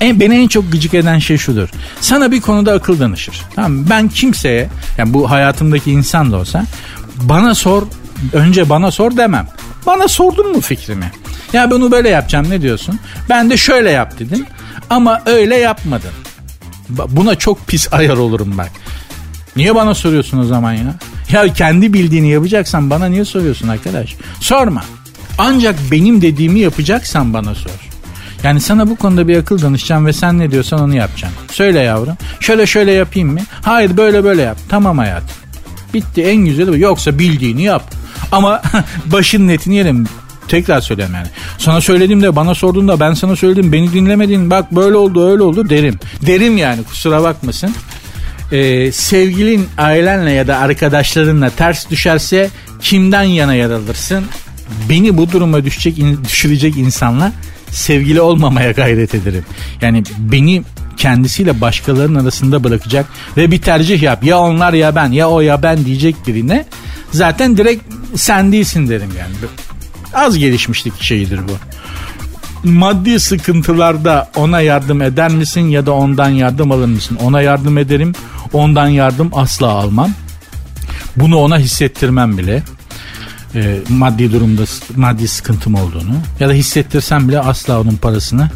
En, 0.02 0.20
beni 0.20 0.36
en 0.36 0.48
çok 0.48 0.72
gıcık 0.72 0.94
eden 0.94 1.20
şey 1.20 1.38
şudur. 1.38 1.70
Sana 2.02 2.32
bir 2.32 2.42
konuda 2.42 2.74
akıl 2.74 3.00
danışır. 3.00 3.42
Tamam 3.56 3.86
Ben 3.90 4.10
kimseye 4.10 4.70
yani 4.98 5.14
bu 5.14 5.32
hayatımdaki 5.32 5.92
insan 5.92 6.32
da 6.32 6.38
olsa 6.38 6.66
bana 7.22 7.56
sor 7.56 7.84
önce 8.34 8.70
bana 8.70 8.92
sor 8.92 9.18
demem. 9.18 9.48
Bana 9.86 10.08
sordun 10.08 10.52
mu 10.52 10.62
fikrimi? 10.62 11.12
Ya 11.54 11.72
ben 11.72 11.76
onu 11.76 11.92
böyle 11.92 12.10
yapacağım 12.10 12.50
ne 12.50 12.62
diyorsun? 12.62 13.00
Ben 13.30 13.50
de 13.50 13.58
şöyle 13.58 13.90
yap 13.90 14.20
dedim 14.20 14.46
ama 14.90 15.22
öyle 15.26 15.56
yapmadın. 15.56 16.12
Buna 16.90 17.36
çok 17.36 17.68
pis 17.68 17.94
ayar 17.94 18.18
olurum 18.18 18.58
bak. 18.58 18.72
Niye 19.56 19.76
bana 19.76 19.94
soruyorsun 19.94 20.38
o 20.40 20.44
zaman 20.44 20.74
ya? 20.74 20.96
Ya 21.32 21.54
kendi 21.54 21.94
bildiğini 21.94 22.30
yapacaksan 22.30 22.90
bana 22.90 23.06
niye 23.06 23.26
soruyorsun 23.26 23.68
arkadaş? 23.68 24.16
Sorma. 24.40 24.84
Ancak 25.38 25.76
benim 25.92 26.22
dediğimi 26.22 26.60
yapacaksan 26.60 27.34
bana 27.34 27.56
sor. 27.56 27.72
Yani 28.44 28.62
sana 28.62 28.90
bu 28.90 28.96
konuda 28.96 29.28
bir 29.28 29.38
akıl 29.38 29.62
danışacağım 29.62 30.06
ve 30.06 30.14
sen 30.14 30.40
ne 30.40 30.52
diyorsan 30.52 30.80
onu 30.80 30.96
yapacağım. 30.96 31.34
Söyle 31.52 31.80
yavrum. 31.80 32.16
Şöyle 32.40 32.66
şöyle 32.66 32.92
yapayım 32.92 33.34
mı? 33.34 33.40
Hayır 33.62 33.98
böyle 33.98 34.24
böyle 34.24 34.42
yap. 34.42 34.58
Tamam 34.70 34.98
hayatım. 34.98 35.30
Bitti 35.94 36.24
en 36.24 36.36
güzeli 36.36 36.68
bu. 36.72 36.78
Yoksa 36.78 37.20
bildiğini 37.20 37.64
yap. 37.64 37.84
Ama 38.32 38.62
başın 39.06 39.48
netini 39.48 39.76
yerim. 39.76 40.08
Tekrar 40.48 40.82
söyleyeyim 40.82 41.14
yani. 41.16 41.28
Sana 41.58 41.82
söylediğimde 41.82 42.36
bana 42.36 42.56
sorduğunda 42.56 43.00
ben 43.00 43.14
sana 43.14 43.36
söyledim 43.36 43.72
beni 43.72 43.94
dinlemedin 43.94 44.50
bak 44.50 44.72
böyle 44.72 44.96
oldu 44.96 45.32
öyle 45.32 45.44
oldu 45.44 45.70
derim. 45.70 46.00
Derim 46.22 46.58
yani 46.58 46.84
kusura 46.84 47.24
bakmasın. 47.24 47.76
Ee, 48.52 48.92
sevgilin 48.92 49.68
ailenle 49.78 50.32
ya 50.32 50.48
da 50.48 50.58
arkadaşlarınla 50.58 51.50
ters 51.50 51.90
düşerse 51.90 52.50
kimden 52.82 53.24
yana 53.24 53.56
yaralırsın? 53.56 54.26
Beni 54.90 55.18
bu 55.18 55.32
duruma 55.32 55.66
düşecek, 55.66 55.98
düşürecek 56.24 56.78
insanla 56.78 57.32
sevgili 57.72 58.22
olmamaya 58.22 58.72
gayret 58.72 59.16
ederim. 59.16 59.46
Yani 59.82 60.04
beni 60.18 60.64
kendisiyle 60.98 61.62
başkalarının 61.62 62.24
arasında 62.24 62.64
bırakacak 62.64 63.06
ve 63.38 63.52
bir 63.52 63.62
tercih 63.62 64.02
yap. 64.02 64.24
Ya 64.24 64.40
onlar 64.40 64.74
ya 64.74 64.96
ben 64.96 65.12
ya 65.12 65.30
o 65.30 65.42
ya 65.42 65.64
ben 65.64 65.86
diyecek 65.86 66.16
birine 66.28 66.66
zaten 67.12 67.58
direkt 67.58 67.84
sen 68.16 68.52
değilsin 68.52 68.90
derim 68.90 69.10
yani. 69.20 69.34
Az 70.14 70.38
gelişmişlik 70.38 71.02
şeyidir 71.02 71.40
bu. 71.48 71.52
Maddi 72.70 73.20
sıkıntılarda 73.20 74.30
ona 74.36 74.62
yardım 74.62 75.02
eder 75.02 75.32
misin 75.32 75.62
ya 75.62 75.86
da 75.86 75.92
ondan 75.92 76.30
yardım 76.30 76.72
alır 76.72 76.88
mısın? 76.88 77.18
Ona 77.24 77.42
yardım 77.42 77.78
ederim, 77.78 78.14
ondan 78.54 78.88
yardım 78.88 79.30
asla 79.34 79.68
almam. 79.68 80.12
Bunu 81.16 81.38
ona 81.38 81.58
hissettirmem 81.58 82.38
bile. 82.38 82.64
E, 83.56 83.78
maddi 83.90 84.32
durumda 84.32 84.62
maddi 84.96 85.28
sıkıntım 85.28 85.76
olduğunu 85.76 86.16
ya 86.40 86.50
da 86.50 86.54
hissettirsem 86.54 87.28
bile 87.28 87.40
asla 87.40 87.82
onun 87.82 87.96
parasını 87.96 88.50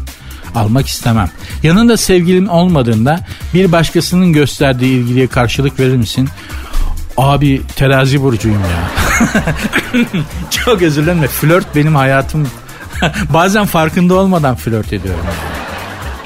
almak 0.54 0.86
istemem. 0.86 1.30
Yanında 1.62 1.96
sevgilin 1.96 2.46
olmadığında 2.46 3.20
bir 3.54 3.72
başkasının 3.72 4.32
gösterdiği 4.32 5.00
ilgiliye 5.00 5.26
karşılık 5.26 5.80
verir 5.80 5.96
misin? 5.96 6.28
Abi 7.16 7.62
terazi 7.76 8.22
burcuyum 8.22 8.60
ya. 8.60 8.90
Çok 10.50 10.82
özür 10.82 11.02
dilerim 11.02 11.22
de 11.22 11.28
flört 11.28 11.76
benim 11.76 11.94
hayatım. 11.94 12.48
Bazen 13.34 13.66
farkında 13.66 14.14
olmadan 14.14 14.56
flört 14.56 14.92
ediyorum. 14.92 15.24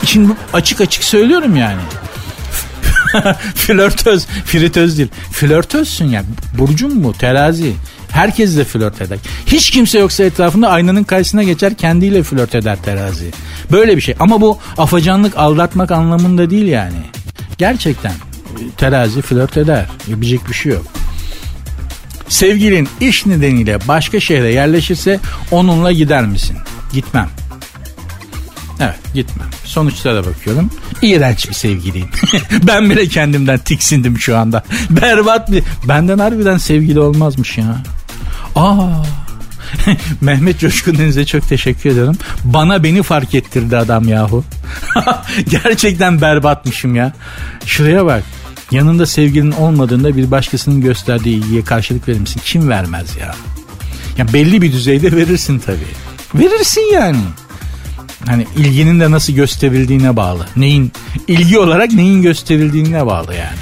Şimdi 0.04 0.32
açık 0.52 0.80
açık 0.80 1.04
söylüyorum 1.04 1.56
yani. 1.56 1.80
flörtöz, 3.54 4.26
fritöz 4.44 4.98
değil. 4.98 5.08
Flörtözsün 5.30 6.08
ya. 6.08 6.22
Burcun 6.58 6.96
mu? 6.98 7.12
Terazi. 7.12 7.72
Herkes 8.10 8.56
de 8.56 8.64
flört 8.64 9.02
eder. 9.02 9.18
Hiç 9.46 9.70
kimse 9.70 9.98
yoksa 9.98 10.24
etrafında 10.24 10.68
aynanın 10.68 11.04
karşısına 11.04 11.42
geçer 11.42 11.74
kendiyle 11.74 12.22
flört 12.22 12.54
eder 12.54 12.78
terazi. 12.84 13.30
Böyle 13.72 13.96
bir 13.96 14.02
şey. 14.02 14.14
Ama 14.18 14.40
bu 14.40 14.58
afacanlık 14.78 15.36
aldatmak 15.36 15.90
anlamında 15.90 16.50
değil 16.50 16.66
yani. 16.66 16.98
Gerçekten 17.58 18.12
terazi 18.76 19.22
flört 19.22 19.56
eder. 19.56 19.86
Yapacak 20.08 20.48
bir 20.48 20.54
şey 20.54 20.72
yok. 20.72 20.86
Sevgilin 22.28 22.88
iş 23.00 23.26
nedeniyle 23.26 23.78
başka 23.88 24.20
şehre 24.20 24.52
yerleşirse 24.52 25.20
onunla 25.50 25.92
gider 25.92 26.26
misin? 26.26 26.56
Gitmem. 26.92 27.28
Evet 28.82 29.14
gitmem. 29.14 29.48
Sonuçlara 29.64 30.26
bakıyorum. 30.26 30.70
İğrenç 31.02 31.48
bir 31.48 31.54
sevgiliyim. 31.54 32.08
ben 32.66 32.90
bile 32.90 33.08
kendimden 33.08 33.58
tiksindim 33.58 34.18
şu 34.18 34.38
anda. 34.38 34.62
Berbat 34.90 35.52
bir... 35.52 35.64
Benden 35.88 36.18
harbiden 36.18 36.56
sevgili 36.56 37.00
olmazmış 37.00 37.58
ya. 37.58 37.82
Aa 38.56 38.88
Mehmet 40.20 40.60
Coşkun 40.60 40.98
Deniz'e 40.98 41.26
çok 41.26 41.48
teşekkür 41.48 41.90
ederim. 41.90 42.16
Bana 42.44 42.84
beni 42.84 43.02
fark 43.02 43.34
ettirdi 43.34 43.76
adam 43.76 44.08
yahu. 44.08 44.44
Gerçekten 45.48 46.20
berbatmışım 46.20 46.94
ya. 46.94 47.12
Şuraya 47.66 48.06
bak. 48.06 48.22
Yanında 48.70 49.06
sevgilin 49.06 49.52
olmadığında 49.52 50.16
bir 50.16 50.30
başkasının 50.30 50.80
gösterdiği 50.80 51.36
ilgiye 51.36 51.64
karşılık 51.64 52.08
verir 52.08 52.20
misin? 52.20 52.40
Kim 52.44 52.68
vermez 52.68 53.16
ya? 53.20 53.34
Ya 54.18 54.32
belli 54.32 54.62
bir 54.62 54.72
düzeyde 54.72 55.16
verirsin 55.16 55.58
tabii. 55.58 55.78
Verirsin 56.34 56.92
yani. 56.92 57.18
Hani 58.26 58.46
ilginin 58.56 59.00
de 59.00 59.10
nasıl 59.10 59.32
gösterildiğine 59.32 60.16
bağlı. 60.16 60.46
Neyin 60.56 60.92
ilgi 61.28 61.58
olarak 61.58 61.92
neyin 61.92 62.22
gösterildiğine 62.22 63.06
bağlı 63.06 63.34
yani. 63.34 63.56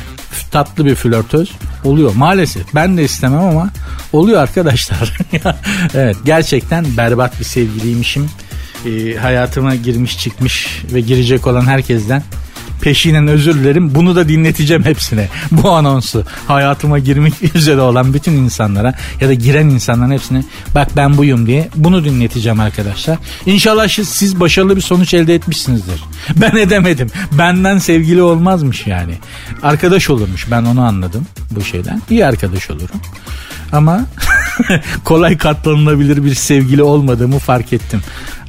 Tatlı 0.50 0.86
bir 0.86 0.94
flörtöz 0.94 1.52
oluyor 1.84 2.14
maalesef. 2.14 2.74
Ben 2.74 2.96
de 2.96 3.04
istemem 3.04 3.40
ama 3.40 3.70
oluyor 4.12 4.42
arkadaşlar. 4.42 5.18
evet 5.94 6.16
gerçekten 6.24 6.96
berbat 6.96 7.40
bir 7.40 7.44
sevgiliymişim. 7.44 8.30
E, 8.86 9.16
hayatıma 9.16 9.74
girmiş 9.74 10.18
çıkmış 10.18 10.82
ve 10.92 11.00
girecek 11.00 11.46
olan 11.46 11.66
herkesten 11.66 12.22
peşinen 12.80 13.28
özür 13.28 13.54
dilerim. 13.54 13.94
Bunu 13.94 14.16
da 14.16 14.28
dinleteceğim 14.28 14.84
hepsine. 14.84 15.28
Bu 15.50 15.70
anonsu 15.70 16.24
hayatıma 16.46 16.98
girmek 16.98 17.34
üzere 17.54 17.80
olan 17.80 18.14
bütün 18.14 18.32
insanlara 18.32 18.94
ya 19.20 19.28
da 19.28 19.34
giren 19.34 19.68
insanların 19.68 20.10
hepsine 20.10 20.44
bak 20.74 20.88
ben 20.96 21.16
buyum 21.16 21.46
diye 21.46 21.68
bunu 21.76 22.04
dinleteceğim 22.04 22.60
arkadaşlar. 22.60 23.18
İnşallah 23.46 23.88
siz 23.88 24.40
başarılı 24.40 24.76
bir 24.76 24.80
sonuç 24.80 25.14
elde 25.14 25.34
etmişsinizdir. 25.34 26.00
Ben 26.36 26.56
edemedim. 26.56 27.10
Benden 27.32 27.78
sevgili 27.78 28.22
olmazmış 28.22 28.86
yani. 28.86 29.14
Arkadaş 29.62 30.10
olurmuş. 30.10 30.50
Ben 30.50 30.64
onu 30.64 30.82
anladım 30.82 31.26
bu 31.50 31.64
şeyden. 31.64 32.02
İyi 32.10 32.26
arkadaş 32.26 32.70
olurum. 32.70 33.00
Ama 33.72 34.00
kolay 35.04 35.38
katlanılabilir 35.38 36.24
bir 36.24 36.34
sevgili 36.34 36.82
olmadığımı 36.82 37.38
fark 37.38 37.72
ettim. 37.72 38.00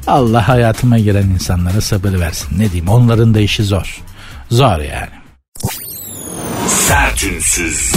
Allah 0.06 0.48
hayatıma 0.48 0.98
giren 0.98 1.26
insanlara 1.26 1.80
sabır 1.80 2.20
versin. 2.20 2.48
Ne 2.58 2.70
diyeyim 2.70 2.88
onların 2.88 3.34
da 3.34 3.40
işi 3.40 3.64
zor. 3.64 4.00
Zor 4.52 4.78
yani. 4.78 5.08
Sertünsüz. 6.66 7.92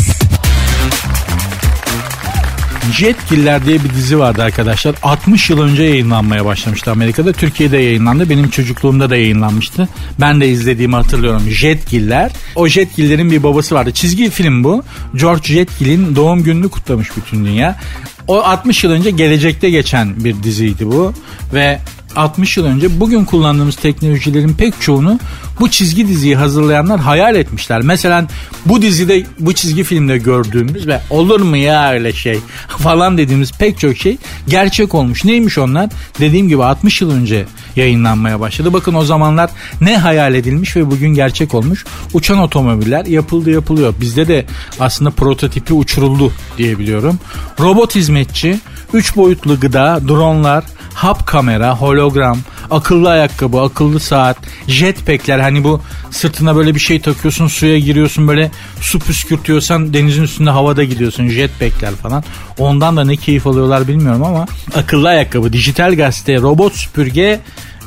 Jetgiller 2.92 3.66
diye 3.66 3.84
bir 3.84 3.90
dizi 3.90 4.20
vardı 4.20 4.44
arkadaşlar. 4.44 4.96
60 5.04 5.50
yıl 5.50 5.62
önce 5.62 5.84
yayınlanmaya 5.84 6.46
başlamıştı 6.46 6.92
Amerika'da. 6.92 7.34
Türkiye'de 7.34 7.78
yayınlandı. 7.78 8.30
Benim 8.30 8.50
çocukluğumda 8.50 9.10
da 9.10 9.16
yayınlanmıştı. 9.16 9.90
Ben 10.20 10.42
de 10.42 10.50
izlediğimi 10.50 10.96
hatırlıyorum. 10.96 11.50
Jetgiller. 11.50 12.32
O 12.56 12.68
Jetgiller'in 12.68 13.32
bir 13.32 13.44
babası 13.44 13.76
vardı. 13.76 13.92
Çizgi 13.94 14.30
film 14.30 14.64
bu. 14.64 14.84
George 15.16 15.54
Jetgill'in 15.54 16.16
doğum 16.16 16.44
gününü 16.44 16.70
kutlamış 16.70 17.10
bütün 17.18 17.46
dünya. 17.46 17.80
O 18.28 18.38
60 18.38 18.84
yıl 18.84 18.92
önce 18.92 19.12
gelecekte 19.12 19.70
geçen 19.70 20.24
bir 20.24 20.44
diziydi 20.44 20.88
bu. 20.88 21.14
Ve 21.54 21.80
60 22.16 22.58
yıl 22.58 22.66
önce 22.66 23.00
bugün 23.00 23.26
kullandığımız 23.26 23.76
teknolojilerin 23.76 24.54
pek 24.54 24.82
çoğunu 24.82 25.20
bu 25.60 25.70
çizgi 25.70 26.08
diziyi 26.08 26.36
hazırlayanlar 26.36 27.00
hayal 27.00 27.36
etmişler. 27.36 27.82
Mesela 27.82 28.28
bu 28.66 28.82
dizide 28.82 29.24
bu 29.40 29.54
çizgi 29.54 29.84
filmde 29.84 30.18
gördüğümüz 30.18 30.88
ve 30.88 31.02
olur 31.10 31.40
mu 31.40 31.58
ya 31.58 31.92
öyle 31.92 32.14
şey 32.14 32.40
falan 32.68 33.18
dediğimiz 33.18 33.52
pek 33.52 33.80
çok 33.80 33.98
şey 33.98 34.18
gerçek 34.48 34.96
olmuş. 34.96 35.26
Neymiş 35.26 35.58
onlar? 35.58 35.90
Dediğim 36.20 36.50
gibi 36.50 36.64
60 36.64 37.02
yıl 37.02 37.12
önce 37.12 37.46
yayınlanmaya 37.76 38.40
başladı. 38.40 38.74
Bakın 38.74 38.94
o 38.94 39.04
zamanlar 39.04 39.50
ne 39.82 39.98
hayal 39.98 40.36
edilmiş 40.36 40.76
ve 40.76 40.92
bugün 40.92 41.10
gerçek 41.10 41.54
olmuş. 41.54 41.86
Uçan 42.14 42.38
otomobiller 42.38 43.06
yapıldı 43.06 43.52
yapılıyor. 43.52 43.94
Bizde 44.02 44.28
de 44.28 44.46
aslında 44.80 45.12
prototipi 45.12 45.74
uçuruldu 45.74 46.32
diyebiliyorum. 46.58 47.20
Robot 47.60 47.96
hizmetçi, 47.96 48.60
3 48.94 49.16
boyutlu 49.16 49.60
gıda, 49.60 50.00
dronlar, 50.08 50.64
hap 50.96 51.28
kamera, 51.28 51.76
hologram, 51.76 52.38
akıllı 52.72 53.10
ayakkabı, 53.10 53.62
akıllı 53.62 54.00
saat, 54.00 54.38
jetpackler 54.68 55.40
hani 55.40 55.64
bu 55.64 55.82
sırtına 56.12 56.56
böyle 56.56 56.76
bir 56.76 56.80
şey 56.80 57.02
takıyorsun 57.02 57.48
suya 57.48 57.80
giriyorsun 57.80 58.28
böyle 58.28 58.52
su 58.82 59.00
püskürtüyorsan 59.00 59.94
denizin 59.94 60.24
üstünde 60.24 60.50
havada 60.50 60.84
gidiyorsun 60.84 61.28
jetpackler 61.28 61.96
falan. 61.96 62.24
Ondan 62.58 62.98
da 62.98 63.04
ne 63.04 63.16
keyif 63.16 63.48
alıyorlar 63.48 63.88
bilmiyorum 63.88 64.24
ama 64.24 64.46
akıllı 64.76 65.10
ayakkabı, 65.10 65.54
dijital 65.54 65.96
gazete, 65.96 66.36
robot 66.36 66.74
süpürge 66.74 67.40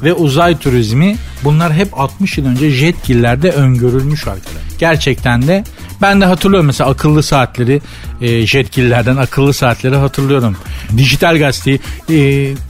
ve 0.02 0.12
uzay 0.12 0.58
turizmi 0.58 1.16
bunlar 1.44 1.72
hep 1.72 2.00
60 2.00 2.38
yıl 2.38 2.46
önce 2.46 2.70
jetgillerde 2.70 3.50
öngörülmüş 3.50 4.26
arkadaşlar. 4.26 4.62
Gerçekten 4.78 5.42
de 5.42 5.64
ben 6.02 6.20
de 6.20 6.24
hatırlıyorum 6.24 6.66
mesela 6.66 6.90
akıllı 6.90 7.22
saatleri 7.22 7.80
e, 8.20 8.46
jetgillerden 8.46 9.16
akıllı 9.16 9.54
saatleri 9.54 9.96
hatırlıyorum. 9.96 10.56
Dijital 10.96 11.38
gazeteyi 11.38 11.80
e, 12.10 12.14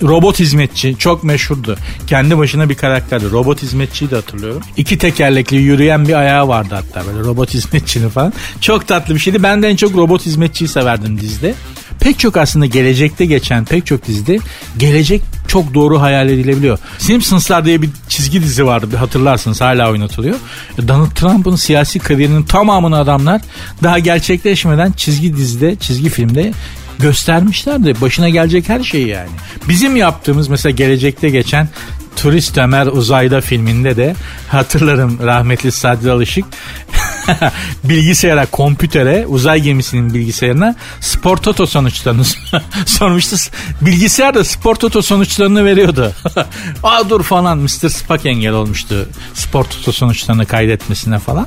robot 0.02 0.38
hizmetçi 0.38 0.96
çok 0.98 1.24
meşhurdu. 1.24 1.76
Kendi 2.06 2.38
başına 2.38 2.68
bir 2.68 2.74
karakterdi. 2.74 3.30
Robot 3.30 3.62
hizmetçiyi 3.62 4.10
de 4.10 4.14
hatırlıyorum. 4.14 4.62
İki 4.76 4.98
tekerlekli 4.98 5.56
yürüyen 5.56 6.08
bir 6.08 6.14
ayağı 6.14 6.48
vardı 6.48 6.74
hatta 6.74 7.06
böyle 7.06 7.18
robot 7.18 7.54
hizmetçinin 7.54 8.08
falan. 8.08 8.32
Çok 8.60 8.88
tatlı 8.88 9.14
bir 9.14 9.20
şeydi. 9.20 9.42
Ben 9.42 9.62
de 9.62 9.68
en 9.68 9.76
çok 9.76 9.96
robot 9.96 10.26
hizmetçiyi 10.26 10.68
severdim 10.68 11.20
dizide 11.20 11.54
pek 12.00 12.18
çok 12.18 12.36
aslında 12.36 12.66
gelecekte 12.66 13.26
geçen 13.26 13.64
pek 13.64 13.86
çok 13.86 14.06
dizide 14.06 14.38
gelecek 14.78 15.22
çok 15.48 15.74
doğru 15.74 16.00
hayal 16.00 16.28
edilebiliyor. 16.28 16.78
Simpsonslar 16.98 17.64
diye 17.64 17.82
bir 17.82 17.90
çizgi 18.08 18.42
dizi 18.42 18.66
vardı 18.66 18.96
hatırlarsınız 18.96 19.60
hala 19.60 19.90
oynatılıyor. 19.90 20.36
Donald 20.88 21.10
Trump'ın 21.10 21.56
siyasi 21.56 21.98
kariyerinin 21.98 22.42
tamamını 22.42 22.98
adamlar 22.98 23.40
daha 23.82 23.98
gerçekleşmeden 23.98 24.92
çizgi 24.92 25.36
dizide, 25.36 25.76
çizgi 25.76 26.08
filmde 26.08 26.52
göstermişlerdi. 26.98 28.00
Başına 28.00 28.28
gelecek 28.28 28.68
her 28.68 28.82
şeyi 28.82 29.08
yani. 29.08 29.30
Bizim 29.68 29.96
yaptığımız 29.96 30.48
mesela 30.48 30.70
gelecekte 30.70 31.30
geçen 31.30 31.68
Turist 32.18 32.58
Ömer 32.58 32.86
Uzayda 32.86 33.40
filminde 33.40 33.96
de 33.96 34.14
hatırlarım 34.48 35.18
rahmetli 35.22 35.72
Sadri 35.72 36.10
Alışık 36.10 36.44
bilgisayara, 37.84 38.46
kompütere, 38.46 39.26
uzay 39.26 39.60
gemisinin 39.60 40.14
bilgisayarına 40.14 40.74
spor 41.00 41.36
toto 41.36 41.66
sonuçlarını 41.66 42.22
sormuştu. 42.86 43.36
Bilgisayar 43.80 44.34
da 44.34 44.44
spor 44.44 44.74
toto 44.74 45.02
sonuçlarını 45.02 45.64
veriyordu. 45.64 46.12
Aa 46.82 47.10
dur 47.10 47.22
falan 47.22 47.58
Mr. 47.58 47.88
Spock 47.88 48.26
engel 48.26 48.52
olmuştu 48.52 49.08
spor 49.34 49.64
toto 49.64 49.92
sonuçlarını 49.92 50.46
kaydetmesine 50.46 51.18
falan. 51.18 51.46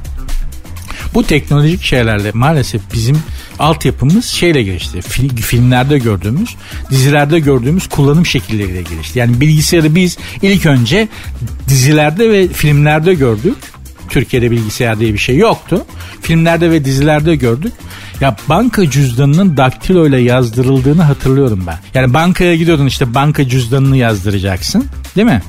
Bu 1.14 1.24
teknolojik 1.24 1.84
şeylerle 1.84 2.32
maalesef 2.34 2.82
bizim 2.94 3.24
altyapımız 3.62 4.26
şeyle 4.26 4.64
gelişti. 4.64 5.02
Fil, 5.02 5.38
filmlerde 5.38 5.98
gördüğümüz, 5.98 6.56
dizilerde 6.90 7.40
gördüğümüz 7.40 7.88
kullanım 7.88 8.26
şekilleriyle 8.26 8.82
gelişti. 8.82 9.20
Yani 9.20 9.42
bilgisayarı 9.42 9.96
biz 9.96 10.18
ilk 10.42 10.66
önce 10.66 11.08
dizilerde 11.68 12.30
ve 12.30 12.48
filmlerde 12.48 13.14
gördük. 13.14 13.58
Türkiye'de 14.12 14.52
bilgisayar 14.52 15.00
diye 15.00 15.14
bir 15.14 15.18
şey 15.18 15.38
yoktu. 15.38 15.86
Filmlerde 16.22 16.72
ve 16.72 16.86
dizilerde 16.86 17.36
gördük. 17.36 17.74
Ya 18.22 18.36
banka 18.50 18.90
cüzdanının 18.90 19.58
daktilo 19.58 20.08
ile 20.08 20.18
yazdırıldığını 20.18 21.02
hatırlıyorum 21.02 21.64
ben. 21.68 21.78
Yani 21.94 22.14
bankaya 22.14 22.56
gidiyordun 22.56 22.86
işte 22.86 23.14
banka 23.14 23.48
cüzdanını 23.48 23.98
yazdıracaksın. 23.98 24.86
Değil 25.16 25.28
mi? 25.28 25.42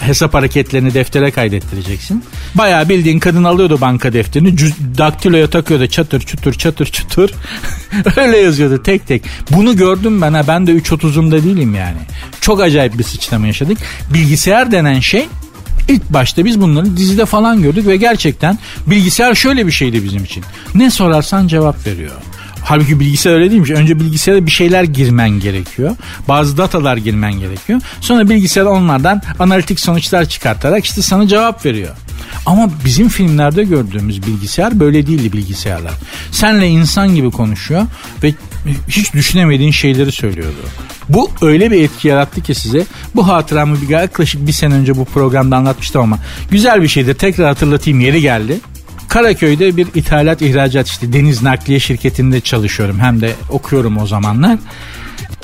Hesap 0.00 0.34
hareketlerini 0.34 0.94
deftere 0.94 1.30
kaydettireceksin. 1.30 2.24
Bayağı 2.54 2.88
bildiğin 2.88 3.18
kadın 3.18 3.44
alıyordu 3.44 3.80
banka 3.80 4.12
defterini. 4.12 4.48
Cüz- 4.48 4.98
daktiloya 4.98 5.50
takıyordu 5.50 5.86
çatır 5.86 6.20
çutur 6.20 6.52
çatır 6.54 6.86
çutur. 6.86 7.30
Öyle 8.16 8.36
yazıyordu 8.36 8.82
tek 8.82 9.06
tek. 9.06 9.22
Bunu 9.50 9.76
gördüm 9.76 10.22
ben 10.22 10.32
ha 10.32 10.42
ben 10.48 10.66
de 10.66 10.72
3.30'umda 10.72 11.44
değilim 11.44 11.74
yani. 11.74 11.98
Çok 12.40 12.60
acayip 12.60 12.98
bir 12.98 13.04
sıçrama 13.04 13.46
yaşadık. 13.46 13.78
Bilgisayar 14.14 14.72
denen 14.72 15.00
şey 15.00 15.26
İlk 15.88 16.12
başta 16.12 16.44
biz 16.44 16.60
bunları 16.60 16.96
dizide 16.96 17.26
falan 17.26 17.62
gördük 17.62 17.86
ve 17.86 17.96
gerçekten 17.96 18.58
bilgisayar 18.86 19.34
şöyle 19.34 19.66
bir 19.66 19.72
şeydi 19.72 20.04
bizim 20.04 20.24
için. 20.24 20.44
Ne 20.74 20.90
sorarsan 20.90 21.48
cevap 21.48 21.86
veriyor. 21.86 22.12
Halbuki 22.64 23.00
bilgisayar 23.00 23.34
öyle 23.34 23.50
değilmiş. 23.50 23.70
Önce 23.70 24.00
bilgisayara 24.00 24.46
bir 24.46 24.50
şeyler 24.50 24.84
girmen 24.84 25.30
gerekiyor. 25.30 25.96
Bazı 26.28 26.56
datalar 26.56 26.96
girmen 26.96 27.32
gerekiyor. 27.32 27.80
Sonra 28.00 28.28
bilgisayar 28.28 28.64
onlardan 28.64 29.22
analitik 29.38 29.80
sonuçlar 29.80 30.24
çıkartarak 30.24 30.84
işte 30.84 31.02
sana 31.02 31.28
cevap 31.28 31.66
veriyor. 31.66 31.96
Ama 32.46 32.70
bizim 32.84 33.08
filmlerde 33.08 33.64
gördüğümüz 33.64 34.26
bilgisayar 34.26 34.80
böyle 34.80 35.06
değildi 35.06 35.32
bilgisayarlar. 35.32 35.92
Senle 36.30 36.68
insan 36.68 37.14
gibi 37.14 37.30
konuşuyor 37.30 37.82
ve 38.22 38.34
hiç 38.88 39.14
düşünemediğin 39.14 39.70
şeyleri 39.70 40.12
söylüyordu. 40.12 40.56
Bu 41.08 41.30
öyle 41.42 41.70
bir 41.70 41.82
etki 41.82 42.08
yarattı 42.08 42.42
ki 42.42 42.54
size. 42.54 42.86
Bu 43.14 43.28
hatıramı 43.28 43.82
bir 43.82 43.88
yaklaşık 43.88 44.46
bir 44.46 44.52
sene 44.52 44.74
önce 44.74 44.96
bu 44.96 45.04
programda 45.04 45.56
anlatmıştım 45.56 46.02
ama 46.02 46.18
güzel 46.50 46.82
bir 46.82 46.88
şeydir. 46.88 47.14
Tekrar 47.14 47.46
hatırlatayım 47.46 48.00
yeri 48.00 48.20
geldi. 48.20 48.60
Karaköy'de 49.08 49.76
bir 49.76 49.86
ithalat 49.94 50.42
ihracat 50.42 50.88
işte 50.88 51.12
deniz 51.12 51.42
nakliye 51.42 51.80
şirketinde 51.80 52.40
çalışıyorum. 52.40 53.00
Hem 53.00 53.20
de 53.20 53.32
okuyorum 53.50 53.98
o 53.98 54.06
zamanlar. 54.06 54.58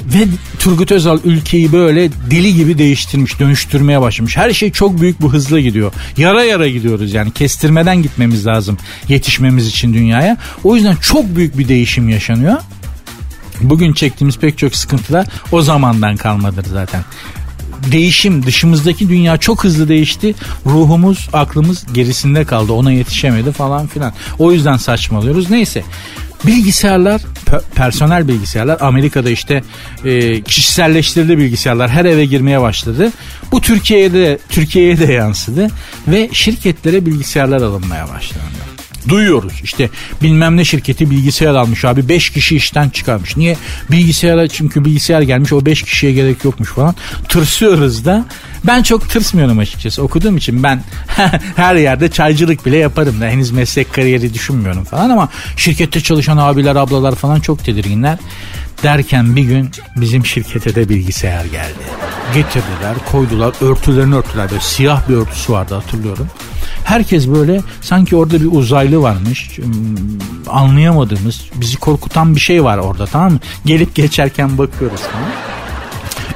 Ve 0.04 0.24
Turgut 0.58 0.92
Özal 0.92 1.18
ülkeyi 1.24 1.72
böyle 1.72 2.10
deli 2.30 2.54
gibi 2.54 2.78
değiştirmiş, 2.78 3.40
dönüştürmeye 3.40 4.00
başlamış. 4.00 4.36
Her 4.36 4.52
şey 4.52 4.72
çok 4.72 5.00
büyük 5.00 5.20
bu 5.20 5.32
hızla 5.32 5.60
gidiyor. 5.60 5.92
Yara 6.16 6.44
yara 6.44 6.68
gidiyoruz 6.68 7.12
yani 7.14 7.30
kestirmeden 7.30 8.02
gitmemiz 8.02 8.46
lazım 8.46 8.78
yetişmemiz 9.08 9.66
için 9.66 9.94
dünyaya. 9.94 10.36
O 10.64 10.76
yüzden 10.76 10.96
çok 10.96 11.36
büyük 11.36 11.58
bir 11.58 11.68
değişim 11.68 12.08
yaşanıyor. 12.08 12.56
Bugün 13.60 13.92
çektiğimiz 13.92 14.38
pek 14.38 14.58
çok 14.58 14.76
sıkıntılar 14.76 15.26
o 15.52 15.62
zamandan 15.62 16.16
kalmadır 16.16 16.64
zaten 16.64 17.04
değişim 17.92 18.46
dışımızdaki 18.46 19.08
dünya 19.08 19.36
çok 19.36 19.64
hızlı 19.64 19.88
değişti. 19.88 20.34
Ruhumuz, 20.66 21.28
aklımız 21.32 21.86
gerisinde 21.94 22.44
kaldı. 22.44 22.72
Ona 22.72 22.92
yetişemedi 22.92 23.52
falan 23.52 23.86
filan. 23.86 24.12
O 24.38 24.52
yüzden 24.52 24.76
saçmalıyoruz. 24.76 25.50
Neyse. 25.50 25.82
Bilgisayarlar, 26.46 27.22
personel 27.74 28.28
bilgisayarlar 28.28 28.80
Amerika'da 28.80 29.30
işte 29.30 29.62
e, 30.04 30.42
kişiselleştirildi 30.42 31.38
bilgisayarlar 31.38 31.90
her 31.90 32.04
eve 32.04 32.24
girmeye 32.24 32.60
başladı. 32.60 33.12
Bu 33.52 33.60
Türkiye'ye 33.60 34.12
de 34.12 34.38
Türkiye'ye 34.48 34.98
de 34.98 35.12
yansıdı 35.12 35.70
ve 36.08 36.28
şirketlere 36.32 37.06
bilgisayarlar 37.06 37.62
alınmaya 37.62 38.08
başlandı 38.08 38.71
duyuyoruz. 39.08 39.52
İşte 39.64 39.90
bilmem 40.22 40.56
ne 40.56 40.64
şirketi 40.64 41.10
bilgisayar 41.10 41.54
almış 41.54 41.84
abi 41.84 42.08
5 42.08 42.30
kişi 42.30 42.56
işten 42.56 42.88
çıkarmış. 42.88 43.36
Niye? 43.36 43.56
Bilgisayara 43.90 44.48
çünkü 44.48 44.84
bilgisayar 44.84 45.22
gelmiş 45.22 45.52
o 45.52 45.66
5 45.66 45.82
kişiye 45.82 46.12
gerek 46.12 46.44
yokmuş 46.44 46.68
falan. 46.68 46.94
Tırsıyoruz 47.28 48.04
da. 48.04 48.24
Ben 48.64 48.82
çok 48.82 49.10
tırsmıyorum 49.10 49.58
açıkçası. 49.58 50.02
Okuduğum 50.02 50.36
için 50.36 50.62
ben 50.62 50.84
her 51.56 51.74
yerde 51.74 52.10
çaycılık 52.10 52.66
bile 52.66 52.76
yaparım 52.76 53.20
da 53.20 53.26
henüz 53.26 53.50
meslek 53.50 53.92
kariyeri 53.92 54.34
düşünmüyorum 54.34 54.84
falan 54.84 55.10
ama 55.10 55.28
şirkette 55.56 56.00
çalışan 56.00 56.36
abiler 56.36 56.76
ablalar 56.76 57.14
falan 57.14 57.40
çok 57.40 57.64
tedirginler. 57.64 58.18
Derken 58.82 59.36
bir 59.36 59.42
gün 59.42 59.70
bizim 59.96 60.26
şirkete 60.26 60.74
de 60.74 60.88
bilgisayar 60.88 61.44
geldi. 61.44 61.82
Getirdiler, 62.34 62.94
koydular, 63.12 63.54
örtülerini 63.60 64.14
örtüler. 64.14 64.50
Böyle 64.50 64.60
siyah 64.60 65.08
bir 65.08 65.14
örtüsü 65.14 65.52
vardı 65.52 65.74
hatırlıyorum. 65.74 66.28
Herkes 66.84 67.28
böyle 67.28 67.60
sanki 67.80 68.16
orada 68.16 68.40
bir 68.40 68.48
uzaylı 68.52 69.02
varmış. 69.02 69.58
Anlayamadığımız, 70.48 71.40
bizi 71.54 71.76
korkutan 71.76 72.34
bir 72.34 72.40
şey 72.40 72.64
var 72.64 72.78
orada 72.78 73.06
tamam 73.06 73.32
mı? 73.32 73.38
Gelip 73.66 73.94
geçerken 73.94 74.58
bakıyoruz 74.58 75.00
tamam 75.12 75.28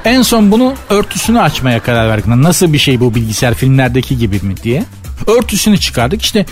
En 0.05 0.21
son 0.21 0.51
bunu 0.51 0.73
örtüsünü 0.89 1.39
açmaya 1.39 1.79
karar 1.79 2.09
verdik. 2.09 2.27
Nasıl 2.27 2.73
bir 2.73 2.77
şey 2.77 2.99
bu 2.99 3.15
bilgisayar 3.15 3.53
filmlerdeki 3.53 4.17
gibi 4.17 4.39
mi 4.41 4.57
diye. 4.63 4.83
Örtüsünü 5.27 5.77
çıkardık. 5.77 6.21
İşte 6.21 6.45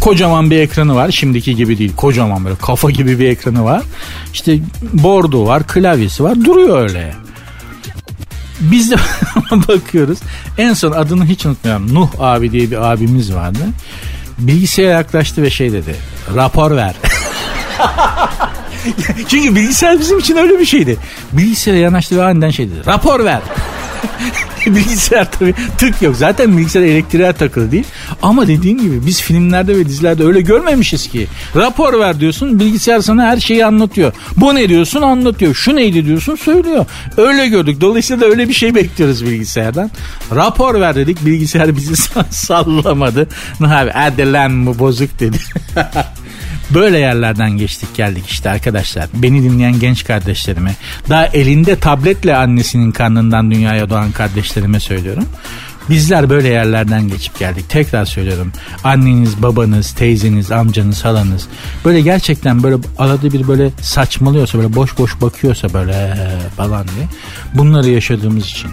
kocaman 0.00 0.50
bir 0.50 0.58
ekranı 0.58 0.94
var. 0.94 1.10
Şimdiki 1.10 1.56
gibi 1.56 1.78
değil. 1.78 1.92
Kocaman 1.96 2.44
böyle 2.44 2.56
kafa 2.56 2.90
gibi 2.90 3.18
bir 3.18 3.28
ekranı 3.28 3.64
var. 3.64 3.82
İşte 4.32 4.58
bordo 4.92 5.46
var, 5.46 5.66
klavyesi 5.66 6.24
var. 6.24 6.44
Duruyor 6.44 6.78
öyle. 6.82 7.14
Biz 8.60 8.90
de 8.90 8.96
bakıyoruz. 9.68 10.18
En 10.58 10.74
son 10.74 10.92
adını 10.92 11.26
hiç 11.26 11.46
unutmuyorum. 11.46 11.94
Nuh 11.94 12.08
abi 12.18 12.52
diye 12.52 12.70
bir 12.70 12.92
abimiz 12.92 13.34
vardı. 13.34 13.58
Bilgisayara 14.38 14.92
yaklaştı 14.92 15.42
ve 15.42 15.50
şey 15.50 15.72
dedi. 15.72 15.96
Rapor 16.34 16.76
ver. 16.76 16.94
Çünkü 19.28 19.56
bilgisayar 19.56 19.98
bizim 19.98 20.18
için 20.18 20.36
öyle 20.36 20.58
bir 20.58 20.66
şeydi. 20.66 20.96
Bilgisayara 21.32 21.80
yanaştı 21.80 22.16
ve 22.16 22.24
aniden 22.24 22.50
şey 22.50 22.70
dedi. 22.70 22.86
Rapor 22.86 23.24
ver. 23.24 23.40
bilgisayar 24.66 25.30
tabii 25.30 25.54
tık 25.78 26.02
yok. 26.02 26.16
Zaten 26.16 26.58
bilgisayar 26.58 26.82
elektriğe 26.82 27.32
takılı 27.32 27.72
değil. 27.72 27.84
Ama 28.22 28.48
dediğim 28.48 28.80
gibi 28.80 29.06
biz 29.06 29.22
filmlerde 29.22 29.76
ve 29.76 29.86
dizilerde 29.86 30.24
öyle 30.24 30.40
görmemişiz 30.40 31.08
ki. 31.08 31.26
Rapor 31.56 32.00
ver 32.00 32.20
diyorsun 32.20 32.60
bilgisayar 32.60 33.00
sana 33.00 33.24
her 33.24 33.40
şeyi 33.40 33.66
anlatıyor. 33.66 34.12
Bu 34.36 34.54
ne 34.54 34.68
diyorsun 34.68 35.02
anlatıyor. 35.02 35.54
Şu 35.54 35.76
neydi 35.76 36.06
diyorsun 36.06 36.36
söylüyor. 36.36 36.86
Öyle 37.16 37.48
gördük. 37.48 37.80
Dolayısıyla 37.80 38.20
da 38.20 38.26
öyle 38.26 38.48
bir 38.48 38.54
şey 38.54 38.74
bekliyoruz 38.74 39.24
bilgisayardan. 39.24 39.90
Rapor 40.34 40.80
ver 40.80 40.94
dedik 40.94 41.26
bilgisayar 41.26 41.76
bizi 41.76 41.96
sallamadı. 42.30 43.28
Ne 43.60 43.66
abi 43.74 43.90
hadi 43.90 44.32
lan 44.32 44.66
bu 44.66 44.78
bozuk 44.78 45.20
dedi. 45.20 45.38
Böyle 46.74 46.98
yerlerden 46.98 47.50
geçtik 47.50 47.94
geldik 47.94 48.24
işte 48.26 48.50
arkadaşlar. 48.50 49.08
Beni 49.14 49.42
dinleyen 49.42 49.80
genç 49.80 50.04
kardeşlerime, 50.04 50.74
daha 51.08 51.26
elinde 51.26 51.76
tabletle 51.76 52.36
annesinin 52.36 52.90
karnından 52.90 53.50
dünyaya 53.50 53.90
doğan 53.90 54.12
kardeşlerime 54.12 54.80
söylüyorum. 54.80 55.24
Bizler 55.90 56.30
böyle 56.30 56.48
yerlerden 56.48 57.08
geçip 57.08 57.38
geldik. 57.38 57.64
Tekrar 57.68 58.04
söylüyorum. 58.04 58.52
Anneniz, 58.84 59.42
babanız, 59.42 59.92
teyzeniz, 59.92 60.52
amcanız, 60.52 61.04
halanız 61.04 61.48
böyle 61.84 62.00
gerçekten 62.00 62.62
böyle 62.62 62.76
arada 62.98 63.32
bir 63.32 63.48
böyle 63.48 63.70
saçmalıyorsa 63.80 64.58
böyle 64.58 64.74
boş 64.74 64.98
boş 64.98 65.20
bakıyorsa 65.20 65.74
böyle 65.74 66.16
falan 66.56 66.86
diye 66.88 67.06
bunları 67.54 67.90
yaşadığımız 67.90 68.46
için 68.46 68.70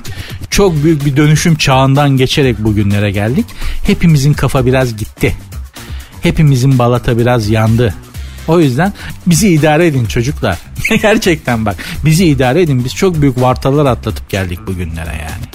çok 0.49 0.83
büyük 0.83 1.05
bir 1.05 1.17
dönüşüm 1.17 1.55
çağından 1.55 2.17
geçerek 2.17 2.59
bugünlere 2.59 3.11
geldik. 3.11 3.45
Hepimizin 3.83 4.33
kafa 4.33 4.65
biraz 4.65 4.97
gitti 4.97 5.35
hepimizin 6.27 6.79
balata 6.79 7.17
biraz 7.17 7.49
yandı. 7.49 7.93
O 8.47 8.59
yüzden 8.59 8.93
bizi 9.27 9.49
idare 9.49 9.87
edin 9.87 10.05
çocuklar. 10.05 10.57
Gerçekten 11.01 11.65
bak 11.65 11.75
bizi 12.05 12.25
idare 12.25 12.61
edin. 12.61 12.85
Biz 12.85 12.95
çok 12.95 13.21
büyük 13.21 13.41
vartalar 13.41 13.85
atlatıp 13.85 14.29
geldik 14.29 14.59
bugünlere 14.67 15.11
yani. 15.11 15.45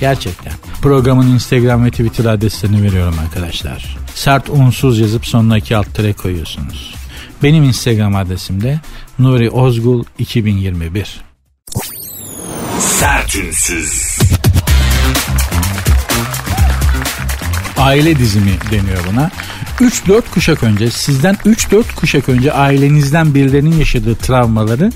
Gerçekten. 0.00 0.52
Programın 0.82 1.34
Instagram 1.34 1.84
ve 1.84 1.90
Twitter 1.90 2.24
adreslerini 2.24 2.82
veriyorum 2.82 3.14
arkadaşlar. 3.24 3.96
Sert 4.14 4.50
unsuz 4.50 4.98
yazıp 4.98 5.26
sonuna 5.26 5.58
iki 5.58 5.76
alt 5.76 5.94
tere 5.94 6.12
koyuyorsunuz. 6.12 6.94
Benim 7.42 7.64
Instagram 7.64 8.16
adresim 8.16 8.60
de 8.60 8.80
Nuri 9.18 9.50
Ozgul 9.50 10.04
2021. 10.18 11.20
Sertünsüz. 12.78 14.18
Aile 17.76 18.18
dizimi 18.18 18.52
deniyor 18.70 18.98
buna. 19.12 19.30
3-4 19.80 20.22
kuşak 20.34 20.62
önce 20.62 20.90
sizden 20.90 21.34
3-4 21.34 21.82
kuşak 21.96 22.28
önce 22.28 22.52
ailenizden 22.52 23.34
birilerinin 23.34 23.78
yaşadığı 23.78 24.14
travmaları 24.14 24.92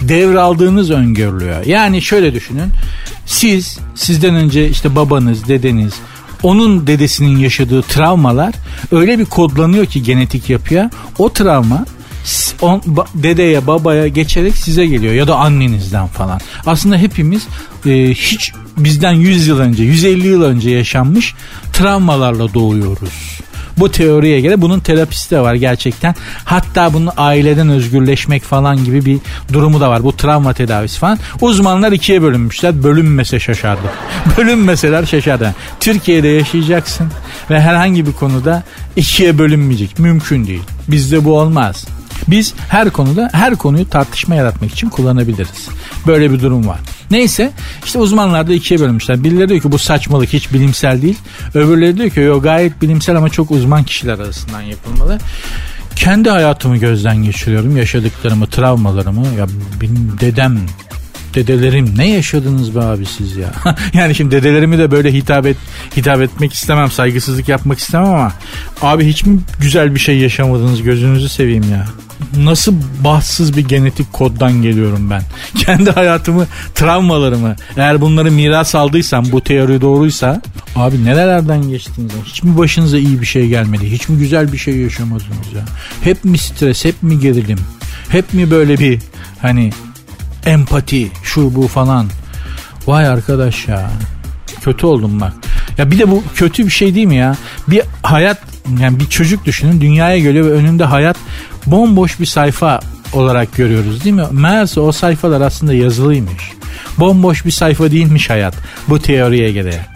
devraldığınız 0.00 0.90
öngörülüyor. 0.90 1.66
Yani 1.66 2.02
şöyle 2.02 2.34
düşünün. 2.34 2.70
Siz 3.26 3.78
sizden 3.94 4.34
önce 4.34 4.68
işte 4.68 4.96
babanız, 4.96 5.48
dedeniz, 5.48 5.92
onun 6.42 6.86
dedesinin 6.86 7.38
yaşadığı 7.38 7.82
travmalar 7.82 8.54
öyle 8.92 9.18
bir 9.18 9.24
kodlanıyor 9.24 9.86
ki 9.86 10.02
genetik 10.02 10.50
yapıya. 10.50 10.90
O 11.18 11.32
travma 11.32 11.84
on, 12.60 12.82
ba, 12.86 13.06
dedeye 13.14 13.66
babaya 13.66 14.08
geçerek 14.08 14.56
size 14.56 14.86
geliyor 14.86 15.14
ya 15.14 15.26
da 15.28 15.36
annenizden 15.36 16.06
falan. 16.06 16.40
Aslında 16.66 16.96
hepimiz 16.96 17.46
e, 17.86 17.90
hiç 18.10 18.52
bizden 18.76 19.12
100 19.12 19.46
yıl 19.46 19.58
önce 19.58 19.84
150 19.84 20.26
yıl 20.26 20.42
önce 20.42 20.70
yaşanmış 20.70 21.34
travmalarla 21.72 22.54
doğuyoruz. 22.54 23.40
Bu 23.80 23.90
teoriye 23.90 24.40
göre 24.40 24.60
bunun 24.60 24.80
terapisti 24.80 25.34
de 25.34 25.40
var 25.40 25.54
gerçekten. 25.54 26.14
Hatta 26.44 26.92
bunun 26.92 27.10
aileden 27.16 27.68
özgürleşmek 27.68 28.42
falan 28.42 28.84
gibi 28.84 29.04
bir 29.04 29.18
durumu 29.52 29.80
da 29.80 29.90
var. 29.90 30.04
Bu 30.04 30.16
travma 30.16 30.52
tedavisi 30.52 30.98
falan. 30.98 31.18
Uzmanlar 31.40 31.92
ikiye 31.92 32.22
bölünmüşler. 32.22 32.82
Bölünmese 32.82 33.40
şaşardı. 33.40 33.88
Bölünmeseler 34.38 35.06
şaşardı. 35.06 35.54
Türkiye'de 35.80 36.28
yaşayacaksın 36.28 37.08
ve 37.50 37.60
herhangi 37.60 38.06
bir 38.06 38.12
konuda 38.12 38.62
ikiye 38.96 39.38
bölünmeyecek. 39.38 39.98
Mümkün 39.98 40.46
değil. 40.46 40.62
Bizde 40.88 41.24
bu 41.24 41.38
olmaz. 41.38 41.97
Biz 42.28 42.54
her 42.68 42.90
konuda 42.90 43.30
her 43.32 43.56
konuyu 43.56 43.88
tartışma 43.90 44.34
yaratmak 44.34 44.72
için 44.72 44.88
kullanabiliriz. 44.88 45.68
Böyle 46.06 46.30
bir 46.30 46.40
durum 46.40 46.68
var. 46.68 46.80
Neyse 47.10 47.52
işte 47.84 47.98
uzmanlar 47.98 48.48
da 48.48 48.52
ikiye 48.52 48.80
bölmüşler. 48.80 49.24
Birileri 49.24 49.48
diyor 49.48 49.60
ki 49.60 49.72
bu 49.72 49.78
saçmalık 49.78 50.32
hiç 50.32 50.52
bilimsel 50.52 51.02
değil. 51.02 51.18
Öbürleri 51.54 51.96
diyor 51.96 52.10
ki 52.10 52.20
yo 52.20 52.42
gayet 52.42 52.82
bilimsel 52.82 53.16
ama 53.16 53.28
çok 53.28 53.50
uzman 53.50 53.84
kişiler 53.84 54.14
arasından 54.18 54.60
yapılmalı. 54.60 55.18
Kendi 55.96 56.30
hayatımı 56.30 56.76
gözden 56.76 57.16
geçiriyorum. 57.16 57.76
Yaşadıklarımı, 57.76 58.46
travmalarımı. 58.46 59.26
Ya 59.38 59.46
benim 59.80 60.16
dedem 60.20 60.58
dedelerim 61.34 61.94
ne 61.96 62.10
yaşadınız 62.10 62.74
be 62.74 62.80
abi 62.80 63.06
siz 63.06 63.36
ya? 63.36 63.52
yani 63.92 64.14
şimdi 64.14 64.36
dedelerimi 64.36 64.78
de 64.78 64.90
böyle 64.90 65.12
hitap 65.12 65.46
et 65.46 65.56
hitap 65.96 66.20
etmek 66.20 66.52
istemem, 66.52 66.90
saygısızlık 66.90 67.48
yapmak 67.48 67.78
istemem 67.78 68.08
ama 68.08 68.32
abi 68.82 69.06
hiç 69.06 69.24
mi 69.24 69.40
güzel 69.60 69.94
bir 69.94 70.00
şey 70.00 70.18
yaşamadınız 70.18 70.82
gözünüzü 70.82 71.28
seveyim 71.28 71.70
ya? 71.72 71.86
Nasıl 72.36 72.74
bahtsız 73.04 73.56
bir 73.56 73.68
genetik 73.68 74.12
koddan 74.12 74.62
geliyorum 74.62 75.10
ben? 75.10 75.22
Kendi 75.58 75.90
hayatımı, 75.90 76.46
travmalarımı 76.74 77.56
eğer 77.76 78.00
bunları 78.00 78.30
miras 78.30 78.74
aldıysam 78.74 79.24
bu 79.32 79.40
teori 79.40 79.80
doğruysa 79.80 80.42
abi 80.76 81.04
nerelerden 81.04 81.68
geçtiniz? 81.68 82.12
Hiç 82.24 82.42
mi 82.42 82.58
başınıza 82.58 82.98
iyi 82.98 83.20
bir 83.20 83.26
şey 83.26 83.48
gelmedi? 83.48 83.92
Hiç 83.92 84.08
mi 84.08 84.18
güzel 84.18 84.52
bir 84.52 84.58
şey 84.58 84.76
yaşamadınız 84.76 85.52
ya? 85.56 85.64
Hep 86.02 86.24
mi 86.24 86.38
stres, 86.38 86.84
hep 86.84 87.02
mi 87.02 87.20
gerilim? 87.20 87.58
Hep 88.08 88.34
mi 88.34 88.50
böyle 88.50 88.78
bir 88.78 89.00
hani 89.42 89.70
empati 90.48 91.10
şu 91.22 91.54
bu 91.54 91.68
falan. 91.68 92.06
Vay 92.86 93.08
arkadaş 93.08 93.68
ya. 93.68 93.90
Kötü 94.60 94.86
oldum 94.86 95.20
bak. 95.20 95.32
Ya 95.78 95.90
bir 95.90 95.98
de 95.98 96.10
bu 96.10 96.22
kötü 96.34 96.66
bir 96.66 96.70
şey 96.70 96.94
değil 96.94 97.06
mi 97.06 97.16
ya? 97.16 97.36
Bir 97.68 97.82
hayat 98.02 98.38
yani 98.80 99.00
bir 99.00 99.06
çocuk 99.06 99.44
düşünün 99.44 99.80
dünyaya 99.80 100.18
geliyor 100.18 100.46
ve 100.46 100.50
önünde 100.50 100.84
hayat 100.84 101.16
bomboş 101.66 102.20
bir 102.20 102.26
sayfa 102.26 102.80
olarak 103.12 103.56
görüyoruz 103.56 104.04
değil 104.04 104.16
mi? 104.16 104.24
Meğerse 104.32 104.80
o 104.80 104.92
sayfalar 104.92 105.40
aslında 105.40 105.74
yazılıymış. 105.74 106.52
Bomboş 106.98 107.44
bir 107.44 107.50
sayfa 107.50 107.90
değilmiş 107.90 108.30
hayat 108.30 108.54
bu 108.88 108.98
teoriye 108.98 109.52
göre. 109.52 109.86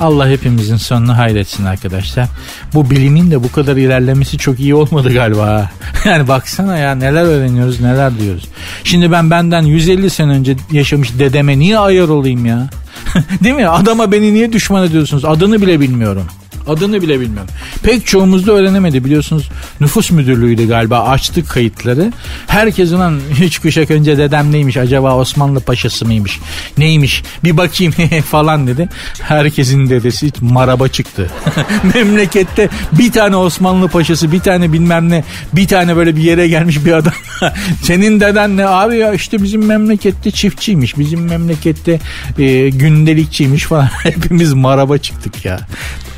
Allah 0.00 0.28
hepimizin 0.28 0.76
sonunu 0.76 1.18
hayretsin 1.18 1.64
arkadaşlar. 1.64 2.28
Bu 2.74 2.90
bilimin 2.90 3.30
de 3.30 3.42
bu 3.44 3.52
kadar 3.52 3.76
ilerlemesi 3.76 4.38
çok 4.38 4.60
iyi 4.60 4.74
olmadı 4.74 5.12
galiba. 5.14 5.70
Yani 6.04 6.28
baksana 6.28 6.78
ya 6.78 6.94
neler 6.94 7.22
öğreniyoruz 7.22 7.80
neler 7.80 8.18
diyoruz. 8.18 8.48
Şimdi 8.84 9.12
ben 9.12 9.30
benden 9.30 9.62
150 9.62 10.10
sene 10.10 10.30
önce 10.32 10.56
yaşamış 10.72 11.18
dedeme 11.18 11.58
niye 11.58 11.78
ayar 11.78 12.08
olayım 12.08 12.46
ya? 12.46 12.68
Değil 13.44 13.54
mi? 13.54 13.68
Adama 13.68 14.12
beni 14.12 14.34
niye 14.34 14.52
düşman 14.52 14.84
ediyorsunuz? 14.84 15.24
Adını 15.24 15.62
bile 15.62 15.80
bilmiyorum. 15.80 16.26
Adını 16.66 17.02
bile 17.02 17.20
bilmiyorum. 17.20 17.50
Pek 17.82 18.06
çoğumuz 18.06 18.46
da 18.46 18.52
öğrenemedi 18.52 19.04
biliyorsunuz. 19.04 19.50
Nüfus 19.80 20.10
müdürlüğüydü 20.10 20.68
galiba 20.68 21.00
açtık 21.00 21.48
kayıtları. 21.48 22.12
Herkes 22.46 22.92
ulan 22.92 23.20
üç 23.40 23.58
kuşak 23.58 23.90
önce 23.90 24.18
dedem 24.18 24.52
neymiş 24.52 24.76
acaba 24.76 25.16
Osmanlı 25.16 25.60
paşası 25.60 26.04
mıymış 26.04 26.40
neymiş 26.78 27.22
bir 27.44 27.56
bakayım 27.56 27.92
falan 28.30 28.66
dedi. 28.66 28.88
Herkesin 29.20 29.90
dedesi 29.90 30.30
maraba 30.40 30.88
çıktı. 30.88 31.30
Memlekette 31.94 32.68
bir 32.92 33.12
tane 33.12 33.36
Osmanlı 33.36 33.88
paşası 33.88 34.32
bir 34.32 34.40
tane 34.40 34.72
bilmem 34.72 35.08
ne 35.10 35.24
bir 35.52 35.68
tane 35.68 35.96
böyle 35.96 36.16
bir 36.16 36.22
yere 36.22 36.48
gelmiş 36.48 36.84
bir 36.84 36.92
adam. 36.92 37.12
Senin 37.82 38.20
deden 38.20 38.56
ne 38.56 38.66
abi 38.66 38.96
ya 38.96 39.12
işte 39.12 39.42
bizim 39.42 39.66
memlekette 39.66 40.30
çiftçiymiş 40.30 40.98
bizim 40.98 41.24
memlekette 41.24 42.00
e, 42.38 42.68
gündelikçiymiş 42.68 43.64
falan. 43.64 43.88
Hepimiz 44.02 44.52
maraba 44.52 44.98
çıktık 44.98 45.44
ya. 45.44 45.60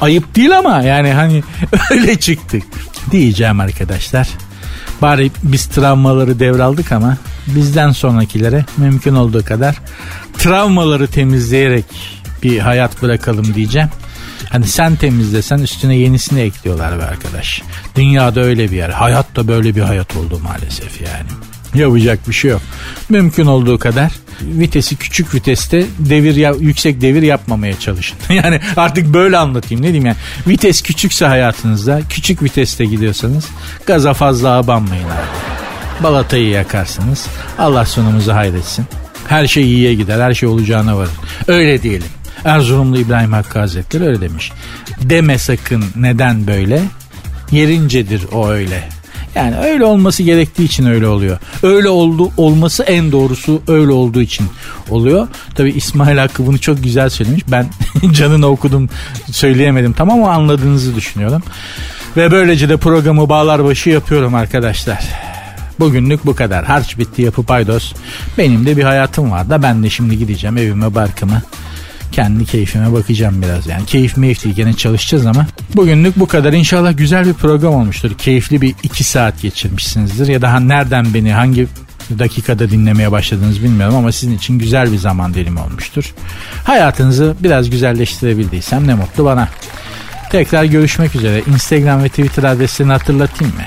Ayıp 0.00 0.35
değil 0.36 0.58
ama 0.58 0.82
yani 0.82 1.12
hani 1.12 1.42
öyle 1.90 2.20
çıktık 2.20 2.62
diyeceğim 3.10 3.60
arkadaşlar. 3.60 4.28
Bari 5.02 5.30
biz 5.42 5.66
travmaları 5.66 6.40
devraldık 6.40 6.92
ama 6.92 7.16
bizden 7.46 7.90
sonrakilere 7.90 8.64
mümkün 8.76 9.14
olduğu 9.14 9.44
kadar 9.44 9.76
travmaları 10.38 11.06
temizleyerek 11.06 11.84
bir 12.42 12.58
hayat 12.58 13.02
bırakalım 13.02 13.54
diyeceğim. 13.54 13.88
Hani 14.50 14.66
sen 14.66 14.96
temizlesen 14.96 15.58
üstüne 15.58 15.96
yenisini 15.96 16.40
ekliyorlar 16.40 16.98
be 16.98 17.04
arkadaş. 17.04 17.62
Dünyada 17.96 18.40
öyle 18.40 18.70
bir 18.70 18.76
yer. 18.76 18.90
Hayat 18.90 19.36
da 19.36 19.48
böyle 19.48 19.76
bir 19.76 19.80
hayat 19.80 20.16
oldu 20.16 20.40
maalesef 20.44 21.00
yani. 21.00 21.28
Yapacak 21.76 22.28
bir 22.28 22.32
şey 22.32 22.50
yok. 22.50 22.60
Mümkün 23.08 23.46
olduğu 23.46 23.78
kadar 23.78 24.12
vitesi 24.42 24.96
küçük 24.96 25.34
viteste 25.34 25.86
devir 25.98 26.60
yüksek 26.60 27.00
devir 27.00 27.22
yapmamaya 27.22 27.78
çalışın. 27.78 28.18
yani 28.34 28.60
artık 28.76 29.06
böyle 29.06 29.36
anlatayım 29.36 29.82
ne 29.82 29.86
diyeyim 29.86 30.06
yani. 30.06 30.16
Vites 30.46 30.82
küçükse 30.82 31.26
hayatınızda 31.26 32.00
küçük 32.08 32.42
viteste 32.42 32.84
gidiyorsanız 32.84 33.48
gaza 33.86 34.14
fazla 34.14 34.48
abanmayın. 34.48 35.08
Balatayı 36.02 36.48
yakarsınız. 36.48 37.26
Allah 37.58 37.84
sonumuzu 37.84 38.32
hayretsin. 38.32 38.86
Her 39.28 39.46
şey 39.46 39.64
iyiye 39.64 39.94
gider. 39.94 40.20
Her 40.20 40.34
şey 40.34 40.48
olacağına 40.48 40.96
varır. 40.96 41.10
Öyle 41.48 41.82
diyelim. 41.82 42.08
Erzurumlu 42.44 42.98
İbrahim 42.98 43.32
Hakkı 43.32 43.58
Hazretleri 43.58 44.04
öyle 44.04 44.20
demiş. 44.20 44.52
Deme 45.02 45.38
sakın 45.38 45.84
neden 45.96 46.46
böyle? 46.46 46.82
Yerincedir 47.52 48.22
o 48.32 48.48
öyle. 48.48 48.88
Yani 49.36 49.56
öyle 49.56 49.84
olması 49.84 50.22
gerektiği 50.22 50.64
için 50.64 50.86
öyle 50.86 51.06
oluyor. 51.06 51.38
Öyle 51.62 51.88
oldu 51.88 52.30
olması 52.36 52.82
en 52.82 53.12
doğrusu 53.12 53.62
öyle 53.68 53.92
olduğu 53.92 54.20
için 54.20 54.46
oluyor. 54.90 55.28
Tabi 55.54 55.70
İsmail 55.70 56.18
Hakkı 56.18 56.46
bunu 56.46 56.58
çok 56.58 56.82
güzel 56.82 57.08
söylemiş. 57.08 57.44
Ben 57.48 57.66
canını 58.12 58.46
okudum 58.46 58.88
söyleyemedim 59.30 59.92
tamam 59.92 60.22
ama 60.22 60.32
anladığınızı 60.32 60.96
düşünüyorum. 60.96 61.42
Ve 62.16 62.30
böylece 62.30 62.68
de 62.68 62.76
programı 62.76 63.28
bağlar 63.28 63.64
başı 63.64 63.90
yapıyorum 63.90 64.34
arkadaşlar. 64.34 65.04
Bugünlük 65.80 66.26
bu 66.26 66.36
kadar. 66.36 66.64
Harç 66.64 66.98
bitti 66.98 67.22
yapı 67.22 67.42
paydos. 67.42 67.92
Benim 68.38 68.66
de 68.66 68.76
bir 68.76 68.84
hayatım 68.84 69.30
var 69.30 69.50
da 69.50 69.62
ben 69.62 69.82
de 69.82 69.90
şimdi 69.90 70.18
gideceğim 70.18 70.56
evime 70.56 70.94
barkıma 70.94 71.42
kendi 72.16 72.44
keyfime 72.44 72.92
bakacağım 72.92 73.42
biraz 73.42 73.66
yani. 73.66 73.86
Keyif 73.86 74.16
meyif 74.16 74.44
değil 74.44 74.56
gene 74.56 74.72
çalışacağız 74.72 75.26
ama. 75.26 75.46
Bugünlük 75.74 76.16
bu 76.16 76.26
kadar. 76.26 76.52
İnşallah 76.52 76.96
güzel 76.96 77.26
bir 77.26 77.32
program 77.32 77.74
olmuştur. 77.74 78.14
Keyifli 78.18 78.60
bir 78.60 78.74
iki 78.82 79.04
saat 79.04 79.42
geçirmişsinizdir. 79.42 80.26
Ya 80.26 80.42
daha 80.42 80.60
nereden 80.60 81.14
beni 81.14 81.32
hangi 81.32 81.66
dakikada 82.18 82.70
dinlemeye 82.70 83.12
başladınız 83.12 83.62
bilmiyorum 83.62 83.96
ama 83.96 84.12
sizin 84.12 84.36
için 84.36 84.58
güzel 84.58 84.92
bir 84.92 84.98
zaman 84.98 85.34
dilimi 85.34 85.60
olmuştur. 85.60 86.14
Hayatınızı 86.64 87.36
biraz 87.40 87.70
güzelleştirebildiysem 87.70 88.86
ne 88.86 88.94
mutlu 88.94 89.24
bana. 89.24 89.48
Tekrar 90.30 90.64
görüşmek 90.64 91.14
üzere. 91.14 91.42
Instagram 91.46 92.02
ve 92.02 92.08
Twitter 92.08 92.42
adreslerini 92.42 92.92
hatırlatayım 92.92 93.54
mı? 93.54 93.62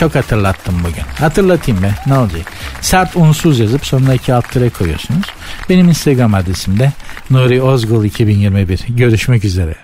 Çok 0.00 0.14
hatırlattım 0.14 0.74
bugün. 0.80 1.02
Hatırlatayım 1.18 1.82
be 1.82 1.94
ne 2.06 2.18
olacak? 2.18 2.52
Sert 2.80 3.16
unsuz 3.16 3.58
yazıp 3.58 3.86
sonuna 3.86 4.14
iki 4.14 4.34
alt 4.34 4.52
tere 4.52 4.70
koyuyorsunuz. 4.70 5.26
Benim 5.68 5.88
Instagram 5.88 6.34
adresim 6.34 6.78
de 6.78 6.92
Nuri 7.30 7.62
Ozgul 7.62 8.04
2021. 8.04 8.84
Görüşmek 8.88 9.44
üzere. 9.44 9.74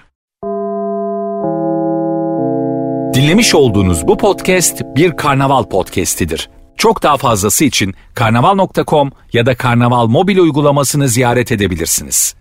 Dinlemiş 3.14 3.54
olduğunuz 3.54 4.08
bu 4.08 4.16
podcast 4.16 4.82
bir 4.96 5.16
karnaval 5.16 5.64
podcastidir. 5.64 6.50
Çok 6.76 7.02
daha 7.02 7.16
fazlası 7.16 7.64
için 7.64 7.94
karnaval.com 8.14 9.12
ya 9.32 9.46
da 9.46 9.56
karnaval 9.56 10.06
mobil 10.06 10.38
uygulamasını 10.38 11.08
ziyaret 11.08 11.52
edebilirsiniz. 11.52 12.35